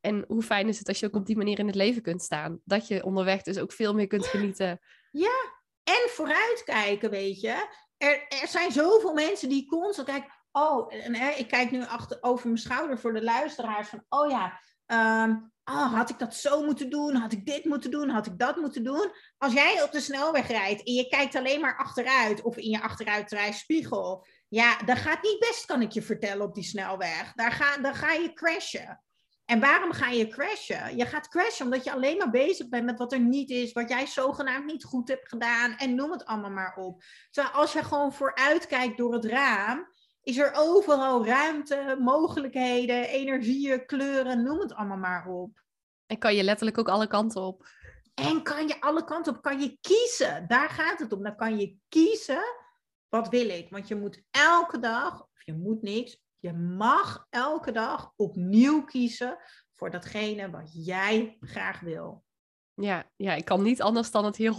En 0.00 0.24
hoe 0.28 0.42
fijn 0.42 0.68
is 0.68 0.78
het 0.78 0.88
als 0.88 1.00
je 1.00 1.06
ook 1.06 1.14
op 1.14 1.26
die 1.26 1.36
manier 1.36 1.58
in 1.58 1.66
het 1.66 1.74
leven 1.74 2.02
kunt 2.02 2.22
staan. 2.22 2.60
Dat 2.64 2.88
je 2.88 3.04
onderweg 3.04 3.42
dus 3.42 3.58
ook 3.58 3.72
veel 3.72 3.94
meer 3.94 4.06
kunt 4.06 4.26
genieten. 4.26 4.80
Ja, 5.10 5.54
en 5.84 6.08
vooruitkijken, 6.08 7.10
weet 7.10 7.40
je 7.40 7.84
er, 7.96 8.26
er 8.28 8.48
zijn 8.48 8.72
zoveel 8.72 9.12
mensen 9.12 9.48
die 9.48 9.66
constant 9.66 10.08
kijken. 10.08 10.34
Oh, 10.52 10.94
en 10.94 11.14
hè, 11.14 11.30
ik 11.30 11.48
kijk 11.48 11.70
nu 11.70 11.84
achter, 11.84 12.18
over 12.20 12.46
mijn 12.46 12.58
schouder 12.58 12.98
voor 12.98 13.12
de 13.12 13.22
luisteraars 13.22 13.88
van, 13.88 14.04
oh 14.08 14.30
ja, 14.30 14.60
um, 15.24 15.52
oh, 15.64 15.94
had 15.94 16.10
ik 16.10 16.18
dat 16.18 16.34
zo 16.34 16.64
moeten 16.64 16.90
doen? 16.90 17.14
Had 17.14 17.32
ik 17.32 17.46
dit 17.46 17.64
moeten 17.64 17.90
doen? 17.90 18.08
Had 18.08 18.26
ik 18.26 18.38
dat 18.38 18.56
moeten 18.56 18.84
doen? 18.84 19.12
Als 19.38 19.52
jij 19.52 19.82
op 19.82 19.92
de 19.92 20.00
snelweg 20.00 20.48
rijdt 20.48 20.84
en 20.84 20.92
je 20.92 21.08
kijkt 21.08 21.34
alleen 21.34 21.60
maar 21.60 21.76
achteruit 21.76 22.42
of 22.42 22.56
in 22.56 22.70
je 22.70 22.82
achteruitrijspiegel, 22.82 24.26
ja, 24.48 24.76
dat 24.76 24.98
gaat 24.98 25.22
niet 25.22 25.38
best, 25.38 25.64
kan 25.64 25.82
ik 25.82 25.90
je 25.90 26.02
vertellen, 26.02 26.46
op 26.46 26.54
die 26.54 26.64
snelweg. 26.64 27.32
Daar 27.34 27.52
ga, 27.52 27.78
dan 27.78 27.94
ga 27.94 28.12
je 28.12 28.32
crashen. 28.32 29.00
En 29.46 29.60
waarom 29.60 29.92
ga 29.92 30.08
je 30.08 30.28
crashen? 30.28 30.96
Je 30.96 31.06
gaat 31.06 31.28
crashen 31.28 31.64
omdat 31.64 31.84
je 31.84 31.92
alleen 31.92 32.16
maar 32.16 32.30
bezig 32.30 32.68
bent 32.68 32.84
met 32.84 32.98
wat 32.98 33.12
er 33.12 33.20
niet 33.20 33.50
is, 33.50 33.72
wat 33.72 33.88
jij 33.88 34.06
zogenaamd 34.06 34.64
niet 34.64 34.84
goed 34.84 35.08
hebt 35.08 35.28
gedaan 35.28 35.76
en 35.76 35.94
noem 35.94 36.10
het 36.10 36.24
allemaal 36.24 36.50
maar 36.50 36.76
op. 36.76 37.02
Terwijl 37.30 37.54
als 37.54 37.72
je 37.72 37.84
gewoon 37.84 38.12
vooruit 38.12 38.66
kijkt 38.66 38.96
door 38.96 39.12
het 39.12 39.24
raam, 39.24 39.88
is 40.22 40.38
er 40.38 40.52
overal 40.54 41.26
ruimte, 41.26 41.96
mogelijkheden, 42.00 43.08
energieën, 43.08 43.86
kleuren, 43.86 44.42
noem 44.42 44.60
het 44.60 44.74
allemaal 44.74 44.96
maar 44.96 45.26
op. 45.26 45.62
En 46.06 46.18
kan 46.18 46.34
je 46.34 46.42
letterlijk 46.42 46.78
ook 46.78 46.88
alle 46.88 47.06
kanten 47.06 47.42
op. 47.42 47.68
En 48.14 48.42
kan 48.42 48.68
je 48.68 48.80
alle 48.80 49.04
kanten 49.04 49.36
op, 49.36 49.42
kan 49.42 49.60
je 49.60 49.78
kiezen. 49.80 50.44
Daar 50.48 50.68
gaat 50.68 50.98
het 50.98 51.12
om. 51.12 51.22
Dan 51.22 51.36
kan 51.36 51.58
je 51.58 51.76
kiezen, 51.88 52.42
wat 53.08 53.28
wil 53.28 53.48
ik? 53.48 53.70
Want 53.70 53.88
je 53.88 53.96
moet 53.96 54.22
elke 54.30 54.78
dag, 54.78 55.20
of 55.20 55.44
je 55.44 55.52
moet 55.52 55.82
niks, 55.82 56.24
je 56.46 56.52
mag 56.52 57.26
elke 57.30 57.72
dag 57.72 58.12
opnieuw 58.16 58.84
kiezen 58.84 59.38
voor 59.72 59.90
datgene 59.90 60.50
wat 60.50 60.70
jij 60.72 61.36
graag 61.40 61.80
wil. 61.80 62.24
Ja, 62.74 63.10
ja, 63.16 63.34
ik 63.34 63.44
kan 63.44 63.62
niet 63.62 63.82
anders 63.82 64.10
dan 64.10 64.24
het 64.24 64.36
hier 64.36 64.52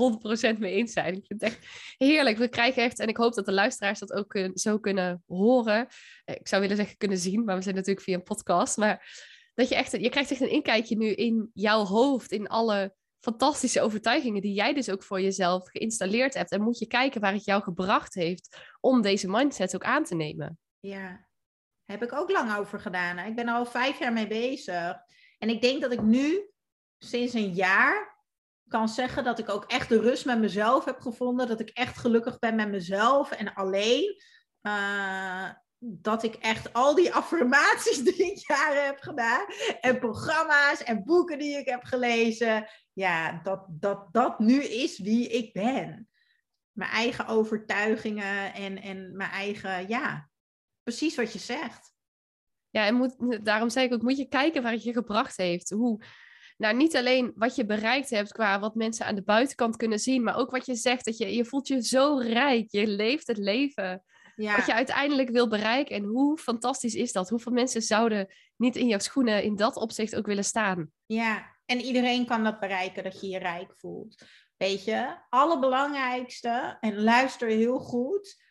100% 0.55 0.59
mee 0.59 0.73
eens 0.73 0.93
zijn. 0.93 1.13
Ik 1.13 1.25
vind 1.25 1.41
het 1.41 1.51
echt 1.51 1.67
heerlijk. 1.97 2.37
We 2.37 2.47
krijgen 2.47 2.83
echt, 2.83 2.99
en 2.99 3.07
ik 3.07 3.17
hoop 3.17 3.33
dat 3.33 3.45
de 3.45 3.51
luisteraars 3.51 3.99
dat 3.99 4.13
ook 4.13 4.49
zo 4.53 4.79
kunnen 4.79 5.23
horen. 5.27 5.87
Eh, 6.25 6.35
ik 6.35 6.47
zou 6.47 6.61
willen 6.61 6.77
zeggen 6.77 6.97
kunnen 6.97 7.17
zien, 7.17 7.43
maar 7.43 7.55
we 7.55 7.61
zijn 7.61 7.75
natuurlijk 7.75 8.05
via 8.05 8.15
een 8.15 8.23
podcast. 8.23 8.77
Maar 8.77 9.25
dat 9.53 9.69
je 9.69 9.75
echt, 9.75 9.91
je 9.91 10.09
krijgt 10.09 10.31
echt 10.31 10.41
een 10.41 10.51
inkijkje 10.51 10.97
nu 10.97 11.07
in 11.07 11.49
jouw 11.53 11.85
hoofd, 11.85 12.31
in 12.31 12.47
alle 12.47 12.95
fantastische 13.19 13.81
overtuigingen 13.81 14.41
die 14.41 14.53
jij 14.53 14.73
dus 14.73 14.89
ook 14.89 15.03
voor 15.03 15.21
jezelf 15.21 15.69
geïnstalleerd 15.69 16.33
hebt. 16.33 16.51
En 16.51 16.61
moet 16.61 16.79
je 16.79 16.87
kijken 16.87 17.21
waar 17.21 17.33
het 17.33 17.45
jou 17.45 17.63
gebracht 17.63 18.13
heeft 18.13 18.57
om 18.79 19.01
deze 19.01 19.29
mindset 19.29 19.75
ook 19.75 19.83
aan 19.83 20.03
te 20.03 20.15
nemen. 20.15 20.59
Ja, 20.79 21.26
heb 21.87 22.03
ik 22.03 22.13
ook 22.13 22.31
lang 22.31 22.55
over 22.55 22.79
gedaan. 22.79 23.19
Ik 23.19 23.35
ben 23.35 23.47
al 23.47 23.65
vijf 23.65 23.99
jaar 23.99 24.13
mee 24.13 24.27
bezig. 24.27 24.97
En 25.37 25.49
ik 25.49 25.61
denk 25.61 25.81
dat 25.81 25.91
ik 25.91 26.01
nu 26.01 26.51
sinds 26.97 27.33
een 27.33 27.53
jaar 27.53 28.15
kan 28.67 28.89
zeggen 28.89 29.23
dat 29.23 29.39
ik 29.39 29.49
ook 29.49 29.65
echt 29.65 29.89
de 29.89 29.99
rust 29.99 30.25
met 30.25 30.39
mezelf 30.39 30.85
heb 30.85 30.99
gevonden. 30.99 31.47
Dat 31.47 31.59
ik 31.59 31.69
echt 31.69 31.97
gelukkig 31.97 32.39
ben 32.39 32.55
met 32.55 32.69
mezelf 32.69 33.31
en 33.31 33.53
alleen. 33.53 34.21
Uh, 34.61 35.49
dat 35.79 36.23
ik 36.23 36.35
echt 36.35 36.73
al 36.73 36.95
die 36.95 37.13
affirmaties 37.13 37.97
die 38.07 38.31
ik 38.31 38.47
jaren 38.47 38.85
heb 38.85 38.99
gedaan. 38.99 39.45
En 39.81 39.99
programma's 39.99 40.83
en 40.83 41.03
boeken 41.03 41.39
die 41.39 41.57
ik 41.57 41.69
heb 41.69 41.83
gelezen. 41.83 42.67
Ja, 42.93 43.39
dat 43.43 43.65
dat, 43.69 44.07
dat 44.11 44.39
nu 44.39 44.63
is 44.63 44.99
wie 44.99 45.27
ik 45.29 45.53
ben. 45.53 46.09
Mijn 46.71 46.91
eigen 46.91 47.27
overtuigingen 47.27 48.53
en, 48.53 48.81
en 48.81 49.15
mijn 49.15 49.31
eigen, 49.31 49.87
ja, 49.87 50.29
precies 50.87 51.15
wat 51.15 51.33
je 51.33 51.39
zegt. 51.39 51.93
Ja, 52.69 52.85
en 52.85 52.95
moet, 52.95 53.45
daarom 53.45 53.69
zei 53.69 53.85
ik 53.85 53.93
ook, 53.93 54.01
moet 54.01 54.17
je 54.17 54.27
kijken 54.27 54.63
waar 54.63 54.71
het 54.71 54.83
je 54.83 54.93
gebracht 54.93 55.37
heeft. 55.37 55.69
Hoe, 55.69 56.03
nou, 56.57 56.75
niet 56.75 56.95
alleen 56.95 57.31
wat 57.35 57.55
je 57.55 57.65
bereikt 57.65 58.09
hebt 58.09 58.31
qua 58.31 58.59
wat 58.59 58.75
mensen 58.75 59.05
aan 59.05 59.15
de 59.15 59.23
buitenkant 59.23 59.75
kunnen 59.75 59.99
zien, 59.99 60.23
maar 60.23 60.37
ook 60.37 60.51
wat 60.51 60.65
je 60.65 60.75
zegt, 60.75 61.05
dat 61.05 61.17
je, 61.17 61.35
je 61.35 61.45
voelt 61.45 61.67
je 61.67 61.83
zo 61.83 62.17
rijk, 62.17 62.71
je 62.71 62.87
leeft 62.87 63.27
het 63.27 63.37
leven 63.37 64.03
ja. 64.35 64.55
wat 64.55 64.65
je 64.65 64.73
uiteindelijk 64.73 65.29
wil 65.29 65.47
bereiken. 65.47 65.95
En 65.95 66.03
hoe 66.03 66.37
fantastisch 66.37 66.95
is 66.95 67.11
dat? 67.11 67.29
Hoeveel 67.29 67.51
mensen 67.51 67.81
zouden 67.81 68.33
niet 68.55 68.75
in 68.75 68.87
jouw 68.87 68.99
schoenen 68.99 69.43
in 69.43 69.55
dat 69.55 69.75
opzicht 69.75 70.15
ook 70.15 70.25
willen 70.25 70.43
staan? 70.43 70.91
Ja, 71.05 71.55
en 71.65 71.81
iedereen 71.81 72.25
kan 72.25 72.43
dat 72.43 72.59
bereiken, 72.59 73.03
dat 73.03 73.21
je 73.21 73.27
je 73.27 73.39
rijk 73.39 73.73
voelt. 73.77 74.23
Weet 74.57 74.83
je, 74.83 75.17
allerbelangrijkste, 75.29 76.77
en 76.79 77.01
luister 77.01 77.47
heel 77.47 77.79
goed, 77.79 78.45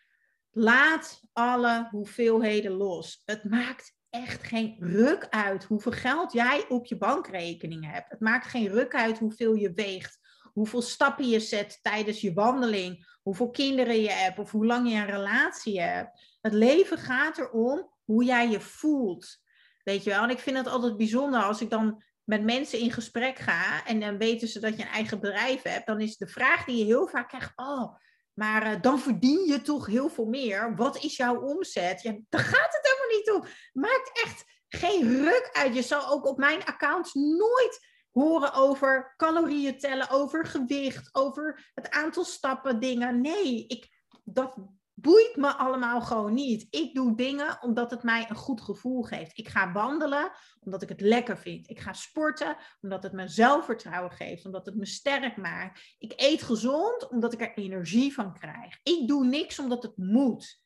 laat 0.58 1.20
alle 1.32 1.88
hoeveelheden 1.90 2.72
los. 2.72 3.22
Het 3.24 3.44
maakt 3.44 3.96
echt 4.10 4.42
geen 4.42 4.76
ruk 4.78 5.26
uit 5.30 5.64
hoeveel 5.64 5.92
geld 5.92 6.32
jij 6.32 6.64
op 6.68 6.86
je 6.86 6.96
bankrekening 6.96 7.92
hebt. 7.92 8.10
Het 8.10 8.20
maakt 8.20 8.46
geen 8.46 8.68
ruk 8.68 8.94
uit 8.94 9.18
hoeveel 9.18 9.54
je 9.54 9.72
weegt, 9.72 10.18
hoeveel 10.52 10.82
stappen 10.82 11.28
je 11.28 11.40
zet 11.40 11.78
tijdens 11.82 12.20
je 12.20 12.32
wandeling, 12.32 13.18
hoeveel 13.22 13.50
kinderen 13.50 14.00
je 14.00 14.10
hebt 14.10 14.38
of 14.38 14.50
hoe 14.50 14.66
lang 14.66 14.90
je 14.90 14.96
een 14.96 15.06
relatie 15.06 15.80
hebt. 15.80 16.20
Het 16.40 16.52
leven 16.52 16.98
gaat 16.98 17.38
erom 17.38 17.90
hoe 18.04 18.24
jij 18.24 18.50
je 18.50 18.60
voelt. 18.60 19.38
Weet 19.82 20.04
je 20.04 20.10
wel? 20.10 20.22
En 20.22 20.30
ik 20.30 20.38
vind 20.38 20.56
het 20.56 20.68
altijd 20.68 20.96
bijzonder 20.96 21.42
als 21.42 21.60
ik 21.60 21.70
dan 21.70 22.02
met 22.24 22.42
mensen 22.42 22.78
in 22.78 22.92
gesprek 22.92 23.38
ga 23.38 23.84
en 23.84 24.00
dan 24.00 24.18
weten 24.18 24.48
ze 24.48 24.60
dat 24.60 24.76
je 24.76 24.82
een 24.82 24.88
eigen 24.88 25.20
bedrijf 25.20 25.62
hebt, 25.62 25.86
dan 25.86 26.00
is 26.00 26.16
de 26.16 26.28
vraag 26.28 26.64
die 26.64 26.76
je 26.76 26.84
heel 26.84 27.06
vaak 27.06 27.28
krijgt: 27.28 27.52
Oh, 27.56 27.94
maar 28.38 28.66
uh, 28.66 28.80
dan 28.80 28.98
verdien 28.98 29.46
je 29.46 29.62
toch 29.62 29.86
heel 29.86 30.08
veel 30.08 30.24
meer. 30.24 30.76
Wat 30.76 31.04
is 31.04 31.16
jouw 31.16 31.40
omzet? 31.40 32.02
Ja, 32.02 32.16
daar 32.28 32.40
gaat 32.40 32.72
het 32.72 32.88
helemaal 32.90 33.18
niet 33.18 33.30
om. 33.30 33.44
Maakt 33.82 34.20
echt 34.24 34.44
geen 34.68 35.22
ruk 35.24 35.50
uit. 35.52 35.74
Je 35.74 35.82
zal 35.82 36.10
ook 36.10 36.26
op 36.26 36.38
mijn 36.38 36.64
accounts 36.64 37.14
nooit 37.14 37.86
horen 38.10 38.52
over 38.52 39.14
calorieën 39.16 39.78
tellen, 39.78 40.10
over 40.10 40.46
gewicht, 40.46 41.08
over 41.12 41.70
het 41.74 41.90
aantal 41.90 42.24
stappen, 42.24 42.80
dingen. 42.80 43.20
Nee, 43.20 43.66
ik, 43.66 43.88
dat 44.24 44.56
boeit 44.98 45.36
me 45.36 45.56
allemaal 45.56 46.00
gewoon 46.00 46.34
niet. 46.34 46.66
Ik 46.70 46.94
doe 46.94 47.16
dingen 47.16 47.62
omdat 47.62 47.90
het 47.90 48.02
mij 48.02 48.26
een 48.28 48.36
goed 48.36 48.60
gevoel 48.60 49.02
geeft. 49.02 49.38
Ik 49.38 49.48
ga 49.48 49.72
wandelen 49.72 50.30
omdat 50.60 50.82
ik 50.82 50.88
het 50.88 51.00
lekker 51.00 51.38
vind. 51.38 51.70
Ik 51.70 51.80
ga 51.80 51.92
sporten 51.92 52.56
omdat 52.80 53.02
het 53.02 53.12
me 53.12 53.28
zelfvertrouwen 53.28 54.12
geeft, 54.12 54.44
omdat 54.44 54.66
het 54.66 54.74
me 54.74 54.86
sterk 54.86 55.36
maakt. 55.36 55.96
Ik 55.98 56.12
eet 56.16 56.42
gezond 56.42 57.08
omdat 57.08 57.32
ik 57.32 57.40
er 57.40 57.54
energie 57.54 58.14
van 58.14 58.34
krijg. 58.34 58.78
Ik 58.82 59.08
doe 59.08 59.26
niks 59.26 59.58
omdat 59.58 59.82
het 59.82 59.96
moet. 59.96 60.60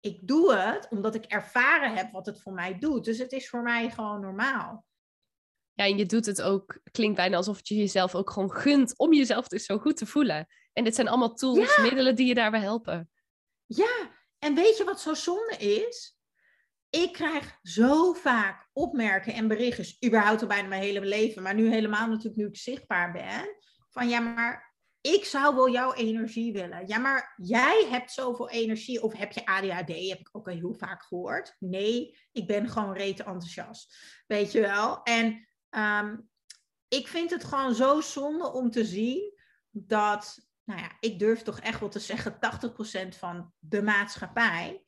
Ik 0.00 0.18
doe 0.22 0.54
het 0.54 0.86
omdat 0.90 1.14
ik 1.14 1.24
ervaren 1.24 1.94
heb 1.94 2.12
wat 2.12 2.26
het 2.26 2.42
voor 2.42 2.52
mij 2.52 2.78
doet. 2.78 3.04
Dus 3.04 3.18
het 3.18 3.32
is 3.32 3.48
voor 3.48 3.62
mij 3.62 3.90
gewoon 3.90 4.20
normaal. 4.20 4.84
Ja, 5.72 5.84
en 5.84 5.96
je 5.96 6.06
doet 6.06 6.26
het 6.26 6.42
ook, 6.42 6.80
klinkt 6.90 7.16
bijna 7.16 7.36
alsof 7.36 7.60
je 7.62 7.74
jezelf 7.74 8.14
ook 8.14 8.30
gewoon 8.30 8.52
gunt 8.52 8.98
om 8.98 9.12
jezelf 9.12 9.48
dus 9.48 9.64
zo 9.64 9.78
goed 9.78 9.96
te 9.96 10.06
voelen. 10.06 10.46
En 10.72 10.84
dit 10.84 10.94
zijn 10.94 11.08
allemaal 11.08 11.34
tools, 11.34 11.78
middelen 11.82 12.14
die 12.14 12.26
je 12.26 12.34
daarbij 12.34 12.60
helpen. 12.60 13.10
Ja, 13.66 14.10
en 14.38 14.54
weet 14.54 14.76
je 14.76 14.84
wat 14.84 15.00
zo 15.00 15.14
zonde 15.14 15.56
is? 15.56 16.18
Ik 16.90 17.12
krijg 17.12 17.58
zo 17.62 18.12
vaak 18.12 18.68
opmerkingen 18.72 19.38
en 19.38 19.48
berichten, 19.48 20.08
überhaupt 20.08 20.40
al 20.42 20.48
bijna 20.48 20.68
mijn 20.68 20.82
hele 20.82 21.04
leven, 21.04 21.42
maar 21.42 21.54
nu 21.54 21.70
helemaal 21.70 22.08
natuurlijk 22.08 22.36
nu 22.36 22.46
ik 22.46 22.56
zichtbaar 22.56 23.12
ben, 23.12 23.56
van 23.90 24.08
ja, 24.08 24.20
maar 24.20 24.74
ik 25.00 25.24
zou 25.24 25.54
wel 25.54 25.70
jouw 25.70 25.92
energie 25.92 26.52
willen. 26.52 26.86
Ja, 26.86 26.98
maar 26.98 27.34
jij 27.36 27.86
hebt 27.90 28.12
zoveel 28.12 28.50
energie. 28.50 29.02
Of 29.02 29.12
heb 29.12 29.32
je 29.32 29.46
ADHD? 29.46 30.08
Heb 30.08 30.18
ik 30.18 30.28
ook 30.32 30.48
al 30.48 30.54
heel 30.54 30.74
vaak 30.74 31.02
gehoord. 31.02 31.56
Nee, 31.58 32.18
ik 32.32 32.46
ben 32.46 32.68
gewoon 32.68 32.92
rete 32.92 33.24
enthousiast. 33.24 33.96
Weet 34.26 34.52
je 34.52 34.60
wel? 34.60 35.02
En 35.02 35.46
Ehm, 35.76 36.16
ik 36.88 37.08
vind 37.08 37.30
het 37.30 37.44
gewoon 37.44 37.74
zo 37.74 38.00
zonde 38.00 38.52
om 38.52 38.70
te 38.70 38.84
zien 38.84 39.34
dat, 39.70 40.45
nou 40.66 40.80
ja, 40.80 40.96
ik 41.00 41.18
durf 41.18 41.42
toch 41.42 41.60
echt 41.60 41.80
wel 41.80 41.88
te 41.88 41.98
zeggen, 41.98 42.38
80% 43.14 43.18
van 43.18 43.52
de 43.58 43.82
maatschappij 43.82 44.84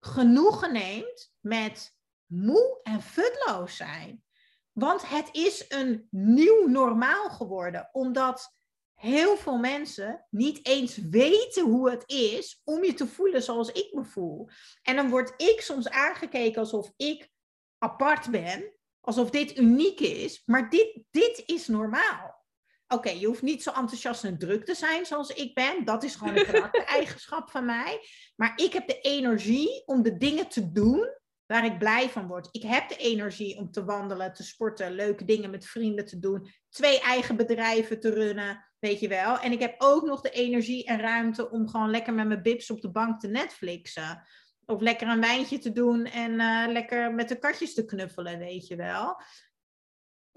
genoegen 0.00 0.72
neemt 0.72 1.34
met 1.40 1.96
moe 2.26 2.80
en 2.82 3.02
futloos 3.02 3.76
zijn. 3.76 4.24
Want 4.72 5.08
het 5.08 5.28
is 5.32 5.64
een 5.68 6.06
nieuw 6.10 6.66
normaal 6.66 7.30
geworden, 7.30 7.88
omdat 7.92 8.54
heel 8.94 9.36
veel 9.36 9.58
mensen 9.58 10.26
niet 10.30 10.66
eens 10.66 10.96
weten 10.96 11.64
hoe 11.64 11.90
het 11.90 12.02
is 12.06 12.60
om 12.64 12.84
je 12.84 12.94
te 12.94 13.06
voelen 13.06 13.42
zoals 13.42 13.72
ik 13.72 13.92
me 13.92 14.04
voel. 14.04 14.48
En 14.82 14.96
dan 14.96 15.10
word 15.10 15.34
ik 15.36 15.60
soms 15.60 15.88
aangekeken 15.88 16.60
alsof 16.60 16.92
ik 16.96 17.30
apart 17.78 18.30
ben, 18.30 18.72
alsof 19.00 19.30
dit 19.30 19.58
uniek 19.58 20.00
is, 20.00 20.42
maar 20.44 20.70
dit, 20.70 20.98
dit 21.10 21.42
is 21.46 21.66
normaal. 21.66 22.45
Oké, 22.88 23.10
je 23.10 23.26
hoeft 23.26 23.42
niet 23.42 23.62
zo 23.62 23.70
enthousiast 23.70 24.24
en 24.24 24.38
druk 24.38 24.64
te 24.64 24.74
zijn 24.74 25.06
zoals 25.06 25.30
ik 25.30 25.54
ben. 25.54 25.84
Dat 25.84 26.04
is 26.04 26.14
gewoon 26.14 26.36
een 26.36 26.70
eigenschap 26.96 27.50
van 27.50 27.64
mij. 27.64 28.00
Maar 28.36 28.52
ik 28.56 28.72
heb 28.72 28.86
de 28.86 29.00
energie 29.00 29.82
om 29.86 30.02
de 30.02 30.16
dingen 30.16 30.48
te 30.48 30.72
doen 30.72 31.08
waar 31.46 31.64
ik 31.64 31.78
blij 31.78 32.08
van 32.08 32.26
word. 32.26 32.48
Ik 32.50 32.62
heb 32.62 32.88
de 32.88 32.96
energie 32.96 33.58
om 33.58 33.70
te 33.70 33.84
wandelen, 33.84 34.32
te 34.32 34.42
sporten, 34.42 34.92
leuke 34.92 35.24
dingen 35.24 35.50
met 35.50 35.66
vrienden 35.66 36.06
te 36.06 36.18
doen, 36.18 36.50
twee 36.68 37.00
eigen 37.00 37.36
bedrijven 37.36 38.00
te 38.00 38.10
runnen, 38.10 38.64
weet 38.78 39.00
je 39.00 39.08
wel. 39.08 39.38
En 39.38 39.52
ik 39.52 39.60
heb 39.60 39.74
ook 39.78 40.04
nog 40.04 40.20
de 40.20 40.30
energie 40.30 40.84
en 40.84 41.00
ruimte 41.00 41.50
om 41.50 41.68
gewoon 41.68 41.90
lekker 41.90 42.14
met 42.14 42.26
mijn 42.26 42.42
bibs 42.42 42.70
op 42.70 42.80
de 42.80 42.90
bank 42.90 43.20
te 43.20 43.28
Netflixen. 43.28 44.22
Of 44.64 44.80
lekker 44.80 45.08
een 45.08 45.20
wijntje 45.20 45.58
te 45.58 45.72
doen 45.72 46.04
en 46.04 46.32
uh, 46.32 46.64
lekker 46.68 47.14
met 47.14 47.28
de 47.28 47.38
katjes 47.38 47.74
te 47.74 47.84
knuffelen, 47.84 48.38
weet 48.38 48.66
je 48.66 48.76
wel. 48.76 49.20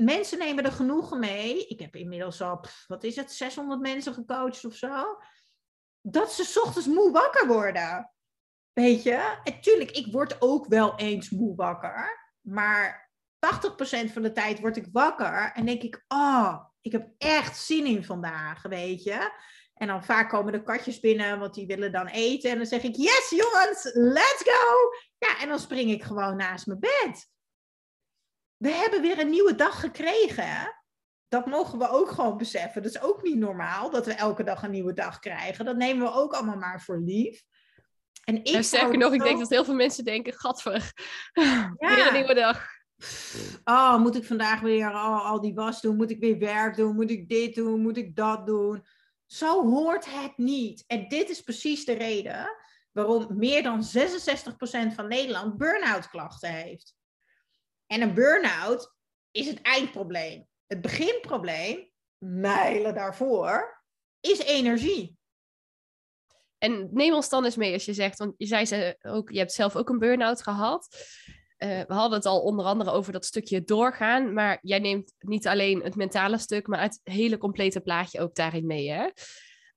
Mensen 0.02 0.38
nemen 0.38 0.64
er 0.64 0.72
genoegen 0.72 1.20
mee. 1.20 1.68
Ik 1.68 1.80
heb 1.80 1.95
inmiddels 1.95 2.41
al, 2.41 2.64
wat 2.88 3.04
is 3.04 3.16
het, 3.16 3.32
600 3.32 3.82
mensen 3.82 4.14
gecoacht 4.14 4.66
of 4.66 4.74
zo. 4.74 5.18
Dat 6.02 6.34
ze 6.34 6.62
ochtends 6.64 6.88
moe 6.88 7.12
wakker 7.12 7.47
worden. 7.47 8.12
Weet 8.74 9.04
je? 9.04 9.39
En 9.43 9.62
tuurlijk, 9.62 9.91
ik 9.91 10.12
word 10.12 10.41
ook 10.41 10.68
wel 10.68 10.95
eens 10.95 11.30
moe 11.30 11.56
wakker. 11.56 12.30
Maar 12.41 13.12
80% 13.39 14.12
van 14.14 14.22
de 14.22 14.32
tijd 14.32 14.60
word 14.60 14.78
ik 14.78 14.88
wakker 14.91 15.52
en 15.54 15.66
denk 15.66 15.82
ik, 15.82 16.06
oh, 16.08 16.66
ik 16.82 16.91
heb 16.91 17.10
echt 17.18 17.58
zin 17.58 17.86
in 17.86 18.04
vandaag, 18.04 18.62
weet 18.62 19.04
je. 19.04 19.32
En 19.74 19.88
dan 19.88 20.04
vaak 20.04 20.30
komen 20.30 20.52
de 20.52 20.64
katjes 20.64 21.00
binnen, 21.00 21.39
want 21.39 21.54
die 21.54 21.68
willen 21.68 21.91
dan 21.91 22.08
eten. 22.08 22.52
En 22.52 22.58
dan 22.58 22.66
zeg 22.66 22.84
ik, 22.84 22.95
yes 22.95 23.30
jongens, 23.30 23.89
let's 23.93 24.43
go! 24.43 24.89
Ja, 25.18 25.39
en 25.39 25.47
dan 25.47 25.60
spring 25.60 25.91
ik 25.91 26.04
gewoon 26.04 26.36
naast 26.36 26.68
mijn 26.68 26.80
bed. 26.80 27.30
We 28.60 28.70
hebben 28.70 29.01
weer 29.01 29.20
een 29.20 29.30
nieuwe 29.30 29.55
dag 29.55 29.80
gekregen. 29.80 30.76
Dat 31.28 31.45
mogen 31.45 31.80
we 31.80 31.89
ook 31.89 32.10
gewoon 32.10 32.38
beseffen. 32.38 32.82
Dat 32.82 32.95
is 32.95 33.01
ook 33.01 33.24
niet 33.24 33.38
normaal 33.38 33.89
dat 33.89 34.05
we 34.05 34.14
elke 34.14 34.43
dag 34.43 34.64
een 34.64 34.72
nieuwe 34.72 34.93
dag 34.93 35.20
krijgen. 35.20 35.66
Dat 35.66 35.78
nemen 35.78 36.05
we 36.05 36.14
ook 36.14 36.34
allemaal 36.34 36.57
maar 36.57 36.82
voor 36.82 36.99
lief. 36.99 37.43
En 38.24 38.36
ik 38.36 38.51
nou, 38.51 38.64
sterker 38.64 38.97
nog, 38.97 39.14
ik 39.14 39.24
denk 39.24 39.39
dat 39.39 39.49
heel 39.49 39.66
veel 39.66 39.76
mensen 39.76 40.03
denken, 40.03 40.34
gadver, 40.34 40.91
ja. 41.34 41.74
weer 41.78 42.07
een 42.07 42.14
nieuwe 42.14 42.34
dag. 42.34 42.68
Oh, 43.64 43.97
moet 43.97 44.16
ik 44.16 44.26
vandaag 44.26 44.60
weer 44.60 44.93
al, 44.93 45.20
al 45.20 45.41
die 45.41 45.53
was 45.53 45.82
doen? 45.82 45.95
Moet 45.95 46.12
ik 46.12 46.20
weer 46.20 46.38
werk 46.38 46.76
doen? 46.76 46.95
Moet 46.95 47.10
ik 47.10 47.30
dit 47.30 47.55
doen? 47.55 47.82
Moet 47.82 47.97
ik 47.97 48.16
dat 48.16 48.45
doen? 48.45 48.86
Zo 49.26 49.70
hoort 49.70 50.05
het 50.14 50.38
niet. 50.38 50.84
En 50.88 51.07
dit 51.07 51.30
is 51.30 51.41
precies 51.41 51.86
de 51.86 51.93
reden 51.93 52.57
waarom 52.91 53.28
meer 53.38 53.64
dan 53.64 53.84
66% 53.84 54.93
van 54.95 55.07
Nederland 55.07 55.57
burn-out 55.57 56.10
klachten 56.10 56.49
heeft. 56.49 56.95
En 57.92 58.02
een 58.02 58.14
burn-out 58.14 58.94
is 59.32 59.48
het 59.48 59.62
eindprobleem. 59.62 60.48
Het 60.68 60.82
beginprobleem, 60.82 61.90
mijlen 62.18 62.94
daarvoor, 62.94 63.84
is 64.20 64.40
energie. 64.40 65.18
En 66.58 66.90
neem 66.92 67.14
ons 67.14 67.30
dan 67.30 67.46
eens 67.46 67.56
mee 67.56 67.74
als 67.74 67.86
je 67.86 67.94
zegt, 67.94 68.18
want 68.18 68.34
je 68.38 68.46
zei 68.46 68.66
ze 68.66 68.98
ook, 69.02 69.30
je 69.30 69.38
hebt 69.38 69.54
zelf 69.54 69.76
ook 69.76 69.90
een 69.90 70.00
burn-out 70.00 70.42
gehad. 70.42 70.88
we 71.58 71.86
hadden 71.88 72.18
het 72.18 72.26
al 72.26 72.42
onder 72.42 72.66
andere 72.66 72.92
over 72.92 73.14
dat 73.14 73.26
stukje 73.26 73.64
doorgaan, 73.64 74.34
maar 74.34 74.60
jij 74.62 74.80
neemt 74.80 75.14
niet 75.20 75.48
alleen 75.48 75.84
het 75.84 75.96
mentale 75.96 76.38
stuk, 76.38 76.68
maar 76.68 76.82
het 76.82 77.00
hele 77.04 77.38
complete 77.38 77.80
plaatje 77.80 78.22
ook 78.22 78.36
daarin 78.36 78.66
mee. 78.66 78.92
Hè? 78.92 79.10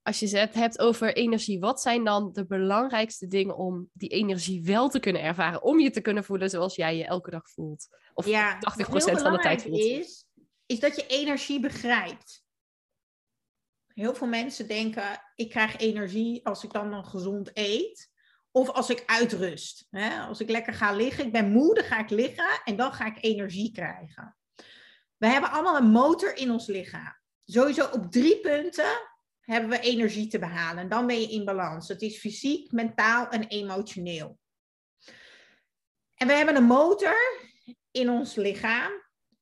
Als 0.02 0.18
je 0.18 0.38
het 0.38 0.54
hebt 0.54 0.78
over 0.78 1.14
energie, 1.14 1.60
wat 1.60 1.80
zijn 1.80 2.04
dan 2.04 2.32
de 2.32 2.46
belangrijkste 2.46 3.26
dingen 3.26 3.56
om 3.56 3.88
die 3.92 4.08
energie 4.08 4.62
wel 4.62 4.88
te 4.88 5.00
kunnen 5.00 5.22
ervaren, 5.22 5.62
om 5.62 5.80
je 5.80 5.90
te 5.90 6.00
kunnen 6.00 6.24
voelen 6.24 6.50
zoals 6.50 6.76
jij 6.76 6.96
je 6.96 7.04
elke 7.04 7.30
dag 7.30 7.50
voelt? 7.50 7.88
Of 8.14 8.26
ja, 8.26 8.56
80% 8.56 8.58
van 8.88 9.32
de 9.32 9.38
tijd 9.38 9.62
voelt. 9.62 9.78
Is, 9.78 10.26
is 10.66 10.80
dat 10.80 10.96
je 10.96 11.06
energie 11.06 11.60
begrijpt. 11.60 12.44
Heel 13.86 14.14
veel 14.14 14.26
mensen 14.26 14.68
denken, 14.68 15.22
ik 15.34 15.50
krijg 15.50 15.76
energie 15.76 16.46
als 16.46 16.64
ik 16.64 16.72
dan 16.72 16.88
nog 16.88 17.10
gezond 17.10 17.50
eet. 17.54 18.10
Of 18.50 18.70
als 18.70 18.90
ik 18.90 19.02
uitrust. 19.06 19.86
Hè? 19.90 20.20
Als 20.20 20.40
ik 20.40 20.50
lekker 20.50 20.74
ga 20.74 20.92
liggen, 20.92 21.26
ik 21.26 21.32
ben 21.32 21.52
moe, 21.52 21.74
dan 21.74 21.84
ga 21.84 21.98
ik 21.98 22.10
liggen 22.10 22.60
en 22.64 22.76
dan 22.76 22.92
ga 22.92 23.06
ik 23.06 23.24
energie 23.24 23.72
krijgen. 23.72 24.36
We 25.16 25.26
hebben 25.26 25.50
allemaal 25.50 25.76
een 25.76 25.90
motor 25.90 26.36
in 26.36 26.50
ons 26.50 26.66
lichaam. 26.66 27.16
Sowieso 27.44 27.84
op 27.84 28.10
drie 28.10 28.40
punten 28.40 29.11
hebben 29.42 29.70
we 29.70 29.80
energie 29.80 30.26
te 30.26 30.38
behalen. 30.38 30.82
En 30.82 30.88
dan 30.88 31.06
ben 31.06 31.20
je 31.20 31.28
in 31.28 31.44
balans. 31.44 31.88
Het 31.88 32.02
is 32.02 32.18
fysiek, 32.18 32.72
mentaal 32.72 33.28
en 33.28 33.46
emotioneel. 33.46 34.38
En 36.14 36.26
we 36.26 36.32
hebben 36.32 36.56
een 36.56 36.64
motor 36.64 37.16
in 37.90 38.10
ons 38.10 38.34
lichaam. 38.34 38.92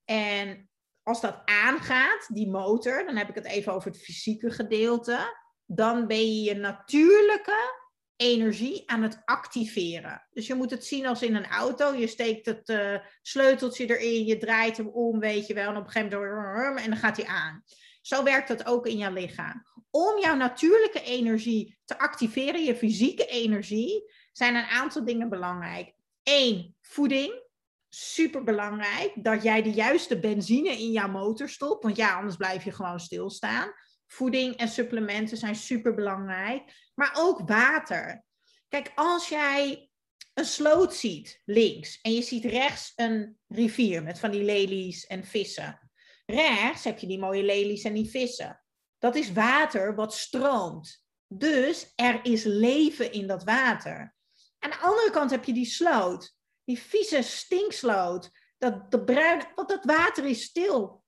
En 0.05 0.71
als 1.03 1.21
dat 1.21 1.43
aangaat, 1.45 2.29
die 2.33 2.51
motor, 2.51 3.05
dan 3.05 3.17
heb 3.17 3.29
ik 3.29 3.35
het 3.35 3.47
even 3.47 3.73
over 3.73 3.91
het 3.91 4.03
fysieke 4.03 4.51
gedeelte, 4.51 5.39
dan 5.67 6.07
ben 6.07 6.35
je 6.35 6.43
je 6.43 6.55
natuurlijke 6.55 7.79
energie 8.17 8.91
aan 8.91 9.03
het 9.03 9.23
activeren. 9.25 10.27
Dus 10.31 10.47
je 10.47 10.55
moet 10.55 10.71
het 10.71 10.85
zien 10.85 11.07
als 11.07 11.23
in 11.23 11.35
een 11.35 11.47
auto. 11.47 11.95
Je 11.95 12.07
steekt 12.07 12.47
het 12.47 12.69
uh, 12.69 12.99
sleuteltje 13.23 13.99
erin, 13.99 14.25
je 14.25 14.37
draait 14.37 14.77
hem 14.77 14.89
om, 14.89 15.21
weet 15.21 15.47
je 15.47 15.55
wel, 15.55 15.69
en 15.69 15.77
op 15.77 15.85
een 15.85 15.91
gegeven 15.91 16.19
moment 16.19 16.81
en 16.85 16.91
dan 16.91 16.99
gaat 16.99 17.17
hij 17.17 17.27
aan. 17.27 17.65
Zo 18.01 18.23
werkt 18.23 18.49
dat 18.49 18.67
ook 18.67 18.87
in 18.87 18.97
jouw 18.97 19.13
lichaam. 19.13 19.67
Om 19.91 20.21
jouw 20.21 20.37
natuurlijke 20.37 21.03
energie 21.03 21.79
te 21.85 21.99
activeren, 21.99 22.65
je 22.65 22.77
fysieke 22.77 23.27
energie, 23.27 24.13
zijn 24.33 24.55
een 24.55 24.65
aantal 24.65 25.05
dingen 25.05 25.29
belangrijk. 25.29 25.93
Eén, 26.23 26.77
voeding 26.81 27.49
super 27.91 28.45
belangrijk 28.45 29.13
dat 29.15 29.43
jij 29.43 29.63
de 29.63 29.71
juiste 29.71 30.21
benzine 30.21 30.71
in 30.71 30.91
jouw 30.91 31.09
motor 31.09 31.49
stopt. 31.49 31.83
Want 31.83 31.97
ja, 31.97 32.17
anders 32.17 32.37
blijf 32.37 32.65
je 32.65 32.73
gewoon 32.73 33.01
stilstaan. 33.01 33.73
Voeding 34.07 34.57
en 34.57 34.69
supplementen 34.69 35.37
zijn 35.37 35.55
super 35.55 35.95
belangrijk. 35.95 36.91
Maar 36.95 37.15
ook 37.17 37.41
water. 37.49 38.25
Kijk, 38.69 38.93
als 38.95 39.29
jij 39.29 39.91
een 40.35 40.45
sloot 40.45 40.95
ziet 40.95 41.43
links 41.45 42.01
en 42.01 42.13
je 42.13 42.23
ziet 42.23 42.45
rechts 42.45 42.93
een 42.97 43.39
rivier 43.49 44.03
met 44.03 44.19
van 44.19 44.31
die 44.31 44.43
lelies 44.43 45.07
en 45.07 45.25
vissen. 45.25 45.90
Rechts 46.31 46.85
heb 46.85 46.99
je 46.99 47.07
die 47.07 47.19
mooie 47.19 47.43
lelies 47.43 47.83
en 47.83 47.95
die 47.95 48.11
vissen. 48.11 48.63
Dat 48.99 49.15
is 49.15 49.33
water 49.33 49.95
wat 49.95 50.15
stroomt. 50.15 51.05
Dus 51.27 51.93
er 51.95 52.21
is 52.23 52.45
leven 52.45 53.13
in 53.13 53.27
dat 53.27 53.45
water. 53.45 54.15
Aan 54.59 54.71
de 54.71 54.79
andere 54.79 55.11
kant 55.11 55.31
heb 55.31 55.45
je 55.45 55.53
die 55.53 55.67
sloot 55.67 56.39
die 56.71 56.79
vieze 56.79 57.23
stinksloot, 57.23 58.31
dat, 58.59 58.91
de 58.91 59.05
bruin, 59.05 59.43
want 59.55 59.69
dat 59.69 59.85
water 59.85 60.25
is 60.25 60.43
stil. 60.43 61.05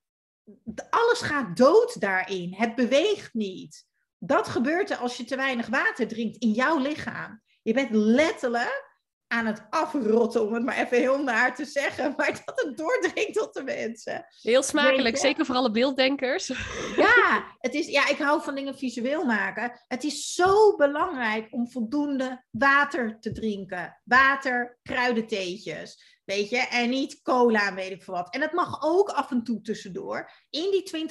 Alles 0.90 1.20
gaat 1.20 1.56
dood 1.56 2.00
daarin. 2.00 2.54
Het 2.54 2.74
beweegt 2.74 3.34
niet. 3.34 3.86
Dat 4.18 4.48
gebeurt 4.48 4.90
er 4.90 4.96
als 4.96 5.16
je 5.16 5.24
te 5.24 5.36
weinig 5.36 5.66
water 5.66 6.08
drinkt 6.08 6.36
in 6.36 6.50
jouw 6.50 6.78
lichaam. 6.78 7.42
Je 7.62 7.72
bent 7.72 7.90
letterlijk 7.92 8.91
aan 9.32 9.46
het 9.46 9.62
afrotten, 9.70 10.46
om 10.46 10.54
het 10.54 10.64
maar 10.64 10.76
even 10.76 10.98
heel 10.98 11.22
naar 11.22 11.54
te 11.54 11.64
zeggen, 11.64 12.14
maar 12.16 12.42
dat 12.44 12.62
het 12.64 12.76
doordringt 12.76 13.34
tot 13.34 13.54
de 13.54 13.62
mensen. 13.62 14.26
Heel 14.42 14.62
smakelijk, 14.62 15.16
zeker 15.16 15.46
voor 15.46 15.54
alle 15.54 15.70
beelddenkers. 15.70 16.46
Ja, 16.96 17.44
het 17.58 17.74
is, 17.74 17.86
ja, 17.86 18.08
ik 18.08 18.18
hou 18.18 18.42
van 18.42 18.54
dingen 18.54 18.78
visueel 18.78 19.24
maken. 19.24 19.80
Het 19.88 20.04
is 20.04 20.34
zo 20.34 20.76
belangrijk 20.76 21.48
om 21.50 21.70
voldoende 21.70 22.44
water 22.50 23.20
te 23.20 23.32
drinken. 23.32 24.00
Water, 24.04 24.78
kruidentheetjes. 24.82 26.11
Weet 26.24 26.50
je, 26.50 26.58
en 26.58 26.90
niet 26.90 27.22
cola, 27.22 27.74
weet 27.74 27.90
ik 27.90 28.02
veel 28.02 28.14
wat. 28.14 28.34
En 28.34 28.40
het 28.40 28.52
mag 28.52 28.82
ook 28.82 29.08
af 29.08 29.30
en 29.30 29.42
toe 29.42 29.60
tussendoor. 29.60 30.30
In 30.50 30.70
die 30.70 31.06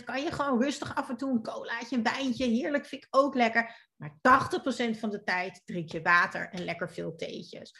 20% 0.00 0.04
kan 0.04 0.22
je 0.22 0.32
gewoon 0.32 0.62
rustig 0.62 0.94
af 0.94 1.08
en 1.08 1.16
toe 1.16 1.30
een 1.30 1.42
colaatje, 1.42 1.96
een 1.96 2.02
wijntje. 2.02 2.44
Heerlijk, 2.44 2.86
vind 2.86 3.04
ik 3.04 3.16
ook 3.16 3.34
lekker. 3.34 3.90
Maar 3.96 4.18
80% 4.94 4.98
van 4.98 5.10
de 5.10 5.22
tijd 5.24 5.62
drink 5.64 5.90
je 5.92 6.02
water 6.02 6.48
en 6.48 6.64
lekker 6.64 6.90
veel 6.90 7.16
theetjes. 7.16 7.74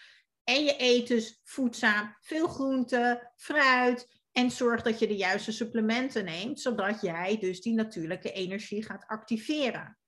En 0.45 0.65
je 0.65 0.75
eet 0.79 1.09
dus 1.09 1.41
voedzaam, 1.45 2.17
veel 2.21 2.49
groente, 2.49 3.33
fruit. 3.37 4.19
En 4.33 4.51
zorg 4.51 4.83
dat 4.83 4.99
je 4.99 5.07
de 5.07 5.17
juiste 5.17 5.53
supplementen 5.53 6.25
neemt, 6.25 6.61
zodat 6.61 7.01
jij 7.01 7.39
dus 7.39 7.61
die 7.61 7.75
natuurlijke 7.75 8.33
energie 8.33 8.85
gaat 8.85 9.07
activeren. 9.07 9.99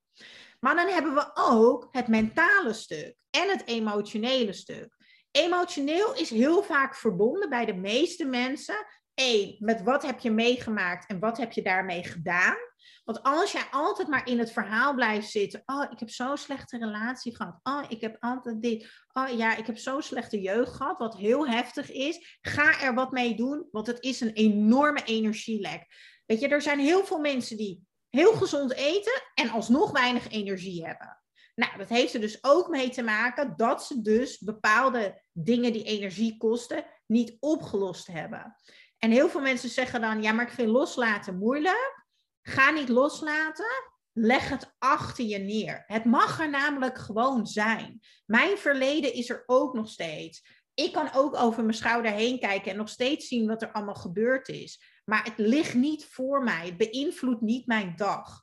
Maar 0.60 0.74
dan 0.74 0.88
hebben 0.88 1.14
we 1.14 1.30
ook 1.34 1.88
het 1.90 2.08
mentale 2.08 2.72
stuk 2.72 3.16
en 3.30 3.48
het 3.48 3.66
emotionele 3.66 4.52
stuk. 4.52 4.96
Emotioneel 5.32 6.14
is 6.14 6.30
heel 6.30 6.62
vaak 6.62 6.94
verbonden 6.94 7.48
bij 7.48 7.64
de 7.64 7.74
meeste 7.74 8.24
mensen. 8.24 8.86
Eén, 9.14 9.56
met 9.58 9.82
wat 9.82 10.02
heb 10.02 10.18
je 10.18 10.30
meegemaakt 10.30 11.06
en 11.06 11.18
wat 11.18 11.36
heb 11.36 11.52
je 11.52 11.62
daarmee 11.62 12.04
gedaan? 12.04 12.56
Want 13.04 13.22
als 13.22 13.52
jij 13.52 13.64
altijd 13.70 14.08
maar 14.08 14.28
in 14.28 14.38
het 14.38 14.52
verhaal 14.52 14.94
blijft 14.94 15.30
zitten. 15.30 15.62
Oh, 15.66 15.86
ik 15.90 15.98
heb 15.98 16.10
zo'n 16.10 16.36
slechte 16.36 16.78
relatie 16.78 17.36
gehad. 17.36 17.60
Oh, 17.62 17.82
ik 17.88 18.00
heb 18.00 18.16
altijd 18.20 18.62
dit. 18.62 19.04
Oh 19.12 19.28
ja, 19.28 19.56
ik 19.56 19.66
heb 19.66 19.78
zo'n 19.78 20.02
slechte 20.02 20.40
jeugd 20.40 20.72
gehad. 20.72 20.98
Wat 20.98 21.16
heel 21.16 21.48
heftig 21.48 21.90
is. 21.90 22.38
Ga 22.40 22.80
er 22.80 22.94
wat 22.94 23.12
mee 23.12 23.34
doen, 23.34 23.68
want 23.70 23.86
het 23.86 24.02
is 24.02 24.20
een 24.20 24.32
enorme 24.32 25.04
energielek. 25.04 25.86
Weet 26.26 26.40
je, 26.40 26.48
er 26.48 26.62
zijn 26.62 26.78
heel 26.78 27.04
veel 27.04 27.18
mensen 27.18 27.56
die 27.56 27.86
heel 28.08 28.32
gezond 28.32 28.72
eten 28.72 29.22
en 29.34 29.50
alsnog 29.50 29.90
weinig 29.90 30.28
energie 30.28 30.86
hebben. 30.86 31.22
Nou, 31.54 31.78
dat 31.78 31.88
heeft 31.88 32.14
er 32.14 32.20
dus 32.20 32.38
ook 32.40 32.68
mee 32.68 32.90
te 32.90 33.02
maken 33.02 33.54
dat 33.56 33.84
ze 33.84 34.02
dus 34.02 34.38
bepaalde 34.38 35.22
dingen 35.32 35.72
die 35.72 35.84
energie 35.84 36.36
kosten 36.36 36.84
niet 37.06 37.36
opgelost 37.40 38.06
hebben. 38.06 38.56
En 38.98 39.10
heel 39.10 39.28
veel 39.28 39.40
mensen 39.40 39.68
zeggen 39.68 40.00
dan, 40.00 40.22
ja, 40.22 40.32
maar 40.32 40.46
ik 40.46 40.52
vind 40.52 40.68
loslaten 40.68 41.38
moeilijk. 41.38 42.06
Ga 42.42 42.70
niet 42.70 42.88
loslaten, 42.88 43.90
leg 44.12 44.48
het 44.48 44.74
achter 44.78 45.24
je 45.24 45.38
neer. 45.38 45.84
Het 45.86 46.04
mag 46.04 46.40
er 46.40 46.50
namelijk 46.50 46.98
gewoon 46.98 47.46
zijn. 47.46 48.00
Mijn 48.26 48.58
verleden 48.58 49.14
is 49.14 49.30
er 49.30 49.42
ook 49.46 49.74
nog 49.74 49.88
steeds. 49.88 50.60
Ik 50.74 50.92
kan 50.92 51.12
ook 51.14 51.36
over 51.36 51.62
mijn 51.62 51.76
schouder 51.76 52.10
heen 52.10 52.38
kijken 52.38 52.70
en 52.70 52.76
nog 52.76 52.88
steeds 52.88 53.28
zien 53.28 53.46
wat 53.46 53.62
er 53.62 53.72
allemaal 53.72 53.94
gebeurd 53.94 54.48
is. 54.48 55.00
Maar 55.04 55.24
het 55.24 55.34
ligt 55.36 55.74
niet 55.74 56.06
voor 56.06 56.42
mij. 56.42 56.66
Het 56.66 56.76
beïnvloedt 56.76 57.40
niet 57.40 57.66
mijn 57.66 57.96
dag. 57.96 58.41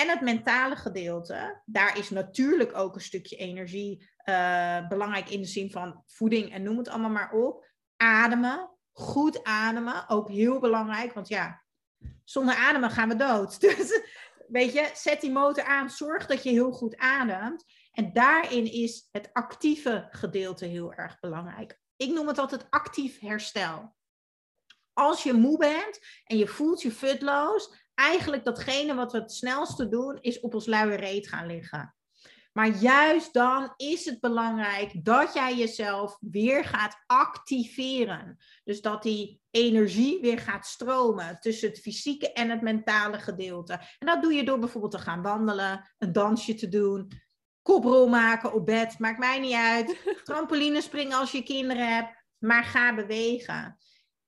En 0.00 0.08
het 0.08 0.20
mentale 0.20 0.76
gedeelte, 0.76 1.62
daar 1.64 1.98
is 1.98 2.10
natuurlijk 2.10 2.76
ook 2.76 2.94
een 2.94 3.00
stukje 3.00 3.36
energie 3.36 4.10
uh, 4.24 4.88
belangrijk 4.88 5.30
in 5.30 5.40
de 5.40 5.46
zin 5.46 5.70
van 5.70 6.02
voeding 6.06 6.52
en 6.52 6.62
noem 6.62 6.78
het 6.78 6.88
allemaal 6.88 7.10
maar 7.10 7.32
op. 7.32 7.66
Ademen, 7.96 8.70
goed 8.92 9.44
ademen, 9.44 10.08
ook 10.08 10.28
heel 10.28 10.60
belangrijk, 10.60 11.12
want 11.12 11.28
ja, 11.28 11.62
zonder 12.24 12.54
ademen 12.54 12.90
gaan 12.90 13.08
we 13.08 13.16
dood. 13.16 13.60
Dus 13.60 14.00
weet 14.48 14.72
je, 14.72 14.90
zet 14.94 15.20
die 15.20 15.32
motor 15.32 15.64
aan, 15.64 15.90
zorg 15.90 16.26
dat 16.26 16.42
je 16.42 16.50
heel 16.50 16.72
goed 16.72 16.96
ademt. 16.96 17.64
En 17.92 18.12
daarin 18.12 18.72
is 18.72 19.08
het 19.10 19.30
actieve 19.32 20.08
gedeelte 20.10 20.64
heel 20.64 20.92
erg 20.92 21.20
belangrijk. 21.20 21.80
Ik 21.96 22.12
noem 22.12 22.28
het 22.28 22.38
altijd 22.38 22.66
actief 22.70 23.18
herstel. 23.18 23.94
Als 24.92 25.22
je 25.22 25.32
moe 25.32 25.58
bent 25.58 26.00
en 26.24 26.36
je 26.36 26.46
voelt 26.46 26.82
je 26.82 26.92
futloos, 26.92 27.89
eigenlijk 28.00 28.44
datgene 28.44 28.94
wat 28.94 29.12
we 29.12 29.18
het 29.18 29.32
snelste 29.32 29.88
doen, 29.88 30.18
is 30.20 30.40
op 30.40 30.54
ons 30.54 30.66
luie 30.66 30.96
reet 30.96 31.28
gaan 31.28 31.46
liggen. 31.46 31.94
Maar 32.52 32.68
juist 32.68 33.32
dan 33.32 33.72
is 33.76 34.04
het 34.04 34.20
belangrijk 34.20 35.04
dat 35.04 35.34
jij 35.34 35.56
jezelf 35.56 36.16
weer 36.20 36.64
gaat 36.64 37.02
activeren. 37.06 38.36
Dus 38.64 38.80
dat 38.80 39.02
die 39.02 39.40
energie 39.50 40.20
weer 40.20 40.38
gaat 40.38 40.66
stromen 40.66 41.40
tussen 41.40 41.68
het 41.68 41.80
fysieke 41.80 42.32
en 42.32 42.50
het 42.50 42.60
mentale 42.60 43.18
gedeelte. 43.18 43.72
En 43.98 44.06
dat 44.06 44.22
doe 44.22 44.32
je 44.32 44.44
door 44.44 44.58
bijvoorbeeld 44.58 44.92
te 44.92 44.98
gaan 44.98 45.22
wandelen, 45.22 45.90
een 45.98 46.12
dansje 46.12 46.54
te 46.54 46.68
doen, 46.68 47.12
koprol 47.62 48.08
maken 48.08 48.52
op 48.52 48.66
bed, 48.66 48.98
maakt 48.98 49.18
mij 49.18 49.38
niet 49.38 49.54
uit. 49.54 49.96
Trampoline 50.24 50.80
springen 50.80 51.18
als 51.18 51.32
je 51.32 51.42
kinderen 51.42 51.94
hebt, 51.94 52.24
maar 52.38 52.64
ga 52.64 52.94
bewegen. 52.94 53.78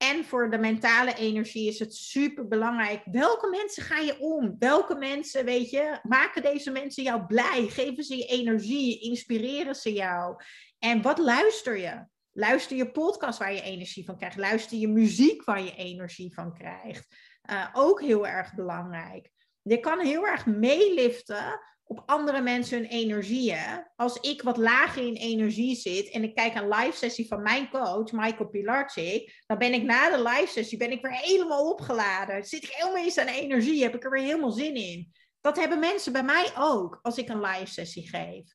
En 0.02 0.24
voor 0.24 0.50
de 0.50 0.58
mentale 0.58 1.14
energie 1.14 1.68
is 1.68 1.78
het 1.78 1.94
super 1.94 2.48
belangrijk. 2.48 3.02
Welke 3.04 3.48
mensen 3.48 3.82
ga 3.82 3.98
je 3.98 4.18
om? 4.20 4.56
Welke 4.58 4.94
mensen, 4.94 5.44
weet 5.44 5.70
je, 5.70 5.98
maken 6.02 6.42
deze 6.42 6.70
mensen 6.70 7.02
jou 7.02 7.26
blij? 7.26 7.66
Geven 7.68 8.04
ze 8.04 8.16
je 8.16 8.24
energie? 8.24 9.00
Inspireren 9.00 9.74
ze 9.74 9.92
jou? 9.92 10.36
En 10.78 11.02
wat 11.02 11.18
luister 11.18 11.78
je? 11.78 12.04
Luister 12.32 12.76
je 12.76 12.90
podcast 12.90 13.38
waar 13.38 13.52
je 13.52 13.62
energie 13.62 14.04
van 14.04 14.16
krijgt? 14.16 14.36
Luister 14.36 14.78
je 14.78 14.88
muziek 14.88 15.44
waar 15.44 15.62
je 15.62 15.74
energie 15.74 16.34
van 16.34 16.54
krijgt? 16.54 17.16
Uh, 17.50 17.68
ook 17.72 18.00
heel 18.00 18.26
erg 18.26 18.54
belangrijk. 18.54 19.30
Je 19.62 19.80
kan 19.80 20.00
heel 20.00 20.26
erg 20.26 20.46
meeliften 20.46 21.60
op 21.84 22.02
andere 22.06 22.40
mensen 22.40 22.78
hun 22.78 22.88
energieën. 22.88 23.86
Als 23.96 24.16
ik 24.16 24.42
wat 24.42 24.56
lager 24.56 25.06
in 25.06 25.14
energie 25.14 25.76
zit 25.76 26.10
en 26.10 26.22
ik 26.22 26.34
kijk 26.34 26.54
een 26.54 26.68
live 26.68 26.96
sessie 26.96 27.26
van 27.26 27.42
mijn 27.42 27.70
coach, 27.70 28.12
Michael 28.12 28.48
Pilarczyk, 28.48 29.42
dan 29.46 29.58
ben 29.58 29.72
ik 29.72 29.82
na 29.82 30.10
de 30.10 30.22
live 30.22 30.52
sessie 30.52 30.78
ben 30.78 30.90
ik 30.90 31.02
weer 31.02 31.16
helemaal 31.16 31.70
opgeladen. 31.70 32.44
Zit 32.44 32.62
ik 32.62 32.70
helemaal 32.70 33.02
eens 33.02 33.18
aan 33.18 33.26
energie, 33.26 33.82
heb 33.82 33.94
ik 33.94 34.04
er 34.04 34.10
weer 34.10 34.22
helemaal 34.22 34.50
zin 34.50 34.74
in. 34.74 35.12
Dat 35.40 35.56
hebben 35.56 35.78
mensen 35.78 36.12
bij 36.12 36.24
mij 36.24 36.52
ook 36.58 36.98
als 37.02 37.18
ik 37.18 37.28
een 37.28 37.40
live 37.40 37.72
sessie 37.72 38.08
geef 38.08 38.54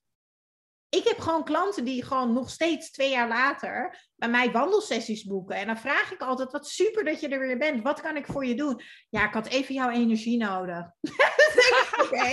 ik 0.89 1.03
heb 1.03 1.19
gewoon 1.19 1.43
klanten 1.43 1.85
die 1.85 2.03
gewoon 2.03 2.33
nog 2.33 2.49
steeds 2.49 2.91
twee 2.91 3.09
jaar 3.09 3.27
later 3.27 4.05
bij 4.15 4.29
mij 4.29 4.51
wandelsessies 4.51 5.23
boeken. 5.23 5.55
En 5.55 5.67
dan 5.67 5.77
vraag 5.77 6.11
ik 6.11 6.21
altijd, 6.21 6.51
wat 6.51 6.67
super 6.67 7.03
dat 7.03 7.19
je 7.21 7.27
er 7.27 7.39
weer 7.39 7.57
bent. 7.57 7.83
Wat 7.83 8.01
kan 8.01 8.15
ik 8.15 8.25
voor 8.25 8.45
je 8.45 8.55
doen? 8.55 8.81
Ja, 9.09 9.27
ik 9.27 9.33
had 9.33 9.47
even 9.47 9.73
jouw 9.73 9.89
energie 9.89 10.37
nodig. 10.37 10.85
Oké. 12.01 12.29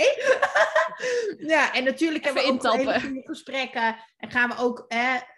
ja, 1.53 1.73
en 1.73 1.83
natuurlijk 1.83 2.23
hebben 2.25 2.43
we 2.43 2.69
ook 2.69 2.75
hele 2.75 3.21
gesprekken. 3.25 3.95
En 4.17 4.31
gaan 4.31 4.49
we 4.49 4.57
ook 4.57 4.85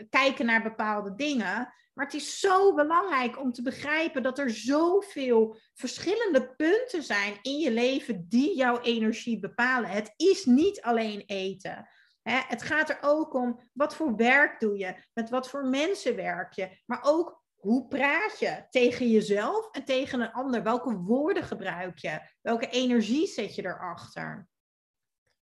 kijken 0.10 0.46
naar 0.46 0.64
bepaalde 0.64 1.16
dingen. 1.16 1.74
Maar 1.94 2.06
het 2.06 2.14
is 2.14 2.40
zo 2.40 2.74
belangrijk 2.74 3.40
om 3.40 3.52
te 3.52 3.62
begrijpen 3.62 4.24
dat 4.24 4.40
er 4.40 4.50
zoveel 4.50 5.58
verschillende 5.74 6.56
punten 6.56 7.04
zijn 7.04 7.40
in 7.42 7.58
je 7.58 7.72
leven 7.72 8.26
die 8.30 8.56
jouw 8.56 8.82
energie 8.82 9.40
bepalen. 9.40 9.90
Het 9.90 10.14
is 10.16 10.46
niet 10.46 10.82
alleen 10.82 11.24
eten 11.26 11.88
het 12.32 12.62
gaat 12.62 12.90
er 12.90 12.98
ook 13.02 13.34
om 13.34 13.60
wat 13.74 13.96
voor 13.96 14.16
werk 14.16 14.60
doe 14.60 14.78
je, 14.78 14.96
met 15.14 15.30
wat 15.30 15.50
voor 15.50 15.66
mensen 15.66 16.16
werk 16.16 16.54
je, 16.54 16.82
maar 16.86 17.00
ook 17.02 17.46
hoe 17.58 17.88
praat 17.88 18.40
je 18.40 18.66
tegen 18.70 19.10
jezelf 19.10 19.70
en 19.72 19.86
tegen 19.86 20.22
een 20.22 20.32
ander? 20.32 20.64
Welke 20.64 20.96
woorden 20.96 21.44
gebruik 21.44 21.98
je? 21.98 22.20
Welke 22.42 22.68
energie 22.68 23.28
zet 23.28 23.56
je 23.56 23.66
erachter? 23.66 24.48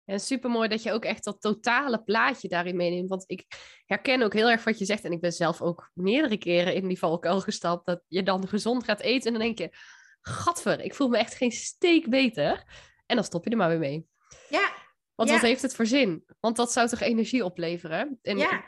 Ja, 0.03 0.17
super 0.17 0.49
mooi 0.49 0.67
dat 0.67 0.83
je 0.83 0.91
ook 0.91 1.05
echt 1.05 1.23
dat 1.23 1.41
totale 1.41 2.03
plaatje 2.03 2.47
daarin 2.47 2.75
meeneemt. 2.75 3.09
Want 3.09 3.23
ik 3.25 3.45
herken 3.85 4.21
ook 4.21 4.33
heel 4.33 4.49
erg 4.49 4.63
wat 4.63 4.79
je 4.79 4.85
zegt. 4.85 5.03
En 5.03 5.11
ik 5.11 5.21
ben 5.21 5.31
zelf 5.31 5.61
ook 5.61 5.91
meerdere 5.93 6.37
keren 6.37 6.73
in 6.73 6.87
die 6.87 6.99
valkuil 6.99 7.41
gestapt. 7.41 7.85
Dat 7.85 8.01
je 8.07 8.23
dan 8.23 8.47
gezond 8.47 8.83
gaat 8.83 8.99
eten. 8.99 9.33
En 9.33 9.39
dan 9.39 9.41
denk 9.41 9.57
je, 9.57 9.77
gadver, 10.21 10.81
ik 10.81 10.95
voel 10.95 11.07
me 11.07 11.17
echt 11.17 11.33
geen 11.33 11.51
steek 11.51 12.09
beter. 12.09 12.63
En 13.05 13.15
dan 13.15 13.25
stop 13.25 13.43
je 13.43 13.49
er 13.49 13.57
maar 13.57 13.69
weer 13.69 13.79
mee. 13.79 14.07
Ja, 14.49 14.71
want 15.17 15.29
wat 15.29 15.41
heeft 15.41 15.61
het 15.61 15.75
voor 15.75 15.85
zin? 15.85 16.23
Want 16.39 16.55
dat 16.55 16.71
zou 16.71 16.87
toch 16.87 16.99
energie 16.99 17.45
opleveren? 17.45 18.19
En, 18.21 18.37
ja, 18.37 18.65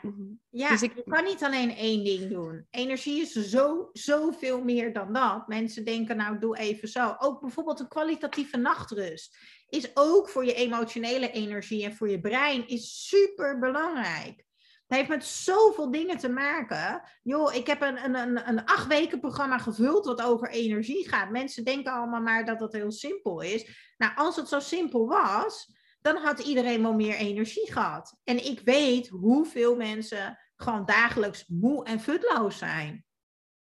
ja 0.48 0.70
dus 0.70 0.82
ik... 0.82 0.94
je 0.94 1.02
kan 1.02 1.24
niet 1.24 1.44
alleen 1.44 1.76
één 1.76 2.04
ding 2.04 2.30
doen. 2.30 2.66
Energie 2.70 3.20
is 3.20 3.32
zo, 3.32 3.88
zoveel 3.92 4.64
meer 4.64 4.92
dan 4.92 5.12
dat. 5.12 5.48
Mensen 5.48 5.84
denken, 5.84 6.16
nou 6.16 6.38
doe 6.38 6.58
even 6.58 6.88
zo. 6.88 7.14
Ook 7.18 7.40
bijvoorbeeld 7.40 7.80
een 7.80 7.88
kwalitatieve 7.88 8.56
nachtrust 8.56 9.36
is 9.68 9.90
ook 9.94 10.28
voor 10.28 10.44
je 10.44 10.54
emotionele 10.54 11.30
energie 11.30 11.84
en 11.84 11.94
voor 11.94 12.10
je 12.10 12.20
brein 12.20 12.68
is 12.68 13.06
super 13.08 13.58
belangrijk. 13.58 14.44
Het 14.86 14.98
heeft 14.98 15.08
met 15.08 15.24
zoveel 15.24 15.90
dingen 15.90 16.18
te 16.18 16.28
maken. 16.28 17.02
Joh, 17.22 17.54
ik 17.54 17.66
heb 17.66 17.82
een, 17.82 18.04
een, 18.04 18.14
een, 18.14 18.48
een 18.48 18.64
acht 18.64 18.86
weken 18.86 19.20
programma 19.20 19.58
gevuld 19.58 20.04
wat 20.04 20.22
over 20.22 20.48
energie 20.48 21.08
gaat. 21.08 21.30
Mensen 21.30 21.64
denken 21.64 21.92
allemaal 21.92 22.20
maar 22.20 22.44
dat 22.44 22.60
het 22.60 22.72
heel 22.72 22.92
simpel 22.92 23.40
is. 23.40 23.92
Nou, 23.96 24.12
als 24.16 24.36
het 24.36 24.48
zo 24.48 24.60
simpel 24.60 25.06
was, 25.06 25.78
dan 26.00 26.16
had 26.16 26.38
iedereen 26.38 26.82
wel 26.82 26.94
meer 26.94 27.14
energie 27.14 27.72
gehad. 27.72 28.16
En 28.24 28.44
ik 28.44 28.60
weet 28.60 29.08
hoeveel 29.08 29.76
mensen 29.76 30.38
gewoon 30.56 30.84
dagelijks 30.84 31.44
moe 31.46 31.84
en 31.84 32.00
futloos 32.00 32.58
zijn. 32.58 33.04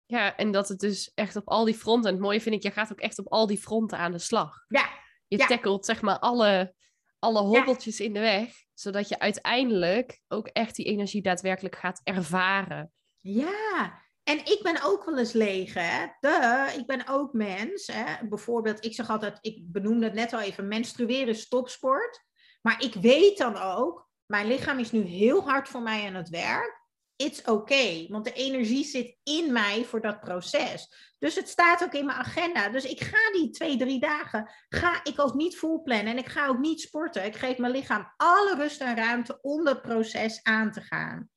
Ja, 0.07 0.37
en 0.37 0.51
dat 0.51 0.68
het 0.68 0.79
dus 0.79 1.12
echt 1.14 1.37
op 1.37 1.49
al 1.49 1.64
die 1.64 1.75
fronten. 1.75 2.09
En 2.09 2.14
het 2.16 2.25
mooie 2.25 2.41
vind 2.41 2.55
ik, 2.55 2.62
je 2.62 2.71
gaat 2.71 2.93
ook 2.93 3.01
echt 3.01 3.18
op 3.18 3.29
al 3.29 3.47
die 3.47 3.59
fronten 3.59 3.99
aan 3.99 4.12
de 4.12 4.18
slag. 4.18 4.64
Ja. 4.68 4.91
Je 5.27 5.39
ja. 5.39 5.47
tackelt 5.47 5.85
zeg 5.85 6.03
maar 6.03 6.18
alle, 6.18 6.75
alle 7.18 7.41
hobbeltjes 7.41 8.01
in 8.01 8.12
de 8.12 8.21
weg, 8.21 8.53
zodat 8.75 9.09
je 9.09 9.18
uiteindelijk 9.18 10.21
ook 10.29 10.47
echt 10.47 10.77
die 10.77 10.87
energie 10.87 11.23
daadwerkelijk 11.23 11.77
gaat 11.77 12.01
ervaren. 12.05 12.93
Ja, 13.16 14.03
en 14.31 14.39
ik 14.39 14.61
ben 14.62 14.83
ook 14.83 15.05
wel 15.05 15.18
eens 15.18 15.33
leeg, 15.33 15.74
hè. 15.74 16.07
De, 16.20 16.72
ik 16.76 16.87
ben 16.87 17.09
ook 17.09 17.33
mens. 17.33 17.87
Hè. 17.87 18.26
Bijvoorbeeld, 18.28 18.85
ik 18.85 18.95
zeg 18.95 19.11
altijd, 19.11 19.39
ik 19.41 19.72
benoemde 19.72 20.05
het 20.05 20.14
net 20.14 20.33
al 20.33 20.41
even, 20.41 20.68
menstrueren 20.68 21.28
is 21.28 21.49
topsport. 21.49 22.24
Maar 22.62 22.83
ik 22.83 22.95
weet 22.95 23.39
dan 23.39 23.57
ook, 23.57 24.09
mijn 24.26 24.47
lichaam 24.47 24.78
is 24.78 24.93
nu 24.93 25.03
heel 25.03 25.43
hard 25.43 25.68
voor 25.68 25.83
mij 25.83 26.07
aan 26.07 26.14
het 26.14 26.28
werk. 26.28 26.78
It's 27.16 27.43
okay, 27.45 28.07
want 28.11 28.24
de 28.24 28.33
energie 28.33 28.85
zit 28.85 29.16
in 29.22 29.53
mij 29.53 29.85
voor 29.85 30.01
dat 30.01 30.20
proces. 30.20 31.12
Dus 31.18 31.35
het 31.35 31.49
staat 31.49 31.83
ook 31.83 31.93
in 31.93 32.07
mijn 32.07 32.18
agenda. 32.18 32.68
Dus 32.68 32.85
ik 32.85 33.01
ga 33.01 33.33
die 33.33 33.51
twee, 33.51 33.76
drie 33.76 34.01
dagen, 34.01 34.51
ga 34.68 35.01
ik 35.05 35.20
ook 35.20 35.35
niet 35.35 35.59
volplannen. 35.59 36.07
En 36.07 36.18
ik 36.18 36.28
ga 36.28 36.47
ook 36.47 36.59
niet 36.59 36.81
sporten. 36.81 37.24
Ik 37.24 37.37
geef 37.37 37.59
mijn 37.59 37.72
lichaam 37.72 38.12
alle 38.16 38.55
rust 38.57 38.81
en 38.81 38.97
ruimte 38.97 39.39
om 39.41 39.64
dat 39.64 39.83
proces 39.83 40.43
aan 40.43 40.72
te 40.72 40.81
gaan. 40.81 41.31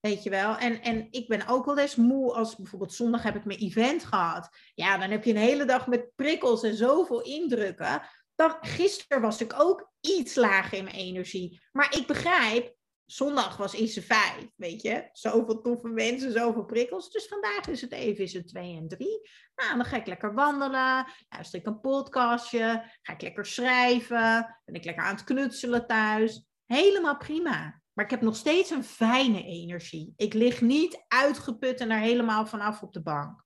Weet 0.00 0.22
je 0.22 0.30
wel? 0.30 0.56
En, 0.56 0.82
en 0.82 1.06
ik 1.10 1.28
ben 1.28 1.46
ook 1.46 1.64
wel 1.64 1.78
eens 1.78 1.96
moe 1.96 2.32
als 2.32 2.56
bijvoorbeeld 2.56 2.92
zondag 2.92 3.22
heb 3.22 3.36
ik 3.36 3.44
mijn 3.44 3.58
event 3.58 4.04
gehad. 4.04 4.48
Ja, 4.74 4.98
dan 4.98 5.10
heb 5.10 5.24
je 5.24 5.30
een 5.30 5.36
hele 5.36 5.64
dag 5.64 5.86
met 5.86 6.10
prikkels 6.16 6.62
en 6.62 6.74
zoveel 6.74 7.22
indrukken. 7.22 8.02
Dan, 8.34 8.56
gisteren 8.60 9.22
was 9.22 9.40
ik 9.40 9.54
ook 9.56 9.92
iets 10.00 10.34
lager 10.34 10.78
in 10.78 10.84
mijn 10.84 10.96
energie. 10.96 11.62
Maar 11.72 11.96
ik 11.96 12.06
begrijp, 12.06 12.74
zondag 13.04 13.56
was 13.56 13.74
ICE 13.74 14.02
5, 14.02 14.46
weet 14.56 14.82
je. 14.82 15.08
Zoveel 15.12 15.60
toffe 15.60 15.88
mensen, 15.88 16.32
zoveel 16.32 16.64
prikkels. 16.64 17.10
Dus 17.10 17.26
vandaag 17.26 17.68
is 17.68 17.80
het 17.80 17.92
even 17.92 18.24
is 18.24 18.32
het 18.32 18.48
2 18.48 18.76
en 18.76 18.88
3. 18.88 19.30
Nou, 19.54 19.76
dan 19.76 19.84
ga 19.84 19.96
ik 19.96 20.06
lekker 20.06 20.34
wandelen, 20.34 21.06
luister 21.28 21.60
ik 21.60 21.66
een 21.66 21.80
podcastje, 21.80 22.92
ga 23.02 23.12
ik 23.12 23.22
lekker 23.22 23.46
schrijven, 23.46 24.60
ben 24.64 24.74
ik 24.74 24.84
lekker 24.84 25.04
aan 25.04 25.14
het 25.14 25.24
knutselen 25.24 25.86
thuis. 25.86 26.46
Helemaal 26.66 27.16
prima. 27.16 27.80
Maar 28.00 28.08
ik 28.08 28.14
heb 28.18 28.28
nog 28.28 28.36
steeds 28.36 28.70
een 28.70 28.84
fijne 28.84 29.44
energie. 29.44 30.12
Ik 30.16 30.34
lig 30.34 30.60
niet 30.60 31.04
uitgeput 31.08 31.80
en 31.80 31.90
er 31.90 31.98
helemaal 31.98 32.46
vanaf 32.46 32.82
op 32.82 32.92
de 32.92 33.02
bank. 33.02 33.44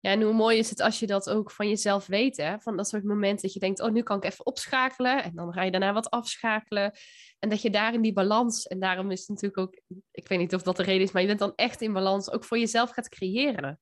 Ja, 0.00 0.10
en 0.10 0.22
hoe 0.22 0.32
mooi 0.32 0.58
is 0.58 0.70
het 0.70 0.80
als 0.80 0.98
je 0.98 1.06
dat 1.06 1.30
ook 1.30 1.50
van 1.50 1.68
jezelf 1.68 2.06
weet, 2.06 2.36
hè? 2.36 2.60
Van 2.60 2.76
dat 2.76 2.88
soort 2.88 3.04
momenten 3.04 3.42
dat 3.42 3.52
je 3.52 3.60
denkt, 3.60 3.80
oh, 3.80 3.92
nu 3.92 4.02
kan 4.02 4.16
ik 4.16 4.24
even 4.24 4.46
opschakelen. 4.46 5.22
En 5.22 5.32
dan 5.34 5.52
ga 5.52 5.62
je 5.62 5.70
daarna 5.70 5.92
wat 5.92 6.10
afschakelen. 6.10 6.92
En 7.38 7.48
dat 7.48 7.62
je 7.62 7.70
daarin 7.70 8.02
die 8.02 8.12
balans, 8.12 8.66
en 8.66 8.80
daarom 8.80 9.10
is 9.10 9.20
het 9.20 9.28
natuurlijk 9.28 9.58
ook, 9.58 9.80
ik 10.10 10.28
weet 10.28 10.38
niet 10.38 10.54
of 10.54 10.62
dat 10.62 10.76
de 10.76 10.82
reden 10.82 11.02
is, 11.02 11.12
maar 11.12 11.22
je 11.22 11.28
bent 11.28 11.40
dan 11.40 11.52
echt 11.54 11.80
in 11.80 11.92
balans, 11.92 12.30
ook 12.30 12.44
voor 12.44 12.58
jezelf 12.58 12.90
gaat 12.90 13.08
creëren. 13.08 13.80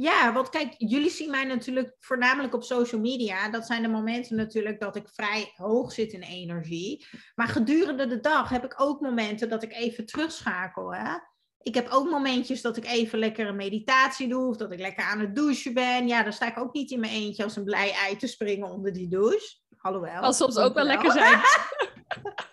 Ja, 0.00 0.32
want 0.32 0.48
kijk, 0.48 0.74
jullie 0.76 1.10
zien 1.10 1.30
mij 1.30 1.44
natuurlijk 1.44 1.96
voornamelijk 2.00 2.54
op 2.54 2.62
social 2.62 3.00
media. 3.00 3.48
Dat 3.48 3.66
zijn 3.66 3.82
de 3.82 3.88
momenten 3.88 4.36
natuurlijk 4.36 4.80
dat 4.80 4.96
ik 4.96 5.08
vrij 5.08 5.52
hoog 5.56 5.92
zit 5.92 6.12
in 6.12 6.22
energie. 6.22 7.06
Maar 7.34 7.48
gedurende 7.48 8.06
de 8.06 8.20
dag 8.20 8.48
heb 8.48 8.64
ik 8.64 8.74
ook 8.76 9.00
momenten 9.00 9.48
dat 9.48 9.62
ik 9.62 9.72
even 9.72 10.06
terugschakel. 10.06 10.94
Hè? 10.94 11.14
Ik 11.58 11.74
heb 11.74 11.88
ook 11.88 12.10
momentjes 12.10 12.62
dat 12.62 12.76
ik 12.76 12.84
even 12.84 13.18
lekker 13.18 13.46
een 13.46 13.56
meditatie 13.56 14.28
doe. 14.28 14.48
Of 14.48 14.56
dat 14.56 14.72
ik 14.72 14.80
lekker 14.80 15.04
aan 15.04 15.20
het 15.20 15.34
douchen 15.34 15.74
ben. 15.74 16.08
Ja, 16.08 16.22
dan 16.22 16.32
sta 16.32 16.46
ik 16.46 16.58
ook 16.58 16.72
niet 16.72 16.90
in 16.90 17.00
mijn 17.00 17.12
eentje 17.12 17.44
als 17.44 17.56
een 17.56 17.64
blij 17.64 17.92
ei 17.92 18.16
te 18.16 18.26
springen 18.26 18.70
onder 18.70 18.92
die 18.92 19.08
douche. 19.08 19.56
Alhoewel. 19.78 20.20
Kan 20.20 20.34
soms 20.34 20.56
ook 20.56 20.74
wel 20.74 20.84
lekker 20.84 21.12
zijn. 21.12 21.40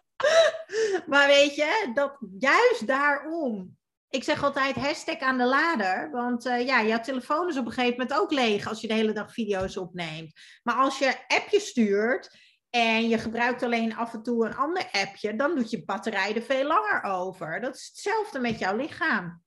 maar 1.12 1.28
weet 1.28 1.56
je, 1.56 1.92
dat 1.94 2.18
juist 2.40 2.88
daarom 2.88 3.75
ik 4.16 4.24
zeg 4.24 4.44
altijd 4.44 4.76
hashtag 4.76 5.20
aan 5.20 5.38
de 5.38 5.46
lader. 5.46 6.12
Want 6.12 6.46
uh, 6.46 6.66
ja, 6.66 6.84
jouw 6.84 7.00
telefoon 7.00 7.48
is 7.48 7.58
op 7.58 7.66
een 7.66 7.72
gegeven 7.72 8.00
moment 8.00 8.20
ook 8.20 8.32
leeg 8.32 8.68
als 8.68 8.82
je 8.82 8.88
de 8.88 8.94
hele 8.94 9.14
dag 9.14 9.34
video's 9.34 9.78
opneemt. 9.78 10.34
Maar 10.64 10.76
als 10.76 11.00
je 11.00 11.28
appjes 11.28 11.68
stuurt 11.68 12.38
en 12.70 13.10
je 13.10 13.18
gebruikt 13.18 13.64
alleen 13.64 13.96
af 13.96 14.14
en 14.14 14.24
toe 14.24 14.46
een 14.46 14.56
ander 14.56 14.90
appje, 14.92 15.36
dan 15.36 15.56
doet 15.56 15.70
je 15.70 15.86
batterij 15.86 16.36
er 16.36 16.42
veel 16.42 16.68
langer 16.68 17.04
over. 17.04 17.62
Dat 17.62 17.76
is 17.76 17.88
hetzelfde 17.88 18.40
met 18.40 18.60
jouw 18.60 18.76
lichaam. 18.76 19.44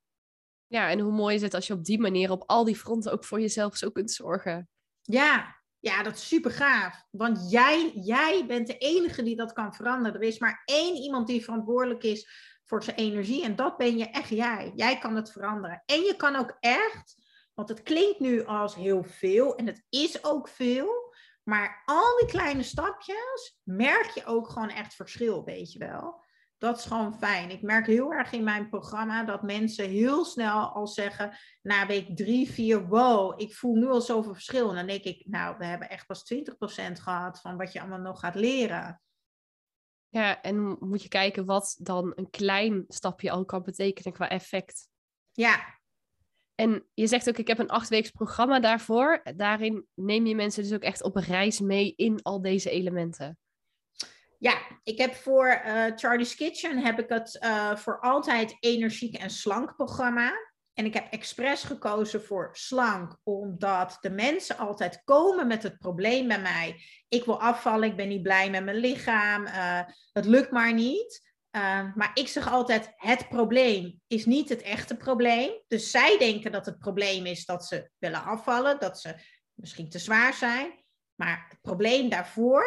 Ja, 0.67 0.91
en 0.91 1.01
hoe 1.01 1.13
mooi 1.13 1.35
is 1.35 1.43
het 1.43 1.55
als 1.55 1.67
je 1.67 1.73
op 1.73 1.85
die 1.85 2.01
manier 2.01 2.31
op 2.31 2.43
al 2.47 2.65
die 2.65 2.77
fronten 2.77 3.13
ook 3.13 3.25
voor 3.25 3.41
jezelf 3.41 3.77
zo 3.77 3.91
kunt 3.91 4.11
zorgen. 4.11 4.69
Ja, 5.03 5.57
ja, 5.79 6.03
dat 6.03 6.15
is 6.15 6.29
super 6.29 6.51
gaaf. 6.51 7.05
Want 7.11 7.51
jij, 7.51 7.93
jij 7.95 8.45
bent 8.47 8.67
de 8.67 8.79
enige 8.79 9.23
die 9.23 9.37
dat 9.37 9.53
kan 9.53 9.75
veranderen. 9.75 10.21
Er 10.21 10.27
is 10.27 10.39
maar 10.39 10.63
één 10.65 10.97
iemand 10.97 11.27
die 11.27 11.45
verantwoordelijk 11.45 12.03
is 12.03 12.29
voor 12.69 12.83
zijn 12.83 12.97
energie. 12.97 13.45
En 13.45 13.57
dat 13.57 13.77
ben 13.77 13.97
je 13.97 14.11
echt 14.11 14.29
jij. 14.29 14.73
Jij 14.75 14.99
kan 14.99 15.17
het 15.17 15.33
veranderen. 15.33 15.83
En 15.87 16.01
je 16.01 16.15
kan 16.17 16.37
ook 16.37 16.57
echt, 16.61 17.17
want 17.55 17.69
het 17.69 17.83
klinkt 17.83 18.21
nu 18.21 18.45
als 18.45 18.75
heel 18.75 19.03
veel 19.03 19.57
en 19.57 19.67
het 19.67 19.85
is 19.89 20.25
ook 20.25 20.49
veel. 20.49 21.15
Maar 21.43 21.83
al 21.85 22.17
die 22.19 22.29
kleine 22.29 22.63
stapjes 22.63 23.61
merk 23.63 24.11
je 24.11 24.25
ook 24.25 24.49
gewoon 24.49 24.71
echt 24.71 24.95
verschil, 24.95 25.45
weet 25.45 25.73
je 25.73 25.79
wel. 25.79 26.25
Dat 26.59 26.79
is 26.79 26.85
gewoon 26.85 27.19
fijn. 27.19 27.51
Ik 27.51 27.63
merk 27.63 27.87
heel 27.87 28.13
erg 28.13 28.33
in 28.33 28.45
mijn 28.45 28.69
programma 28.69 29.25
dat 29.25 29.43
mensen 29.43 29.89
heel 29.89 30.25
snel 30.25 30.69
al 30.69 30.87
zeggen, 30.87 31.39
na 31.63 31.87
week 31.87 32.17
drie, 32.17 32.51
vier, 32.51 32.89
wow, 32.89 33.41
ik 33.41 33.55
voel 33.55 33.75
nu 33.75 33.89
al 33.89 34.01
zoveel 34.01 34.33
verschil. 34.33 34.69
En 34.69 34.75
dan 34.75 34.87
denk 34.87 35.05
ik, 35.05 35.27
nou, 35.27 35.59
we 35.59 35.65
hebben 35.65 35.91
echt 35.91 36.07
pas 36.07 36.35
20% 36.35 36.93
gehad 36.93 37.41
van 37.41 37.57
wat 37.57 37.73
je 37.73 37.81
allemaal 37.81 37.99
nog 37.99 38.21
gaat 38.21 38.35
leren. 38.35 39.01
Ja, 40.19 40.43
en 40.43 40.77
moet 40.81 41.03
je 41.03 41.09
kijken 41.09 41.45
wat 41.45 41.77
dan 41.81 42.13
een 42.15 42.31
klein 42.31 42.85
stapje 42.89 43.31
al 43.31 43.45
kan 43.45 43.63
betekenen 43.63 44.13
qua 44.13 44.29
effect. 44.29 44.89
Ja. 45.33 45.79
En 46.55 46.87
je 46.95 47.07
zegt 47.07 47.29
ook, 47.29 47.37
ik 47.37 47.49
heb 47.49 47.59
een 47.59 47.71
achtweeks 47.71 48.11
programma 48.11 48.61
daarvoor. 48.61 49.23
Daarin 49.37 49.87
neem 49.95 50.27
je 50.27 50.35
mensen 50.35 50.63
dus 50.63 50.73
ook 50.73 50.83
echt 50.83 51.03
op 51.03 51.17
een 51.17 51.23
reis 51.23 51.61
mee 51.61 51.95
in 51.97 52.23
al 52.23 52.43
deze 52.43 52.71
elementen. 52.71 53.39
Ja, 54.39 54.59
ik 54.83 54.99
heb 54.99 55.15
voor 55.15 55.63
uh, 55.67 55.85
Charlie's 55.97 56.35
Kitchen 56.35 56.79
heb 56.79 56.99
ik 56.99 57.09
het 57.09 57.39
uh, 57.45 57.77
voor 57.77 58.01
altijd 58.01 58.57
energiek 58.61 59.15
en 59.15 59.31
slank 59.31 59.77
programma. 59.77 60.33
En 60.79 60.85
ik 60.85 60.95
heb 60.95 61.13
expres 61.13 61.63
gekozen 61.63 62.25
voor 62.25 62.49
slank, 62.53 63.17
omdat 63.23 63.99
de 64.01 64.11
mensen 64.11 64.59
altijd 64.59 65.03
komen 65.05 65.47
met 65.47 65.63
het 65.63 65.79
probleem 65.79 66.29
bij 66.29 66.41
mij. 66.41 66.83
Ik 67.09 67.25
wil 67.25 67.41
afvallen, 67.41 67.89
ik 67.89 67.97
ben 67.97 68.09
niet 68.09 68.23
blij 68.23 68.51
met 68.51 68.65
mijn 68.65 68.77
lichaam, 68.77 69.47
uh, 69.47 69.81
het 70.13 70.25
lukt 70.25 70.51
maar 70.51 70.75
niet. 70.75 71.27
maar 71.95 72.11
ik 72.15 72.29
zeg 72.29 72.51
altijd, 72.51 72.93
het 72.97 73.29
probleem 73.29 74.01
is 74.07 74.27
niet 74.27 74.49
het 74.49 74.63
echte 74.63 74.97
probleem. 74.97 75.63
Dus 75.67 75.91
zij 75.91 76.19
denken 76.19 76.53
dat 76.53 76.67
het 76.67 76.79
probleem 76.79 77.27
is 77.27 77.45
dat 77.45 77.67
ze 77.67 77.91
willen 77.99 78.25
afvallen, 78.25 78.81
dat 78.81 79.01
ze 79.01 79.15
misschien 79.55 79.89
te 79.89 79.99
zwaar 79.99 80.35
zijn. 80.35 80.85
Maar 81.15 81.47
het 81.49 81.61
probleem 81.61 82.09
daarvoor 82.09 82.65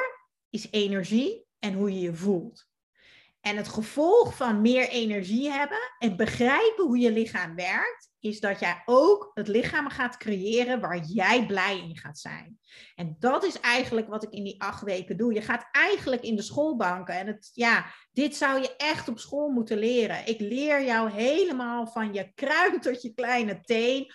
is 0.49 0.67
energie 0.71 1.45
en 1.59 1.73
hoe 1.73 1.93
je 1.93 1.99
je 1.99 2.15
voelt. 2.15 2.70
En 3.41 3.57
het 3.57 3.67
gevolg 3.67 4.35
van 4.35 4.61
meer 4.61 4.89
energie 4.89 5.51
hebben 5.51 5.79
en 5.99 6.15
begrijpen 6.15 6.85
hoe 6.85 6.97
je 6.97 7.11
lichaam 7.11 7.55
werkt, 7.55 8.09
is 8.19 8.39
dat 8.39 8.59
jij 8.59 8.81
ook 8.85 9.31
het 9.33 9.47
lichaam 9.47 9.89
gaat 9.89 10.17
creëren 10.17 10.79
waar 10.79 11.03
jij 11.05 11.45
blij 11.45 11.77
in 11.77 11.97
gaat 11.97 12.19
zijn. 12.19 12.59
En 12.95 13.15
dat 13.19 13.43
is 13.43 13.59
eigenlijk 13.59 14.07
wat 14.07 14.23
ik 14.23 14.31
in 14.31 14.43
die 14.43 14.61
acht 14.61 14.81
weken 14.81 15.17
doe. 15.17 15.33
Je 15.33 15.41
gaat 15.41 15.67
eigenlijk 15.71 16.21
in 16.21 16.35
de 16.35 16.41
schoolbanken. 16.41 17.15
En 17.15 17.27
het, 17.27 17.51
ja, 17.53 17.85
dit 18.11 18.35
zou 18.35 18.61
je 18.61 18.75
echt 18.75 19.07
op 19.07 19.19
school 19.19 19.49
moeten 19.49 19.77
leren. 19.77 20.27
Ik 20.27 20.39
leer 20.39 20.83
jou 20.83 21.11
helemaal 21.11 21.87
van 21.87 22.13
je 22.13 22.31
kruin 22.35 22.79
tot 22.79 23.01
je 23.01 23.13
kleine 23.13 23.61
teen. 23.61 24.13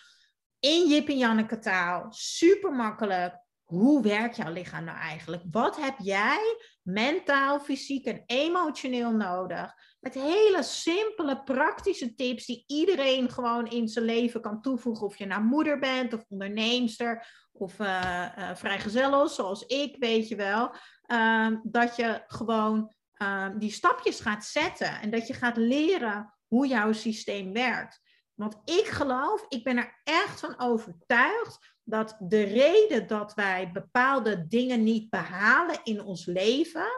In 0.60 0.88
Jip 0.88 1.08
en 1.08 1.18
Janneke 1.18 1.58
taal. 1.58 2.06
Super 2.12 2.72
makkelijk 2.72 3.45
hoe 3.66 4.02
werkt 4.02 4.36
jouw 4.36 4.52
lichaam 4.52 4.84
nou 4.84 4.98
eigenlijk? 4.98 5.42
Wat 5.50 5.76
heb 5.76 5.94
jij 5.98 6.56
mentaal, 6.82 7.60
fysiek 7.60 8.06
en 8.06 8.22
emotioneel 8.26 9.10
nodig? 9.10 9.74
Met 10.00 10.14
hele 10.14 10.62
simpele, 10.62 11.42
praktische 11.42 12.14
tips 12.14 12.46
die 12.46 12.64
iedereen 12.66 13.30
gewoon 13.30 13.66
in 13.66 13.88
zijn 13.88 14.04
leven 14.04 14.40
kan 14.40 14.60
toevoegen. 14.60 15.06
Of 15.06 15.18
je 15.18 15.26
nou 15.26 15.42
moeder 15.42 15.78
bent, 15.78 16.12
of 16.12 16.24
onderneemster, 16.28 17.26
of 17.52 17.78
uh, 17.78 18.54
uh, 18.62 19.26
zoals 19.26 19.62
ik, 19.62 19.96
weet 19.98 20.28
je 20.28 20.36
wel. 20.36 20.74
Uh, 21.06 21.56
dat 21.62 21.96
je 21.96 22.24
gewoon 22.26 22.94
ehm, 23.12 23.58
die 23.58 23.70
stapjes 23.70 24.20
gaat 24.20 24.44
zetten 24.44 25.00
en 25.00 25.10
dat 25.10 25.26
je 25.26 25.34
gaat 25.34 25.56
leren 25.56 26.34
hoe 26.46 26.66
jouw 26.66 26.92
systeem 26.92 27.52
werkt. 27.52 28.00
Want 28.36 28.56
ik 28.64 28.86
geloof, 28.86 29.44
ik 29.48 29.64
ben 29.64 29.76
er 29.76 30.00
echt 30.04 30.40
van 30.40 30.58
overtuigd 30.58 31.74
dat 31.84 32.16
de 32.18 32.42
reden 32.42 33.06
dat 33.06 33.34
wij 33.34 33.70
bepaalde 33.72 34.46
dingen 34.46 34.82
niet 34.82 35.10
behalen 35.10 35.80
in 35.82 36.02
ons 36.02 36.26
leven, 36.26 36.88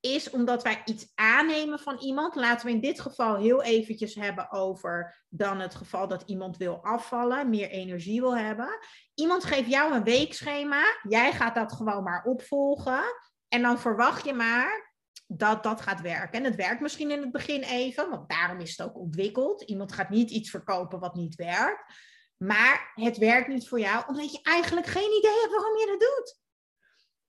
is 0.00 0.30
omdat 0.30 0.62
wij 0.62 0.82
iets 0.84 1.12
aannemen 1.14 1.78
van 1.78 1.98
iemand. 1.98 2.34
Laten 2.34 2.66
we 2.66 2.72
in 2.72 2.80
dit 2.80 3.00
geval 3.00 3.36
heel 3.36 3.62
eventjes 3.62 4.14
hebben 4.14 4.52
over 4.52 5.24
dan 5.28 5.60
het 5.60 5.74
geval 5.74 6.08
dat 6.08 6.22
iemand 6.26 6.56
wil 6.56 6.78
afvallen, 6.82 7.50
meer 7.50 7.70
energie 7.70 8.20
wil 8.20 8.36
hebben. 8.36 8.78
Iemand 9.14 9.44
geeft 9.44 9.70
jou 9.70 9.94
een 9.94 10.04
weekschema, 10.04 10.82
jij 11.08 11.32
gaat 11.32 11.54
dat 11.54 11.72
gewoon 11.72 12.02
maar 12.02 12.24
opvolgen 12.24 13.02
en 13.48 13.62
dan 13.62 13.78
verwacht 13.78 14.24
je 14.24 14.32
maar 14.32 14.85
dat 15.26 15.62
dat 15.62 15.80
gaat 15.80 16.00
werken. 16.00 16.38
En 16.38 16.44
het 16.44 16.54
werkt 16.54 16.80
misschien 16.80 17.10
in 17.10 17.20
het 17.20 17.32
begin 17.32 17.62
even, 17.62 18.10
want 18.10 18.28
daarom 18.28 18.60
is 18.60 18.76
het 18.76 18.86
ook 18.86 18.98
ontwikkeld. 18.98 19.62
Iemand 19.62 19.92
gaat 19.92 20.10
niet 20.10 20.30
iets 20.30 20.50
verkopen 20.50 21.00
wat 21.00 21.14
niet 21.14 21.34
werkt. 21.34 21.92
Maar 22.36 22.92
het 22.94 23.16
werkt 23.16 23.48
niet 23.48 23.68
voor 23.68 23.80
jou, 23.80 24.04
omdat 24.06 24.32
je 24.32 24.40
eigenlijk 24.42 24.86
geen 24.86 25.16
idee 25.18 25.40
hebt 25.40 25.52
waarom 25.52 25.78
je 25.78 25.86
dat 25.86 26.00
doet. 26.00 26.40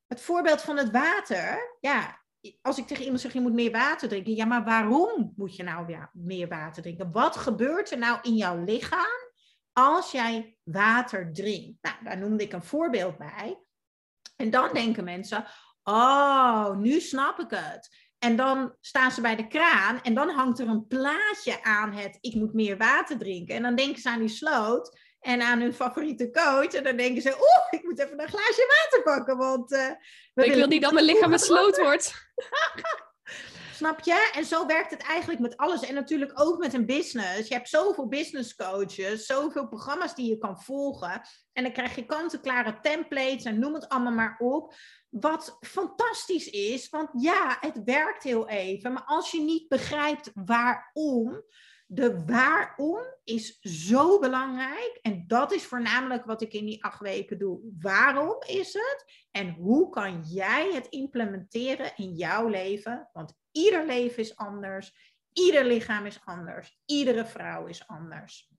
Het 0.08 0.22
voorbeeld 0.22 0.62
van 0.62 0.78
het 0.78 0.92
water. 0.92 1.78
Ja, 1.80 2.22
als 2.62 2.78
ik 2.78 2.88
tegen 2.88 3.04
iemand 3.04 3.22
zeg, 3.22 3.34
je 3.34 3.42
moet 3.42 3.54
meer 3.54 3.72
water 3.72 4.10
drinken. 4.10 4.36
Ja, 4.36 4.46
maar 4.46 4.64
waarom 4.64 5.34
moet 5.36 5.56
je 5.56 5.64
nou 5.64 6.08
meer 6.14 6.48
water 6.48 6.82
drinken? 6.82 7.12
Wat 7.12 7.36
gebeurt 7.36 7.92
er 7.92 7.98
nou 7.98 8.20
in 8.22 8.36
jouw 8.36 8.64
lichaam 8.64 9.32
als 9.74 10.12
jij 10.12 10.58
water 10.64 11.34
drinkt? 11.34 11.82
Nou, 11.82 11.96
daar 12.04 12.18
noemde 12.18 12.44
ik 12.44 12.54
een 12.54 12.64
voorbeeld 12.64 13.18
bij. 13.18 13.58
En 14.36 14.50
dan 14.50 14.74
denken 14.74 15.04
mensen, 15.04 15.46
oh, 15.90 16.76
nu 16.76 17.00
snap 17.00 17.40
ik 17.40 17.50
het. 17.50 18.06
En 18.20 18.36
dan 18.36 18.76
staan 18.82 19.12
ze 19.12 19.22
bij 19.22 19.36
de 19.36 19.48
kraan 19.48 20.02
en 20.02 20.14
dan 20.14 20.30
hangt 20.30 20.60
er 20.60 20.68
een 20.68 20.88
plaatje 20.88 21.64
aan 21.64 21.92
het 21.92 22.18
ik 22.22 22.34
moet 22.34 22.54
meer 22.54 22.78
water 22.78 23.18
drinken. 23.18 23.56
En 23.56 23.62
dan 23.62 23.76
denken 23.76 24.02
ze 24.02 24.10
aan 24.10 24.20
die 24.20 24.28
sloot 24.28 25.00
en 25.20 25.42
aan 25.42 25.60
hun 25.60 25.74
favoriete 25.74 26.32
coach. 26.32 26.74
En 26.74 26.84
dan 26.84 26.98
denken 26.98 27.22
ze, 27.22 27.30
oeh, 27.30 27.82
ik 27.82 27.84
moet 27.84 28.00
even 28.00 28.22
een 28.22 28.28
glaasje 28.28 28.82
water 28.82 29.04
pakken. 29.04 29.38
Want, 29.38 29.72
uh, 29.72 30.46
ik 30.46 30.54
wil 30.54 30.68
niet 30.68 30.82
dat 30.82 30.94
mijn 30.94 31.06
lichaam 31.06 31.30
met 31.30 31.42
sloot 31.42 31.78
wordt. 31.78 32.14
Snap 33.78 34.00
je? 34.00 34.32
En 34.36 34.46
zo 34.46 34.66
werkt 34.66 34.92
het 34.92 35.02
eigenlijk 35.02 35.40
met 35.40 35.58
alles. 35.58 35.82
En 35.82 35.94
natuurlijk 35.94 36.42
ook 36.42 36.58
met 36.58 36.74
een 36.74 36.86
business. 36.86 37.48
Je 37.48 37.54
hebt 37.54 37.70
zoveel 37.70 38.08
business 38.08 38.56
coaches, 38.56 39.26
zoveel 39.26 39.68
programma's 39.68 40.16
die 40.16 40.30
je 40.30 40.38
kan 40.38 40.62
volgen. 40.62 41.22
En 41.54 41.64
dan 41.64 41.72
krijg 41.72 41.96
je 41.96 42.06
kant-en-klare 42.06 42.80
templates 42.82 43.44
en 43.44 43.60
noem 43.60 43.74
het 43.74 43.90
allemaal 43.90 44.14
maar 44.14 44.36
op. 44.40 44.74
Wat 45.10 45.58
fantastisch 45.60 46.50
is, 46.50 46.90
want 46.90 47.10
ja, 47.14 47.58
het 47.60 47.84
werkt 47.84 48.24
heel 48.24 48.50
even. 48.50 48.94
Maar 48.94 49.06
als 49.06 49.32
je 49.32 49.42
niet 49.42 49.68
begrijpt 49.68 50.32
waarom, 50.34 51.44
de 51.90 52.26
waarom 52.26 53.00
is 53.24 53.60
zo 53.62 54.20
belangrijk. 54.20 55.00
En 55.02 55.24
dat 55.28 55.52
is 55.52 55.66
voornamelijk 55.66 56.26
wat 56.26 56.42
ik 56.42 56.54
in 56.54 56.66
die 56.66 56.84
acht 56.84 57.00
weken 57.00 57.38
doe. 57.38 57.60
Waarom 57.80 58.36
is 58.48 58.74
het? 58.74 59.28
En 59.32 59.50
hoe 59.50 59.90
kan 59.90 60.22
jij 60.22 60.74
het 60.74 60.88
implementeren 60.88 61.92
in 61.96 62.14
jouw 62.14 62.48
leven? 62.48 63.10
Want 63.14 63.34
ieder 63.52 63.86
leven 63.86 64.18
is 64.18 64.36
anders. 64.36 65.16
Ieder 65.34 65.66
lichaam 65.66 66.06
is 66.06 66.20
anders. 66.26 66.80
Iedere 66.86 67.26
vrouw 67.26 67.66
is 67.66 67.88
anders. 67.88 68.50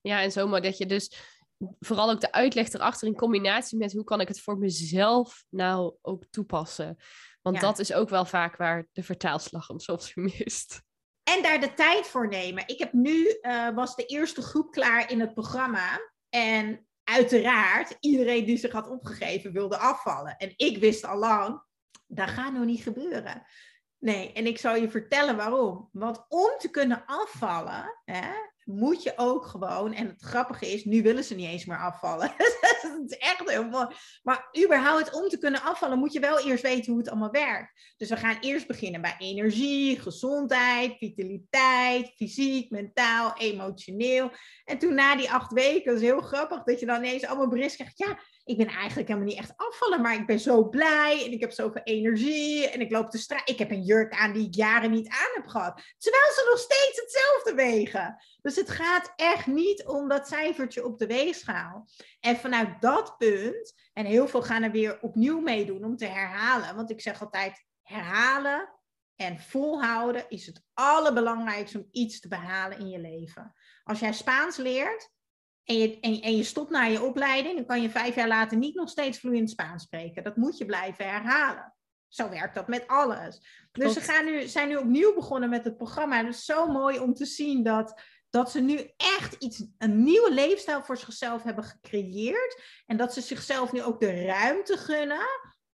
Ja, 0.00 0.22
en 0.22 0.32
zomaar 0.32 0.62
dat 0.62 0.78
je 0.78 0.86
dus 0.86 1.34
vooral 1.80 2.10
ook 2.10 2.20
de 2.20 2.32
uitleg 2.32 2.72
erachter 2.72 3.08
in 3.08 3.16
combinatie 3.16 3.78
met 3.78 3.92
hoe 3.92 4.04
kan 4.04 4.20
ik 4.20 4.28
het 4.28 4.40
voor 4.40 4.58
mezelf 4.58 5.44
nou 5.48 5.94
ook 6.02 6.24
toepassen. 6.30 6.96
Want 7.42 7.60
dat 7.60 7.78
is 7.78 7.92
ook 7.92 8.08
wel 8.08 8.24
vaak 8.24 8.56
waar 8.56 8.86
de 8.92 9.02
vertaalslag 9.02 9.66
hem 9.66 9.78
soms 9.78 10.14
mist. 10.14 10.82
En 11.24 11.42
daar 11.42 11.60
de 11.60 11.74
tijd 11.74 12.06
voor 12.06 12.28
nemen. 12.28 12.68
Ik 12.68 12.78
heb 12.78 12.92
nu, 12.92 13.38
uh, 13.42 13.68
was 13.74 13.96
de 13.96 14.06
eerste 14.06 14.42
groep 14.42 14.72
klaar 14.72 15.10
in 15.10 15.20
het 15.20 15.34
programma. 15.34 16.00
En 16.28 16.86
uiteraard, 17.04 17.96
iedereen 18.00 18.44
die 18.44 18.56
zich 18.56 18.72
had 18.72 18.88
opgegeven 18.88 19.52
wilde 19.52 19.78
afvallen. 19.78 20.36
En 20.36 20.52
ik 20.56 20.78
wist 20.78 21.04
al 21.04 21.18
lang, 21.18 21.62
dat 22.06 22.28
gaat 22.28 22.52
nog 22.52 22.64
niet 22.64 22.82
gebeuren. 22.82 23.46
Nee, 23.98 24.32
en 24.32 24.46
ik 24.46 24.58
zal 24.58 24.76
je 24.76 24.90
vertellen 24.90 25.36
waarom. 25.36 25.88
Want 25.92 26.24
om 26.28 26.50
te 26.58 26.70
kunnen 26.70 27.02
afvallen, 27.06 28.00
hè, 28.04 28.32
moet 28.64 29.02
je 29.02 29.12
ook 29.16 29.46
gewoon, 29.46 29.92
en 29.92 30.06
het 30.06 30.22
grappige 30.22 30.72
is, 30.72 30.84
nu 30.84 31.02
willen 31.02 31.24
ze 31.24 31.34
niet 31.34 31.48
eens 31.48 31.64
meer 31.64 31.78
afvallen. 31.78 32.34
dat 32.82 33.02
is 33.06 33.18
echt 33.18 33.50
heel 33.50 33.68
mooi. 33.68 33.86
Maar 34.22 34.48
überhaupt 34.64 35.12
om 35.12 35.28
te 35.28 35.38
kunnen 35.38 35.62
afvallen, 35.62 35.98
moet 35.98 36.12
je 36.12 36.20
wel 36.20 36.46
eerst 36.46 36.62
weten 36.62 36.92
hoe 36.92 37.00
het 37.00 37.10
allemaal 37.10 37.30
werkt. 37.30 37.94
Dus 37.96 38.08
we 38.08 38.16
gaan 38.16 38.36
eerst 38.40 38.66
beginnen 38.66 39.00
bij 39.00 39.14
energie, 39.18 40.00
gezondheid, 40.00 40.96
vitaliteit, 40.98 42.12
fysiek, 42.16 42.70
mentaal, 42.70 43.34
emotioneel. 43.36 44.30
En 44.64 44.78
toen 44.78 44.94
na 44.94 45.16
die 45.16 45.30
acht 45.30 45.52
weken, 45.52 45.92
dat 45.92 46.02
is 46.02 46.08
heel 46.08 46.20
grappig, 46.20 46.62
dat 46.62 46.80
je 46.80 46.86
dan 46.86 47.04
ineens 47.04 47.26
allemaal 47.26 47.48
bericht 47.48 47.74
krijgt. 47.74 47.98
Ja, 47.98 48.18
ik 48.44 48.56
ben 48.56 48.66
eigenlijk 48.66 49.08
helemaal 49.08 49.28
niet 49.28 49.38
echt 49.38 49.52
afvallen, 49.56 50.00
maar 50.00 50.14
ik 50.14 50.26
ben 50.26 50.40
zo 50.40 50.68
blij 50.68 51.24
en 51.24 51.32
ik 51.32 51.40
heb 51.40 51.52
zoveel 51.52 51.82
energie 51.82 52.68
en 52.68 52.80
ik 52.80 52.90
loop 52.90 53.10
de 53.10 53.18
straat. 53.18 53.48
Ik 53.48 53.58
heb 53.58 53.70
een 53.70 53.82
jurk 53.82 54.12
aan 54.12 54.32
die 54.32 54.46
ik 54.46 54.54
jaren 54.54 54.90
niet 54.90 55.08
aan 55.08 55.30
heb 55.34 55.46
gehad, 55.46 55.82
terwijl 55.98 56.32
ze 56.32 56.46
nog 56.50 56.58
steeds 56.58 57.00
hetzelfde 57.00 57.54
wegen. 57.54 58.16
Dus 58.42 58.56
het 58.56 58.70
gaat 58.70 59.12
echt 59.16 59.46
niet 59.46 59.86
om 59.86 60.08
dat 60.08 60.28
cijfertje 60.28 60.84
op 60.84 60.98
de 60.98 61.06
weegschaal. 61.06 61.88
En 62.20 62.36
vanuit 62.36 62.80
dat 62.80 63.18
punt, 63.18 63.74
en 63.92 64.06
heel 64.06 64.28
veel 64.28 64.42
gaan 64.42 64.62
er 64.62 64.70
weer 64.70 65.00
opnieuw 65.00 65.40
meedoen 65.40 65.84
om 65.84 65.96
te 65.96 66.06
herhalen, 66.06 66.76
want 66.76 66.90
ik 66.90 67.00
zeg 67.00 67.22
altijd 67.22 67.64
herhalen 67.82 68.72
en 69.16 69.40
volhouden 69.40 70.24
is 70.28 70.46
het 70.46 70.62
allerbelangrijkste 70.72 71.78
om 71.78 71.88
iets 71.90 72.20
te 72.20 72.28
behalen 72.28 72.78
in 72.78 72.88
je 72.88 72.98
leven. 72.98 73.54
Als 73.84 74.00
jij 74.00 74.12
Spaans 74.12 74.56
leert, 74.56 75.10
en 75.64 75.78
je, 75.78 76.00
en, 76.00 76.20
en, 76.20 76.36
je 76.36 76.42
stopt 76.42 76.70
na 76.70 76.84
je 76.84 77.02
opleiding, 77.02 77.56
dan 77.56 77.66
kan 77.66 77.82
je 77.82 77.90
vijf 77.90 78.14
jaar 78.14 78.28
later 78.28 78.56
niet 78.56 78.74
nog 78.74 78.88
steeds 78.88 79.18
vloeiend 79.18 79.50
Spaans 79.50 79.82
spreken. 79.82 80.24
Dat 80.24 80.36
moet 80.36 80.58
je 80.58 80.64
blijven 80.64 81.08
herhalen. 81.08 81.74
Zo 82.08 82.28
werkt 82.28 82.54
dat 82.54 82.68
met 82.68 82.86
alles. 82.86 83.66
Dus 83.72 83.92
ze 83.92 84.00
gaan 84.00 84.24
nu, 84.24 84.48
zijn 84.48 84.68
nu 84.68 84.76
opnieuw 84.76 85.14
begonnen 85.14 85.48
met 85.48 85.64
het 85.64 85.76
programma. 85.76 86.18
En 86.18 86.26
het 86.26 86.34
is 86.34 86.44
zo 86.44 86.66
mooi 86.66 86.98
om 86.98 87.14
te 87.14 87.24
zien 87.24 87.62
dat, 87.62 88.02
dat 88.30 88.50
ze 88.50 88.60
nu 88.60 88.90
echt 88.96 89.34
iets, 89.34 89.66
een 89.78 90.02
nieuwe 90.02 90.32
leefstijl 90.32 90.82
voor 90.82 90.96
zichzelf 90.96 91.42
hebben 91.42 91.64
gecreëerd. 91.64 92.62
En 92.86 92.96
dat 92.96 93.12
ze 93.12 93.20
zichzelf 93.20 93.72
nu 93.72 93.82
ook 93.82 94.00
de 94.00 94.24
ruimte 94.24 94.76
gunnen 94.76 95.26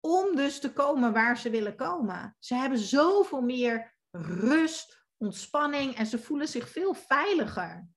om 0.01 0.37
dus 0.37 0.61
te 0.61 0.73
komen 0.73 1.13
waar 1.13 1.39
ze 1.39 1.51
willen 1.51 1.77
komen. 1.77 2.37
Ze 2.39 2.55
hebben 2.55 2.79
zoveel 2.79 3.41
meer 3.41 3.95
rust, 4.11 5.05
ontspanning 5.17 5.97
en 5.97 6.07
ze 6.07 6.19
voelen 6.19 6.49
zich 6.49 6.69
veel 6.69 6.95
veiliger. 6.95 7.89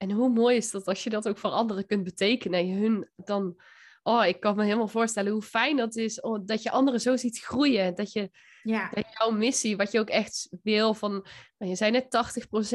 En 0.00 0.10
hoe 0.10 0.28
mooi 0.28 0.56
is 0.56 0.70
dat 0.70 0.86
als 0.86 1.04
je 1.04 1.10
dat 1.10 1.28
ook 1.28 1.38
voor 1.38 1.50
anderen 1.50 1.86
kunt 1.86 2.04
betekenen 2.04 2.58
en 2.58 2.66
je 2.66 2.74
hun 2.74 3.08
dan 3.16 3.56
oh, 4.02 4.26
ik 4.26 4.40
kan 4.40 4.56
me 4.56 4.64
helemaal 4.64 4.88
voorstellen 4.88 5.32
hoe 5.32 5.42
fijn 5.42 5.76
dat 5.76 5.96
is. 5.96 6.20
Oh, 6.20 6.46
dat 6.46 6.62
je 6.62 6.70
anderen 6.70 7.00
zo 7.00 7.16
ziet 7.16 7.38
groeien. 7.38 7.94
Dat 7.94 8.12
je 8.12 8.30
ja. 8.62 8.90
dat 8.94 9.04
jouw 9.18 9.30
missie, 9.30 9.76
wat 9.76 9.92
je 9.92 9.98
ook 9.98 10.08
echt 10.08 10.48
wil 10.62 10.94
van, 10.94 11.26
je 11.58 11.74
zei 11.74 11.90
net 11.90 12.04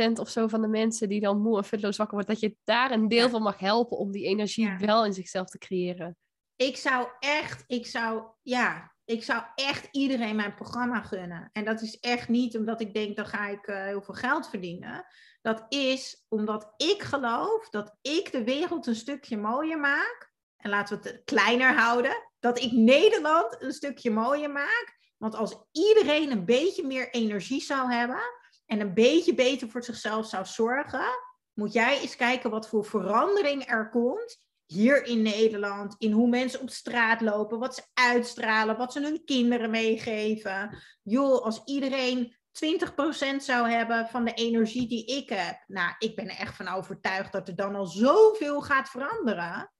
80% 0.10 0.12
of 0.20 0.30
zo 0.30 0.48
van 0.48 0.62
de 0.62 0.68
mensen 0.68 1.10
die 1.10 1.22
dan 1.22 1.42
moe 1.42 1.58
en 1.58 1.64
futloos 1.64 1.98
wakker 1.98 2.16
wordt, 2.16 2.30
dat 2.30 2.40
je 2.40 2.56
daar 2.64 2.92
een 2.92 3.08
deel 3.08 3.30
van 3.30 3.42
mag 3.42 3.60
helpen 3.60 3.98
om 3.98 4.12
die 4.12 4.26
energie 4.26 4.78
wel 4.78 5.06
in 5.06 5.14
zichzelf 5.14 5.48
te 5.48 5.58
creëren. 5.58 6.18
Ik 6.56 6.78
zou 6.78 7.08
echt, 7.20 7.64
ik 7.68 7.88
zou, 7.88 8.24
ja, 8.42 8.94
ik 9.06 9.24
zou 9.24 9.44
echt 9.56 9.88
iedereen 9.92 10.36
mijn 10.36 10.56
programma 10.56 11.02
gunnen. 11.02 11.50
En 11.54 11.66
dat 11.66 11.82
is 11.82 12.00
echt 12.00 12.30
niet 12.30 12.58
omdat 12.58 12.82
ik 12.82 12.94
denk, 12.94 13.16
dan 13.16 13.26
ga 13.26 13.48
ik 13.48 13.68
uh, 13.68 13.84
heel 13.84 14.02
veel 14.02 14.14
geld 14.14 14.50
verdienen. 14.50 15.06
Dat 15.46 15.66
is 15.70 16.26
omdat 16.30 16.74
ik 16.78 17.04
geloof 17.04 17.70
dat 17.70 17.96
ik 18.02 18.32
de 18.32 18.43
wereld 18.43 18.88
een 18.88 18.96
stukje 18.96 19.38
mooier 19.38 19.80
maak. 19.80 20.32
En 20.58 20.70
laten 20.70 21.02
we 21.02 21.10
het 21.10 21.22
kleiner 21.26 21.74
houden. 21.74 22.32
Dat 22.39 22.60
ik 22.60 22.72
Nederland 22.72 23.62
een 23.62 23.72
stukje 23.74 24.12
mooier 24.12 24.52
maak. 24.52 24.98
Want 25.18 25.36
als 25.36 25.56
iedereen 25.72 26.32
een 26.32 26.46
beetje 26.46 26.86
meer 26.86 27.10
energie 27.10 27.62
zou 27.62 27.91
hebben 27.91 28.22
en 28.66 28.80
een 28.80 28.93
beetje 28.93 29.36
beter 29.36 29.70
voor 29.70 29.84
zichzelf 29.84 30.28
zou 30.28 30.46
zorgen, 30.46 31.06
moet 31.54 31.74
jij 31.74 32.00
eens 32.00 32.16
kijken 32.16 32.50
wat 32.50 32.70
voor 32.70 32.86
verandering 32.86 33.70
er 33.70 33.89
komt 33.89 34.38
hier 34.66 35.06
in 35.06 35.22
Nederland, 35.22 35.96
in 35.98 36.12
hoe 36.12 36.28
mensen 36.28 36.62
op 36.62 36.70
straat 36.70 37.22
lopen, 37.22 37.60
wat 37.60 37.76
ze 37.76 37.84
uitstralen, 37.93 38.78
wat 38.78 38.93
ze 38.93 39.02
hun 39.02 39.24
kinderen 39.26 39.70
meegeven. 39.70 40.78
Joh, 41.04 41.43
als 41.43 41.62
iedereen 41.66 42.36
20% 42.56 43.36
zou 43.38 43.70
hebben 43.70 44.08
van 44.08 44.26
de 44.26 44.34
energie 44.34 44.88
die 44.88 45.06
ik 45.06 45.30
heb, 45.30 45.64
nou, 45.68 45.95
ik 45.97 46.16
ben 46.16 46.30
er 46.30 46.38
echt 46.38 46.56
van 46.56 46.68
overtuigd 46.68 47.32
dat 47.32 47.47
er 47.47 47.56
dan 47.56 47.76
al 47.76 47.86
zoveel 47.86 48.62
gaat 48.62 48.89
veranderen. 48.89 49.72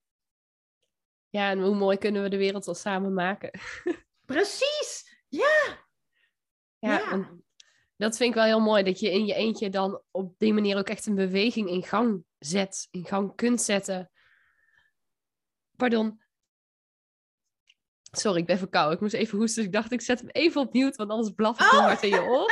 Ja, 1.30 1.50
en 1.50 1.62
hoe 1.62 1.76
mooi 1.76 1.98
kunnen 1.98 2.24
we 2.24 2.30
de 2.30 2.38
wereld 2.38 2.68
al 2.68 2.76
samen 2.76 3.14
maken? 3.14 3.60
Precies, 4.26 5.24
ja. 5.28 5.84
Ja, 6.80 6.98
ja. 6.98 7.30
dat 7.98 8.18
vind 8.18 8.30
ik 8.30 8.36
wel 8.36 8.46
heel 8.46 8.60
mooi, 8.60 8.84
dat 8.84 9.00
je 9.00 9.12
in 9.12 9.26
je 9.26 9.34
eentje 9.34 9.70
dan 9.70 10.02
op 10.12 10.34
die 10.38 10.54
manier 10.54 10.78
ook 10.78 10.90
echt 10.90 11.06
een 11.06 11.16
beweging 11.16 11.70
in 11.70 11.84
gang 11.84 12.24
zet, 12.40 12.88
in 12.92 13.06
gang 13.06 13.36
kunt 13.36 13.62
zetten. 13.62 14.12
Pardon. 15.76 16.24
Sorry, 18.20 18.40
ik 18.40 18.46
ben 18.46 18.58
verkouden. 18.58 18.96
Ik 18.96 19.02
moest 19.02 19.14
even 19.14 19.38
hoesten. 19.38 19.56
Dus 19.58 19.66
ik 19.66 19.78
dacht, 19.78 19.92
ik 19.92 20.02
zet 20.02 20.20
hem 20.20 20.30
even 20.30 20.62
op 20.62 20.74
mute, 20.74 20.98
want 20.98 21.10
anders 21.10 21.34
blaf 21.36 21.60
ik 21.60 21.72
oh. 21.74 21.80
hard 21.80 22.04
in 22.04 22.10
je 22.10 22.22
oor. 22.22 22.52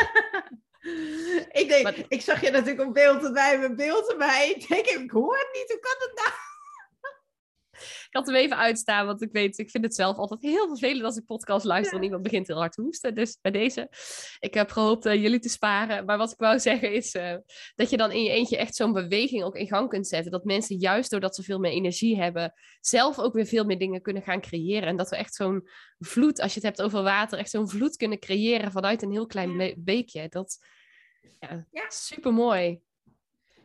ik 1.62 1.66
denk, 1.68 1.98
ik 2.08 2.22
zag 2.22 2.42
je 2.42 2.52
natuurlijk 2.52 2.88
op 2.88 2.94
beeld 2.94 3.24
erbij, 3.24 3.60
mijn 3.60 3.76
beeld 3.76 4.12
erbij. 4.12 4.50
Ik 4.56 4.68
denk, 4.68 4.86
ik 4.86 5.12
hoor 5.12 5.38
het 5.38 5.50
niet. 5.54 5.72
Hoe 5.72 5.80
kan 5.80 5.96
het 5.98 6.12
nou? 6.16 6.53
Ik 7.84 8.08
had 8.10 8.26
hem 8.26 8.36
even 8.36 8.58
uitstaan, 8.58 9.06
want 9.06 9.22
ik 9.22 9.32
weet, 9.32 9.58
ik 9.58 9.70
vind 9.70 9.84
het 9.84 9.96
zelf 9.96 10.18
altijd 10.18 10.42
heel 10.42 10.68
vervelend 10.68 11.04
als 11.04 11.18
ik 11.18 11.26
podcast 11.26 11.66
luister 11.66 11.98
en 11.98 12.04
iemand 12.04 12.24
begint 12.24 12.48
heel 12.48 12.58
hard 12.58 12.74
te 12.74 12.82
hoesten. 12.82 13.16
Dus 13.16 13.38
bij 13.42 13.52
deze, 13.52 13.88
ik 14.40 14.54
heb 14.54 14.72
gehoopt 14.72 15.06
uh, 15.06 15.14
jullie 15.14 15.40
te 15.40 15.50
sparen. 15.50 16.06
Maar 16.06 16.18
wat 16.18 16.32
ik 16.32 16.38
wou 16.38 16.60
zeggen 16.60 16.94
is 16.94 17.16
uh, 17.16 17.36
dat 17.76 17.90
je 17.90 17.98
dan 17.98 18.12
in 18.12 18.24
je 18.24 18.30
eentje 18.30 18.58
echt 18.58 18.76
zo'n 18.76 18.94
beweging 18.94 19.44
ook 19.44 19.56
in 19.56 19.68
gang 19.68 19.90
kunt 19.90 20.08
zetten. 20.08 20.32
Dat 20.32 20.44
mensen 20.44 20.78
juist 20.78 21.10
doordat 21.10 21.36
ze 21.36 21.44
veel 21.44 21.60
meer 21.60 21.72
energie 21.72 22.18
hebben, 22.18 22.54
zelf 22.82 23.20
ook 23.20 23.34
weer 23.34 23.46
veel 23.46 23.66
meer 23.66 23.80
dingen 23.80 24.02
kunnen 24.02 24.24
gaan 24.24 24.42
creëren. 24.42 24.88
En 24.88 24.98
dat 24.98 25.10
we 25.10 25.16
echt 25.16 25.36
zo'n 25.36 25.68
vloed, 26.00 26.40
als 26.40 26.54
je 26.54 26.60
het 26.60 26.68
hebt 26.68 26.82
over 26.82 27.04
water, 27.04 27.38
echt 27.38 27.50
zo'n 27.50 27.70
vloed 27.70 27.96
kunnen 27.96 28.20
creëren 28.20 28.72
vanuit 28.72 29.02
een 29.02 29.12
heel 29.12 29.26
klein 29.26 29.76
beekje. 29.78 30.30
Dat, 30.30 30.58
ja, 31.40 31.68
ja. 31.72 31.90
super 31.90 32.34
mooi. 32.34 32.82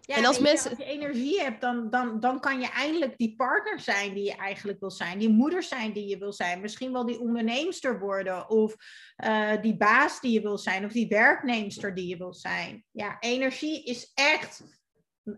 Ja, 0.08 0.16
en 0.16 0.24
als, 0.24 0.38
mensen... 0.38 0.70
als 0.70 0.78
je 0.78 0.84
energie 0.84 1.40
hebt, 1.40 1.60
dan, 1.60 1.90
dan, 1.90 2.20
dan 2.20 2.40
kan 2.40 2.60
je 2.60 2.68
eindelijk 2.68 3.16
die 3.16 3.34
partner 3.36 3.80
zijn 3.80 4.14
die 4.14 4.24
je 4.24 4.36
eigenlijk 4.36 4.80
wil 4.80 4.90
zijn. 4.90 5.18
Die 5.18 5.28
moeder 5.28 5.62
zijn 5.62 5.92
die 5.92 6.08
je 6.08 6.18
wil 6.18 6.32
zijn. 6.32 6.60
Misschien 6.60 6.92
wel 6.92 7.06
die 7.06 7.20
onderneemster 7.20 7.98
worden. 7.98 8.50
Of 8.50 8.74
uh, 9.24 9.62
die 9.62 9.76
baas 9.76 10.20
die 10.20 10.32
je 10.32 10.40
wil 10.40 10.58
zijn. 10.58 10.84
Of 10.84 10.92
die 10.92 11.08
werkneemster 11.08 11.94
die 11.94 12.06
je 12.06 12.16
wil 12.16 12.34
zijn. 12.34 12.84
Ja, 12.90 13.16
energie 13.20 13.84
is 13.84 14.10
echt 14.14 14.77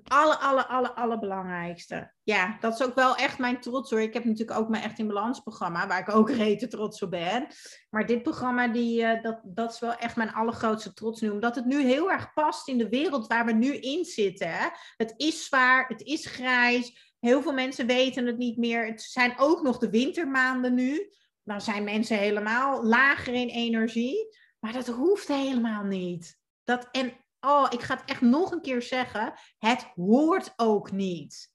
alle, 0.05 0.39
alle, 0.39 0.67
alle, 0.67 0.95
allerbelangrijkste. 0.95 2.13
Ja, 2.23 2.57
dat 2.61 2.75
is 2.75 2.87
ook 2.87 2.95
wel 2.95 3.17
echt 3.17 3.39
mijn 3.39 3.61
trots 3.61 3.91
hoor. 3.91 4.01
Ik 4.01 4.15
heb 4.15 4.25
natuurlijk 4.25 4.59
ook 4.59 4.69
mijn 4.69 4.83
Echt 4.83 4.99
in 4.99 5.07
Balans 5.07 5.41
programma, 5.41 5.87
waar 5.87 6.01
ik 6.01 6.15
ook 6.15 6.31
rete 6.45 6.69
trots 6.69 7.03
op 7.03 7.11
ben. 7.11 7.47
Maar 7.91 8.07
dit 8.07 8.23
programma, 8.23 8.69
die, 8.69 9.03
uh, 9.03 9.23
dat, 9.23 9.41
dat 9.45 9.73
is 9.73 9.79
wel 9.79 9.95
echt 9.95 10.17
mijn 10.17 10.33
allergrootste 10.33 10.93
trots 10.93 11.21
nu. 11.21 11.29
Omdat 11.29 11.55
het 11.55 11.65
nu 11.65 11.83
heel 11.83 12.11
erg 12.11 12.33
past 12.33 12.69
in 12.69 12.79
de 12.79 12.89
wereld 12.89 13.27
waar 13.27 13.45
we 13.45 13.53
nu 13.53 13.75
in 13.75 14.05
zitten. 14.05 14.53
Hè? 14.53 14.69
Het 14.97 15.15
is 15.17 15.45
zwaar, 15.45 15.89
het 15.89 16.03
is 16.03 16.27
grijs. 16.27 17.15
Heel 17.19 17.43
veel 17.43 17.53
mensen 17.53 17.87
weten 17.87 18.27
het 18.27 18.39
niet 18.39 18.57
meer. 18.57 18.87
Het 18.87 19.03
zijn 19.03 19.35
ook 19.39 19.63
nog 19.63 19.79
de 19.79 19.91
wintermaanden 19.91 20.75
nu. 20.75 21.11
Dan 21.45 21.61
zijn 21.61 21.85
mensen 21.85 22.19
helemaal 22.19 22.85
lager 22.85 23.35
in 23.35 23.49
energie. 23.49 24.39
Maar 24.59 24.73
dat 24.73 24.87
hoeft 24.87 25.29
helemaal 25.29 25.85
niet. 25.85 26.39
Dat, 26.65 26.89
en 26.91 27.13
oh, 27.41 27.67
ik 27.71 27.81
ga 27.81 27.97
het 27.97 28.05
echt 28.05 28.21
nog 28.21 28.51
een 28.51 28.61
keer 28.61 28.83
zeggen, 28.83 29.33
het 29.59 29.83
hoort 29.95 30.53
ook 30.57 30.91
niet. 30.91 31.53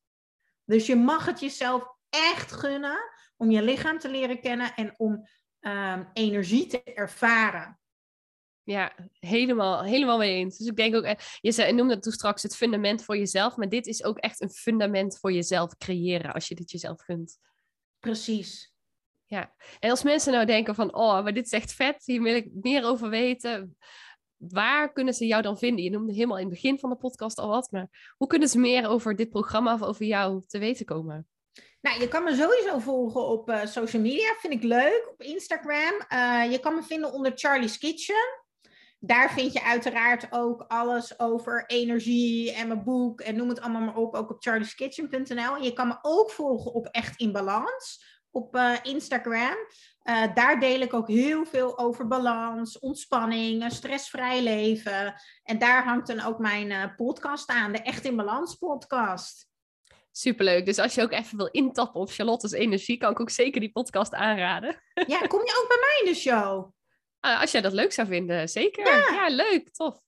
Dus 0.65 0.85
je 0.85 0.95
mag 0.95 1.25
het 1.25 1.39
jezelf 1.39 1.87
echt 2.09 2.51
gunnen 2.51 2.97
om 3.37 3.51
je 3.51 3.61
lichaam 3.61 3.99
te 3.99 4.09
leren 4.09 4.41
kennen 4.41 4.73
en 4.75 4.99
om 4.99 5.27
ehm, 5.59 6.03
energie 6.13 6.67
te 6.67 6.83
ervaren. 6.83 7.79
Ja, 8.63 8.95
helemaal, 9.19 9.83
helemaal 9.83 10.17
mee 10.17 10.35
eens. 10.35 10.57
Dus 10.57 10.67
ik 10.67 10.75
denk 10.75 10.95
ook, 10.95 11.19
je 11.41 11.51
zei, 11.51 11.73
noemde 11.73 11.99
toen 11.99 12.11
straks 12.11 12.43
het 12.43 12.55
fundament 12.55 13.03
voor 13.03 13.17
jezelf, 13.17 13.55
maar 13.55 13.69
dit 13.69 13.87
is 13.87 14.03
ook 14.03 14.17
echt 14.17 14.41
een 14.41 14.49
fundament 14.49 15.19
voor 15.19 15.31
jezelf 15.31 15.77
creëren 15.77 16.33
als 16.33 16.47
je 16.47 16.55
dit 16.55 16.71
jezelf 16.71 17.01
gunt. 17.01 17.37
Precies. 17.99 18.73
Ja, 19.25 19.55
en 19.79 19.89
als 19.89 20.03
mensen 20.03 20.33
nou 20.33 20.45
denken 20.45 20.75
van, 20.75 20.95
oh, 20.95 21.23
maar 21.23 21.33
dit 21.33 21.45
is 21.45 21.51
echt 21.51 21.73
vet, 21.73 22.05
hier 22.05 22.21
wil 22.21 22.35
ik 22.35 22.49
meer 22.53 22.83
over 22.83 23.09
weten 23.09 23.77
waar 24.37 24.93
kunnen 24.93 25.13
ze 25.13 25.25
jou 25.25 25.41
dan 25.41 25.57
vinden? 25.57 25.83
Je 25.83 25.89
noemde 25.89 26.13
helemaal 26.13 26.37
in 26.37 26.45
het 26.45 26.53
begin 26.53 26.79
van 26.79 26.89
de 26.89 26.95
podcast 26.95 27.37
al 27.37 27.47
wat, 27.47 27.71
maar 27.71 28.13
hoe 28.17 28.27
kunnen 28.27 28.47
ze 28.47 28.59
meer 28.59 28.87
over 28.87 29.15
dit 29.15 29.29
programma 29.29 29.73
of 29.73 29.83
over 29.83 30.05
jou 30.05 30.43
te 30.47 30.59
weten 30.59 30.85
komen? 30.85 31.27
Nou, 31.81 31.99
je 31.99 32.07
kan 32.07 32.23
me 32.23 32.35
sowieso 32.35 32.79
volgen 32.79 33.27
op 33.27 33.49
uh, 33.49 33.65
social 33.65 34.01
media, 34.01 34.35
vind 34.39 34.53
ik 34.53 34.63
leuk, 34.63 35.09
op 35.11 35.21
Instagram. 35.21 35.93
Uh, 36.13 36.51
je 36.51 36.59
kan 36.59 36.75
me 36.75 36.83
vinden 36.83 37.13
onder 37.13 37.31
Charlie's 37.35 37.77
Kitchen. 37.77 38.43
Daar 38.99 39.31
vind 39.31 39.53
je 39.53 39.63
uiteraard 39.63 40.27
ook 40.29 40.61
alles 40.67 41.19
over 41.19 41.63
energie 41.65 42.51
en 42.51 42.67
mijn 42.67 42.83
boek 42.83 43.21
en 43.21 43.35
noem 43.35 43.49
het 43.49 43.61
allemaal 43.61 43.81
maar 43.81 43.95
op, 43.95 44.15
ook 44.15 44.29
op 44.29 44.43
charlieskitchen.nl. 44.43 45.57
Je 45.61 45.73
kan 45.73 45.87
me 45.87 45.97
ook 46.01 46.31
volgen 46.31 46.73
op 46.73 46.85
Echt 46.85 47.19
in 47.19 47.31
Balans 47.31 48.03
op 48.31 48.55
uh, 48.55 48.75
Instagram. 48.83 49.55
Uh, 50.09 50.33
daar 50.33 50.59
deel 50.59 50.79
ik 50.79 50.93
ook 50.93 51.07
heel 51.07 51.45
veel 51.45 51.77
over 51.77 52.07
balans, 52.07 52.79
ontspanning, 52.79 53.63
een 53.63 53.71
stressvrij 53.71 54.43
leven. 54.43 55.21
En 55.43 55.57
daar 55.57 55.83
hangt 55.83 56.07
dan 56.07 56.21
ook 56.21 56.39
mijn 56.39 56.69
uh, 56.69 56.85
podcast 56.95 57.49
aan, 57.49 57.71
de 57.71 57.81
Echt 57.81 58.05
in 58.05 58.15
Balans 58.15 58.55
podcast. 58.55 59.47
Superleuk. 60.11 60.65
Dus 60.65 60.79
als 60.79 60.95
je 60.95 61.01
ook 61.01 61.11
even 61.11 61.37
wil 61.37 61.49
intappen 61.51 62.01
op 62.01 62.11
Charlotte's 62.11 62.51
energie, 62.51 62.97
kan 62.97 63.11
ik 63.11 63.19
ook 63.19 63.29
zeker 63.29 63.59
die 63.61 63.71
podcast 63.71 64.13
aanraden. 64.13 64.81
Ja, 65.07 65.19
kom 65.19 65.39
je 65.45 65.59
ook 65.61 65.67
bij 65.67 65.77
mij 65.79 66.01
in 66.03 66.13
de 66.13 66.19
show? 66.19 66.71
als 67.41 67.51
jij 67.51 67.61
dat 67.61 67.73
leuk 67.73 67.93
zou 67.93 68.07
vinden, 68.07 68.49
zeker. 68.49 68.85
Ja, 68.85 69.13
ja 69.13 69.35
leuk, 69.35 69.69
tof. 69.71 70.03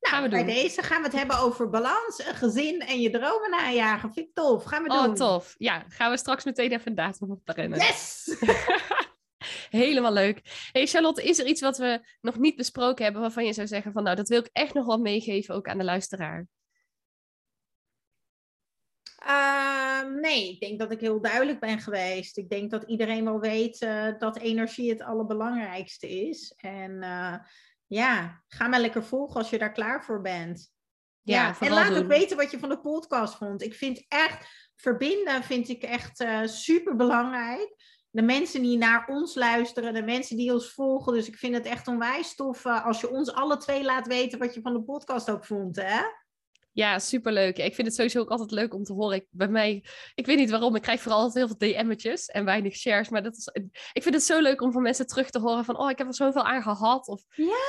Nou, 0.00 0.28
bij 0.28 0.44
deze 0.44 0.82
gaan 0.82 0.98
we 0.98 1.08
het 1.08 1.16
hebben 1.16 1.38
over 1.38 1.70
balans, 1.70 2.24
een 2.26 2.34
gezin 2.34 2.80
en 2.80 3.00
je 3.00 3.10
dromen 3.10 3.50
najagen. 3.50 4.12
Vind 4.12 4.26
ik 4.26 4.34
tof. 4.34 4.64
Gaan 4.64 4.82
we 4.82 4.90
oh, 4.90 5.02
doen. 5.02 5.10
Oh, 5.10 5.16
tof. 5.16 5.54
Ja, 5.58 5.84
gaan 5.88 6.10
we 6.10 6.16
straks 6.16 6.44
meteen 6.44 6.72
even 6.72 6.88
een 6.88 6.94
datum 6.94 7.30
op. 7.30 7.40
Yes! 7.56 8.36
Helemaal 9.70 10.12
leuk. 10.12 10.68
Hey 10.72 10.86
Charlotte, 10.86 11.22
is 11.22 11.38
er 11.38 11.46
iets 11.46 11.60
wat 11.60 11.78
we 11.78 12.00
nog 12.20 12.38
niet 12.38 12.56
besproken 12.56 13.04
hebben 13.04 13.22
waarvan 13.22 13.44
je 13.44 13.52
zou 13.52 13.66
zeggen 13.66 13.92
van 13.92 14.02
nou, 14.02 14.16
dat 14.16 14.28
wil 14.28 14.38
ik 14.38 14.50
echt 14.52 14.74
nog 14.74 14.86
wel 14.86 14.98
meegeven 14.98 15.54
ook 15.54 15.68
aan 15.68 15.78
de 15.78 15.84
luisteraar? 15.84 16.46
Uh, 19.26 20.02
nee, 20.20 20.50
ik 20.50 20.60
denk 20.60 20.78
dat 20.78 20.92
ik 20.92 21.00
heel 21.00 21.20
duidelijk 21.20 21.60
ben 21.60 21.80
geweest. 21.80 22.36
Ik 22.36 22.48
denk 22.48 22.70
dat 22.70 22.82
iedereen 22.82 23.24
wel 23.24 23.40
weet 23.40 23.82
uh, 23.82 24.18
dat 24.18 24.38
energie 24.38 24.90
het 24.90 25.02
allerbelangrijkste 25.02 26.08
is. 26.08 26.54
En 26.56 26.90
uh, 26.90 27.34
ja, 27.86 28.42
ga 28.48 28.68
maar 28.68 28.80
lekker 28.80 29.04
volgen 29.04 29.36
als 29.36 29.50
je 29.50 29.58
daar 29.58 29.72
klaar 29.72 30.04
voor 30.04 30.20
bent. 30.20 30.74
Ja, 31.22 31.46
ja. 31.46 31.66
en 31.66 31.72
laat 31.72 31.88
doen. 31.88 31.98
ook 31.98 32.08
weten 32.08 32.36
wat 32.36 32.50
je 32.50 32.58
van 32.58 32.68
de 32.68 32.80
podcast 32.80 33.36
vond. 33.36 33.62
Ik 33.62 33.74
vind 33.74 34.04
echt, 34.08 34.70
verbinden 34.76 35.42
vind 35.42 35.68
ik 35.68 35.82
echt 35.82 36.20
eh, 36.20 36.44
super 36.44 36.96
belangrijk. 36.96 37.74
De 38.10 38.22
mensen 38.22 38.62
die 38.62 38.76
naar 38.76 39.08
ons 39.08 39.34
luisteren, 39.34 39.94
de 39.94 40.02
mensen 40.02 40.36
die 40.36 40.52
ons 40.52 40.72
volgen. 40.72 41.12
Dus 41.12 41.28
ik 41.28 41.36
vind 41.36 41.54
het 41.54 41.66
echt 41.66 41.88
onwijs 41.88 42.34
tof 42.34 42.64
uh, 42.64 42.86
als 42.86 43.00
je 43.00 43.10
ons 43.10 43.32
alle 43.32 43.56
twee 43.56 43.84
laat 43.84 44.06
weten 44.06 44.38
wat 44.38 44.54
je 44.54 44.60
van 44.60 44.72
de 44.72 44.82
podcast 44.82 45.30
ook 45.30 45.44
vond, 45.44 45.76
hè? 45.76 46.00
Ja, 46.76 46.98
superleuk. 46.98 47.58
Ik 47.58 47.74
vind 47.74 47.86
het 47.86 47.96
sowieso 47.96 48.20
ook 48.20 48.30
altijd 48.30 48.50
leuk 48.50 48.74
om 48.74 48.82
te 48.84 48.92
horen. 48.92 49.16
Ik, 49.16 49.26
bij 49.30 49.48
mij, 49.48 49.84
ik 50.14 50.26
weet 50.26 50.36
niet 50.38 50.50
waarom, 50.50 50.74
ik 50.76 50.82
krijg 50.82 51.00
vooral 51.00 51.20
altijd 51.20 51.46
heel 51.46 51.56
veel 51.56 51.84
DM'tjes 51.84 52.26
en 52.26 52.44
weinig 52.44 52.74
shares. 52.76 53.08
Maar 53.08 53.22
dat 53.22 53.36
is, 53.36 53.48
ik 53.92 54.02
vind 54.02 54.14
het 54.14 54.24
zo 54.24 54.40
leuk 54.40 54.60
om 54.62 54.72
van 54.72 54.82
mensen 54.82 55.06
terug 55.06 55.30
te 55.30 55.38
horen 55.38 55.64
van, 55.64 55.78
oh, 55.78 55.90
ik 55.90 55.98
heb 55.98 56.06
er 56.06 56.14
zoveel 56.14 56.42
aan 56.44 56.62
gehad. 56.62 57.08
Of, 57.08 57.22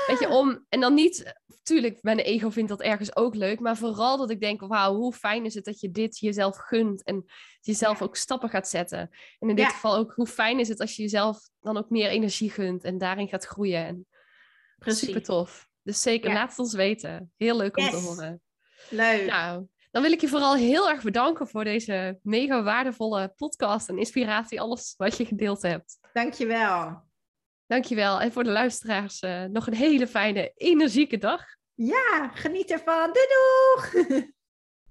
weet 0.07 0.19
je, 0.19 0.29
om, 0.29 0.65
en 0.69 0.79
dan 0.79 0.93
niet, 0.93 1.33
tuurlijk, 1.63 1.97
mijn 2.01 2.19
ego 2.19 2.49
vindt 2.49 2.69
dat 2.69 2.81
ergens 2.81 3.15
ook 3.15 3.35
leuk. 3.35 3.59
Maar 3.59 3.77
vooral 3.77 4.17
dat 4.17 4.29
ik 4.29 4.39
denk, 4.41 4.61
wauw, 4.61 4.95
hoe 4.95 5.13
fijn 5.13 5.45
is 5.45 5.53
het 5.53 5.65
dat 5.65 5.79
je 5.79 5.91
dit 5.91 6.17
jezelf 6.19 6.57
gunt. 6.57 7.03
En 7.03 7.25
jezelf 7.61 7.99
Ja. 7.99 8.05
ook 8.05 8.15
stappen 8.15 8.49
gaat 8.49 8.67
zetten. 8.67 8.99
En 9.39 9.49
in 9.49 9.55
dit 9.55 9.65
Ja. 9.65 9.71
geval 9.71 9.95
ook, 9.95 10.13
hoe 10.15 10.27
fijn 10.27 10.59
is 10.59 10.67
het 10.67 10.79
als 10.79 10.95
je 10.95 11.01
jezelf 11.01 11.49
dan 11.59 11.77
ook 11.77 11.89
meer 11.89 12.09
energie 12.09 12.49
gunt. 12.51 12.83
En 12.83 12.97
daarin 12.97 13.27
gaat 13.27 13.45
groeien. 13.45 13.85
En 13.85 14.07
Precies. 14.77 15.05
super 15.07 15.23
tof. 15.23 15.67
Dus 15.83 16.01
zeker, 16.01 16.29
Ja. 16.29 16.35
laat 16.35 16.49
het 16.49 16.59
ons 16.59 16.73
weten. 16.73 17.33
Heel 17.37 17.57
leuk 17.57 17.77
om 17.77 17.89
te 17.89 17.95
horen. 17.95 18.41
Leuk. 18.89 19.25
Nou, 19.25 19.67
dan 19.91 20.01
wil 20.01 20.11
ik 20.11 20.21
je 20.21 20.27
vooral 20.27 20.55
heel 20.55 20.89
erg 20.89 21.03
bedanken 21.03 21.47
voor 21.47 21.63
deze 21.63 22.19
mega 22.23 22.63
waardevolle 22.63 23.33
podcast 23.35 23.89
en 23.89 23.97
inspiratie, 23.97 24.61
alles 24.61 24.93
wat 24.97 25.17
je 25.17 25.25
gedeeld 25.25 25.61
hebt. 25.61 25.99
Dankjewel. 26.13 27.05
Dankjewel. 27.67 28.21
En 28.21 28.31
voor 28.31 28.43
de 28.43 28.49
luisteraars 28.49 29.19
eh, 29.19 29.43
nog 29.43 29.67
een 29.67 29.73
hele 29.73 30.07
fijne, 30.07 30.51
energieke 30.55 31.17
dag. 31.17 31.43
Ja, 31.73 32.31
geniet 32.33 32.71
ervan. 32.71 33.13
Doei 33.13 33.27
doeg! 33.27 34.05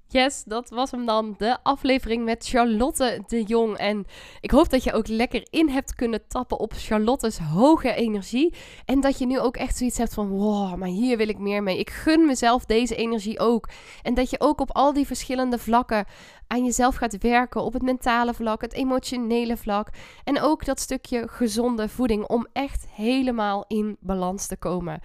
Yes, 0.09 0.45
dat 0.45 0.69
was 0.71 0.91
hem 0.91 1.07
dan, 1.07 1.35
de 1.39 1.59
aflevering 1.63 2.25
met 2.25 2.47
Charlotte 2.49 3.23
de 3.27 3.43
Jong. 3.43 3.77
En 3.77 4.05
ik 4.41 4.51
hoop 4.51 4.71
dat 4.71 4.85
je 4.85 4.93
ook 4.93 5.09
lekker 5.09 5.47
in 5.51 5.69
hebt 5.69 5.95
kunnen 5.95 6.29
tappen 6.29 6.59
op 6.59 6.73
Charlotte's 6.77 7.39
hoge 7.39 7.95
energie. 7.95 8.55
En 8.85 9.01
dat 9.01 9.19
je 9.19 9.27
nu 9.27 9.41
ook 9.41 9.57
echt 9.57 9.77
zoiets 9.77 9.99
hebt 9.99 10.15
van, 10.15 10.29
wow, 10.29 10.77
maar 10.77 10.89
hier 10.89 11.17
wil 11.17 11.29
ik 11.29 11.39
meer 11.39 11.63
mee. 11.63 11.79
Ik 11.79 11.91
gun 11.91 12.27
mezelf 12.27 12.65
deze 12.65 12.95
energie 12.95 13.39
ook. 13.39 13.69
En 14.03 14.15
dat 14.15 14.31
je 14.31 14.41
ook 14.41 14.61
op 14.61 14.73
al 14.73 14.93
die 14.93 15.07
verschillende 15.07 15.59
vlakken 15.59 16.05
aan 16.47 16.65
jezelf 16.65 16.95
gaat 16.95 17.19
werken. 17.19 17.63
Op 17.63 17.73
het 17.73 17.83
mentale 17.83 18.35
vlak, 18.35 18.61
het 18.61 18.73
emotionele 18.73 19.57
vlak. 19.57 19.89
En 20.25 20.41
ook 20.41 20.65
dat 20.65 20.81
stukje 20.81 21.29
gezonde 21.29 21.89
voeding 21.89 22.27
om 22.27 22.47
echt 22.53 22.87
helemaal 22.91 23.65
in 23.69 23.97
balans 24.01 24.47
te 24.47 24.57
komen. 24.57 25.01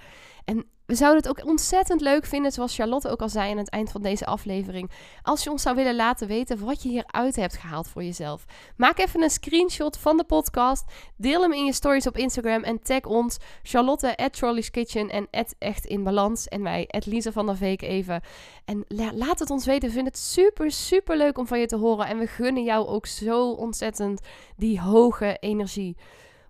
En 0.45 0.65
we 0.91 0.97
zouden 0.97 1.21
het 1.21 1.29
ook 1.39 1.47
ontzettend 1.47 2.01
leuk 2.01 2.25
vinden, 2.25 2.51
zoals 2.51 2.75
Charlotte 2.75 3.09
ook 3.09 3.21
al 3.21 3.29
zei 3.29 3.51
aan 3.51 3.57
het 3.57 3.69
eind 3.69 3.91
van 3.91 4.01
deze 4.01 4.25
aflevering, 4.25 4.91
als 5.21 5.43
je 5.43 5.51
ons 5.51 5.61
zou 5.61 5.75
willen 5.75 5.95
laten 5.95 6.27
weten 6.27 6.65
wat 6.65 6.83
je 6.83 6.89
hieruit 6.89 7.35
hebt 7.35 7.57
gehaald 7.57 7.87
voor 7.87 8.03
jezelf. 8.03 8.45
Maak 8.75 8.99
even 8.99 9.21
een 9.21 9.29
screenshot 9.29 9.97
van 9.97 10.17
de 10.17 10.23
podcast, 10.23 10.85
deel 11.17 11.41
hem 11.41 11.53
in 11.53 11.65
je 11.65 11.73
stories 11.73 12.07
op 12.07 12.17
Instagram 12.17 12.63
en 12.63 12.81
tag 12.81 13.01
ons 13.01 13.37
Charlotte 13.63 14.17
at 14.17 14.33
Trolley's 14.33 14.71
Kitchen 14.71 15.09
en 15.09 15.27
at 15.31 15.55
Echt 15.59 15.85
in 15.85 16.03
Balans 16.03 16.47
en 16.47 16.63
wij 16.63 16.87
at 16.87 17.05
Lisa 17.05 17.31
van 17.31 17.45
der 17.45 17.57
Veek 17.57 17.81
even. 17.81 18.21
En 18.65 18.85
la- 18.87 19.13
laat 19.13 19.39
het 19.39 19.49
ons 19.49 19.65
weten, 19.65 19.87
we 19.87 19.93
vinden 19.93 20.11
het 20.13 20.21
super 20.21 20.71
super 20.71 21.17
leuk 21.17 21.37
om 21.37 21.47
van 21.47 21.59
je 21.59 21.65
te 21.65 21.77
horen 21.77 22.07
en 22.07 22.17
we 22.17 22.27
gunnen 22.27 22.63
jou 22.63 22.87
ook 22.87 23.05
zo 23.05 23.51
ontzettend 23.51 24.21
die 24.57 24.81
hoge 24.81 25.37
energie. 25.39 25.95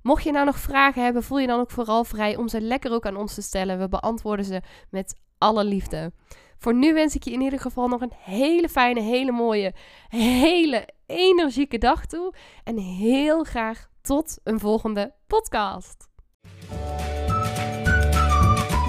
Mocht 0.03 0.23
je 0.23 0.31
nou 0.31 0.45
nog 0.45 0.59
vragen 0.59 1.03
hebben, 1.03 1.23
voel 1.23 1.39
je 1.39 1.47
dan 1.47 1.59
ook 1.59 1.71
vooral 1.71 2.03
vrij 2.03 2.35
om 2.35 2.47
ze 2.47 2.61
lekker 2.61 2.91
ook 2.91 3.05
aan 3.05 3.15
ons 3.15 3.33
te 3.33 3.41
stellen. 3.41 3.79
We 3.79 3.89
beantwoorden 3.89 4.45
ze 4.45 4.61
met 4.89 5.19
alle 5.37 5.63
liefde. 5.63 6.11
Voor 6.57 6.73
nu 6.73 6.93
wens 6.93 7.15
ik 7.15 7.23
je 7.23 7.31
in 7.31 7.41
ieder 7.41 7.59
geval 7.59 7.87
nog 7.87 8.01
een 8.01 8.13
hele 8.17 8.69
fijne, 8.69 9.01
hele 9.01 9.31
mooie, 9.31 9.73
hele 10.09 10.87
energieke 11.05 11.77
dag 11.77 12.05
toe. 12.05 12.33
En 12.63 12.77
heel 12.77 13.43
graag 13.43 13.89
tot 14.01 14.37
een 14.43 14.59
volgende 14.59 15.13
podcast. 15.27 16.09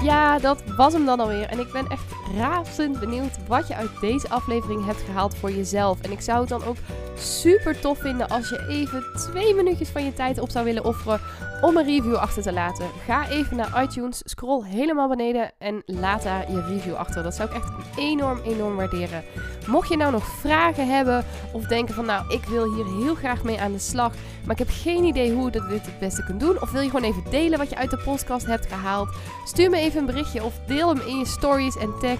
Ja, 0.03 0.39
dat 0.39 0.63
was 0.75 0.93
hem 0.93 1.05
dan 1.05 1.19
alweer. 1.19 1.45
En 1.49 1.59
ik 1.59 1.71
ben 1.71 1.87
echt 1.87 2.22
razend 2.37 2.99
benieuwd 2.99 3.47
wat 3.47 3.67
je 3.67 3.75
uit 3.75 3.99
deze 4.01 4.29
aflevering 4.29 4.85
hebt 4.85 5.01
gehaald 5.01 5.35
voor 5.35 5.51
jezelf. 5.51 6.01
En 6.01 6.11
ik 6.11 6.21
zou 6.21 6.39
het 6.39 6.49
dan 6.49 6.63
ook 6.63 6.77
super 7.15 7.79
tof 7.79 7.99
vinden 7.99 8.29
als 8.29 8.49
je 8.49 8.65
even 8.67 9.03
twee 9.15 9.53
minuutjes 9.55 9.89
van 9.89 10.05
je 10.05 10.13
tijd 10.13 10.39
op 10.39 10.49
zou 10.49 10.65
willen 10.65 10.85
offeren 10.85 11.19
om 11.61 11.77
een 11.77 11.85
review 11.85 12.15
achter 12.15 12.43
te 12.43 12.53
laten. 12.53 12.85
Ga 13.05 13.29
even 13.29 13.57
naar 13.57 13.83
iTunes, 13.83 14.21
scroll 14.23 14.63
helemaal 14.65 15.09
beneden 15.09 15.51
en 15.57 15.81
laat 15.85 16.23
daar 16.23 16.51
je 16.51 16.61
review 16.61 16.93
achter. 16.93 17.23
Dat 17.23 17.35
zou 17.35 17.49
ik 17.49 17.55
echt 17.55 17.71
enorm, 17.97 18.39
enorm 18.45 18.75
waarderen. 18.75 19.23
Mocht 19.67 19.89
je 19.89 19.97
nou 19.97 20.11
nog 20.11 20.25
vragen 20.25 20.87
hebben 20.87 21.25
of 21.53 21.65
denken 21.65 21.95
van 21.95 22.05
nou, 22.05 22.33
ik 22.33 22.45
wil 22.45 22.73
hier 22.73 22.85
heel 22.85 23.15
graag 23.15 23.43
mee 23.43 23.61
aan 23.61 23.71
de 23.71 23.79
slag, 23.79 24.13
maar 24.43 24.59
ik 24.59 24.67
heb 24.67 24.69
geen 24.71 25.03
idee 25.03 25.33
hoe 25.33 25.45
je 25.45 25.51
dit 25.51 25.85
het 25.85 25.99
beste 25.99 26.23
kunt 26.23 26.39
doen. 26.39 26.61
Of 26.61 26.71
wil 26.71 26.81
je 26.81 26.89
gewoon 26.89 27.09
even 27.09 27.23
delen 27.29 27.57
wat 27.57 27.69
je 27.69 27.75
uit 27.75 27.89
de 27.89 28.01
podcast 28.05 28.45
hebt 28.45 28.65
gehaald? 28.65 29.09
Stuur 29.45 29.69
me 29.69 29.77
even 29.77 29.99
een 29.99 30.05
berichtje 30.05 30.43
of 30.43 30.53
deel 30.67 30.89
hem 30.89 31.07
in 31.07 31.17
je 31.17 31.25
stories 31.25 31.77
en 31.77 31.93
tag 31.99 32.19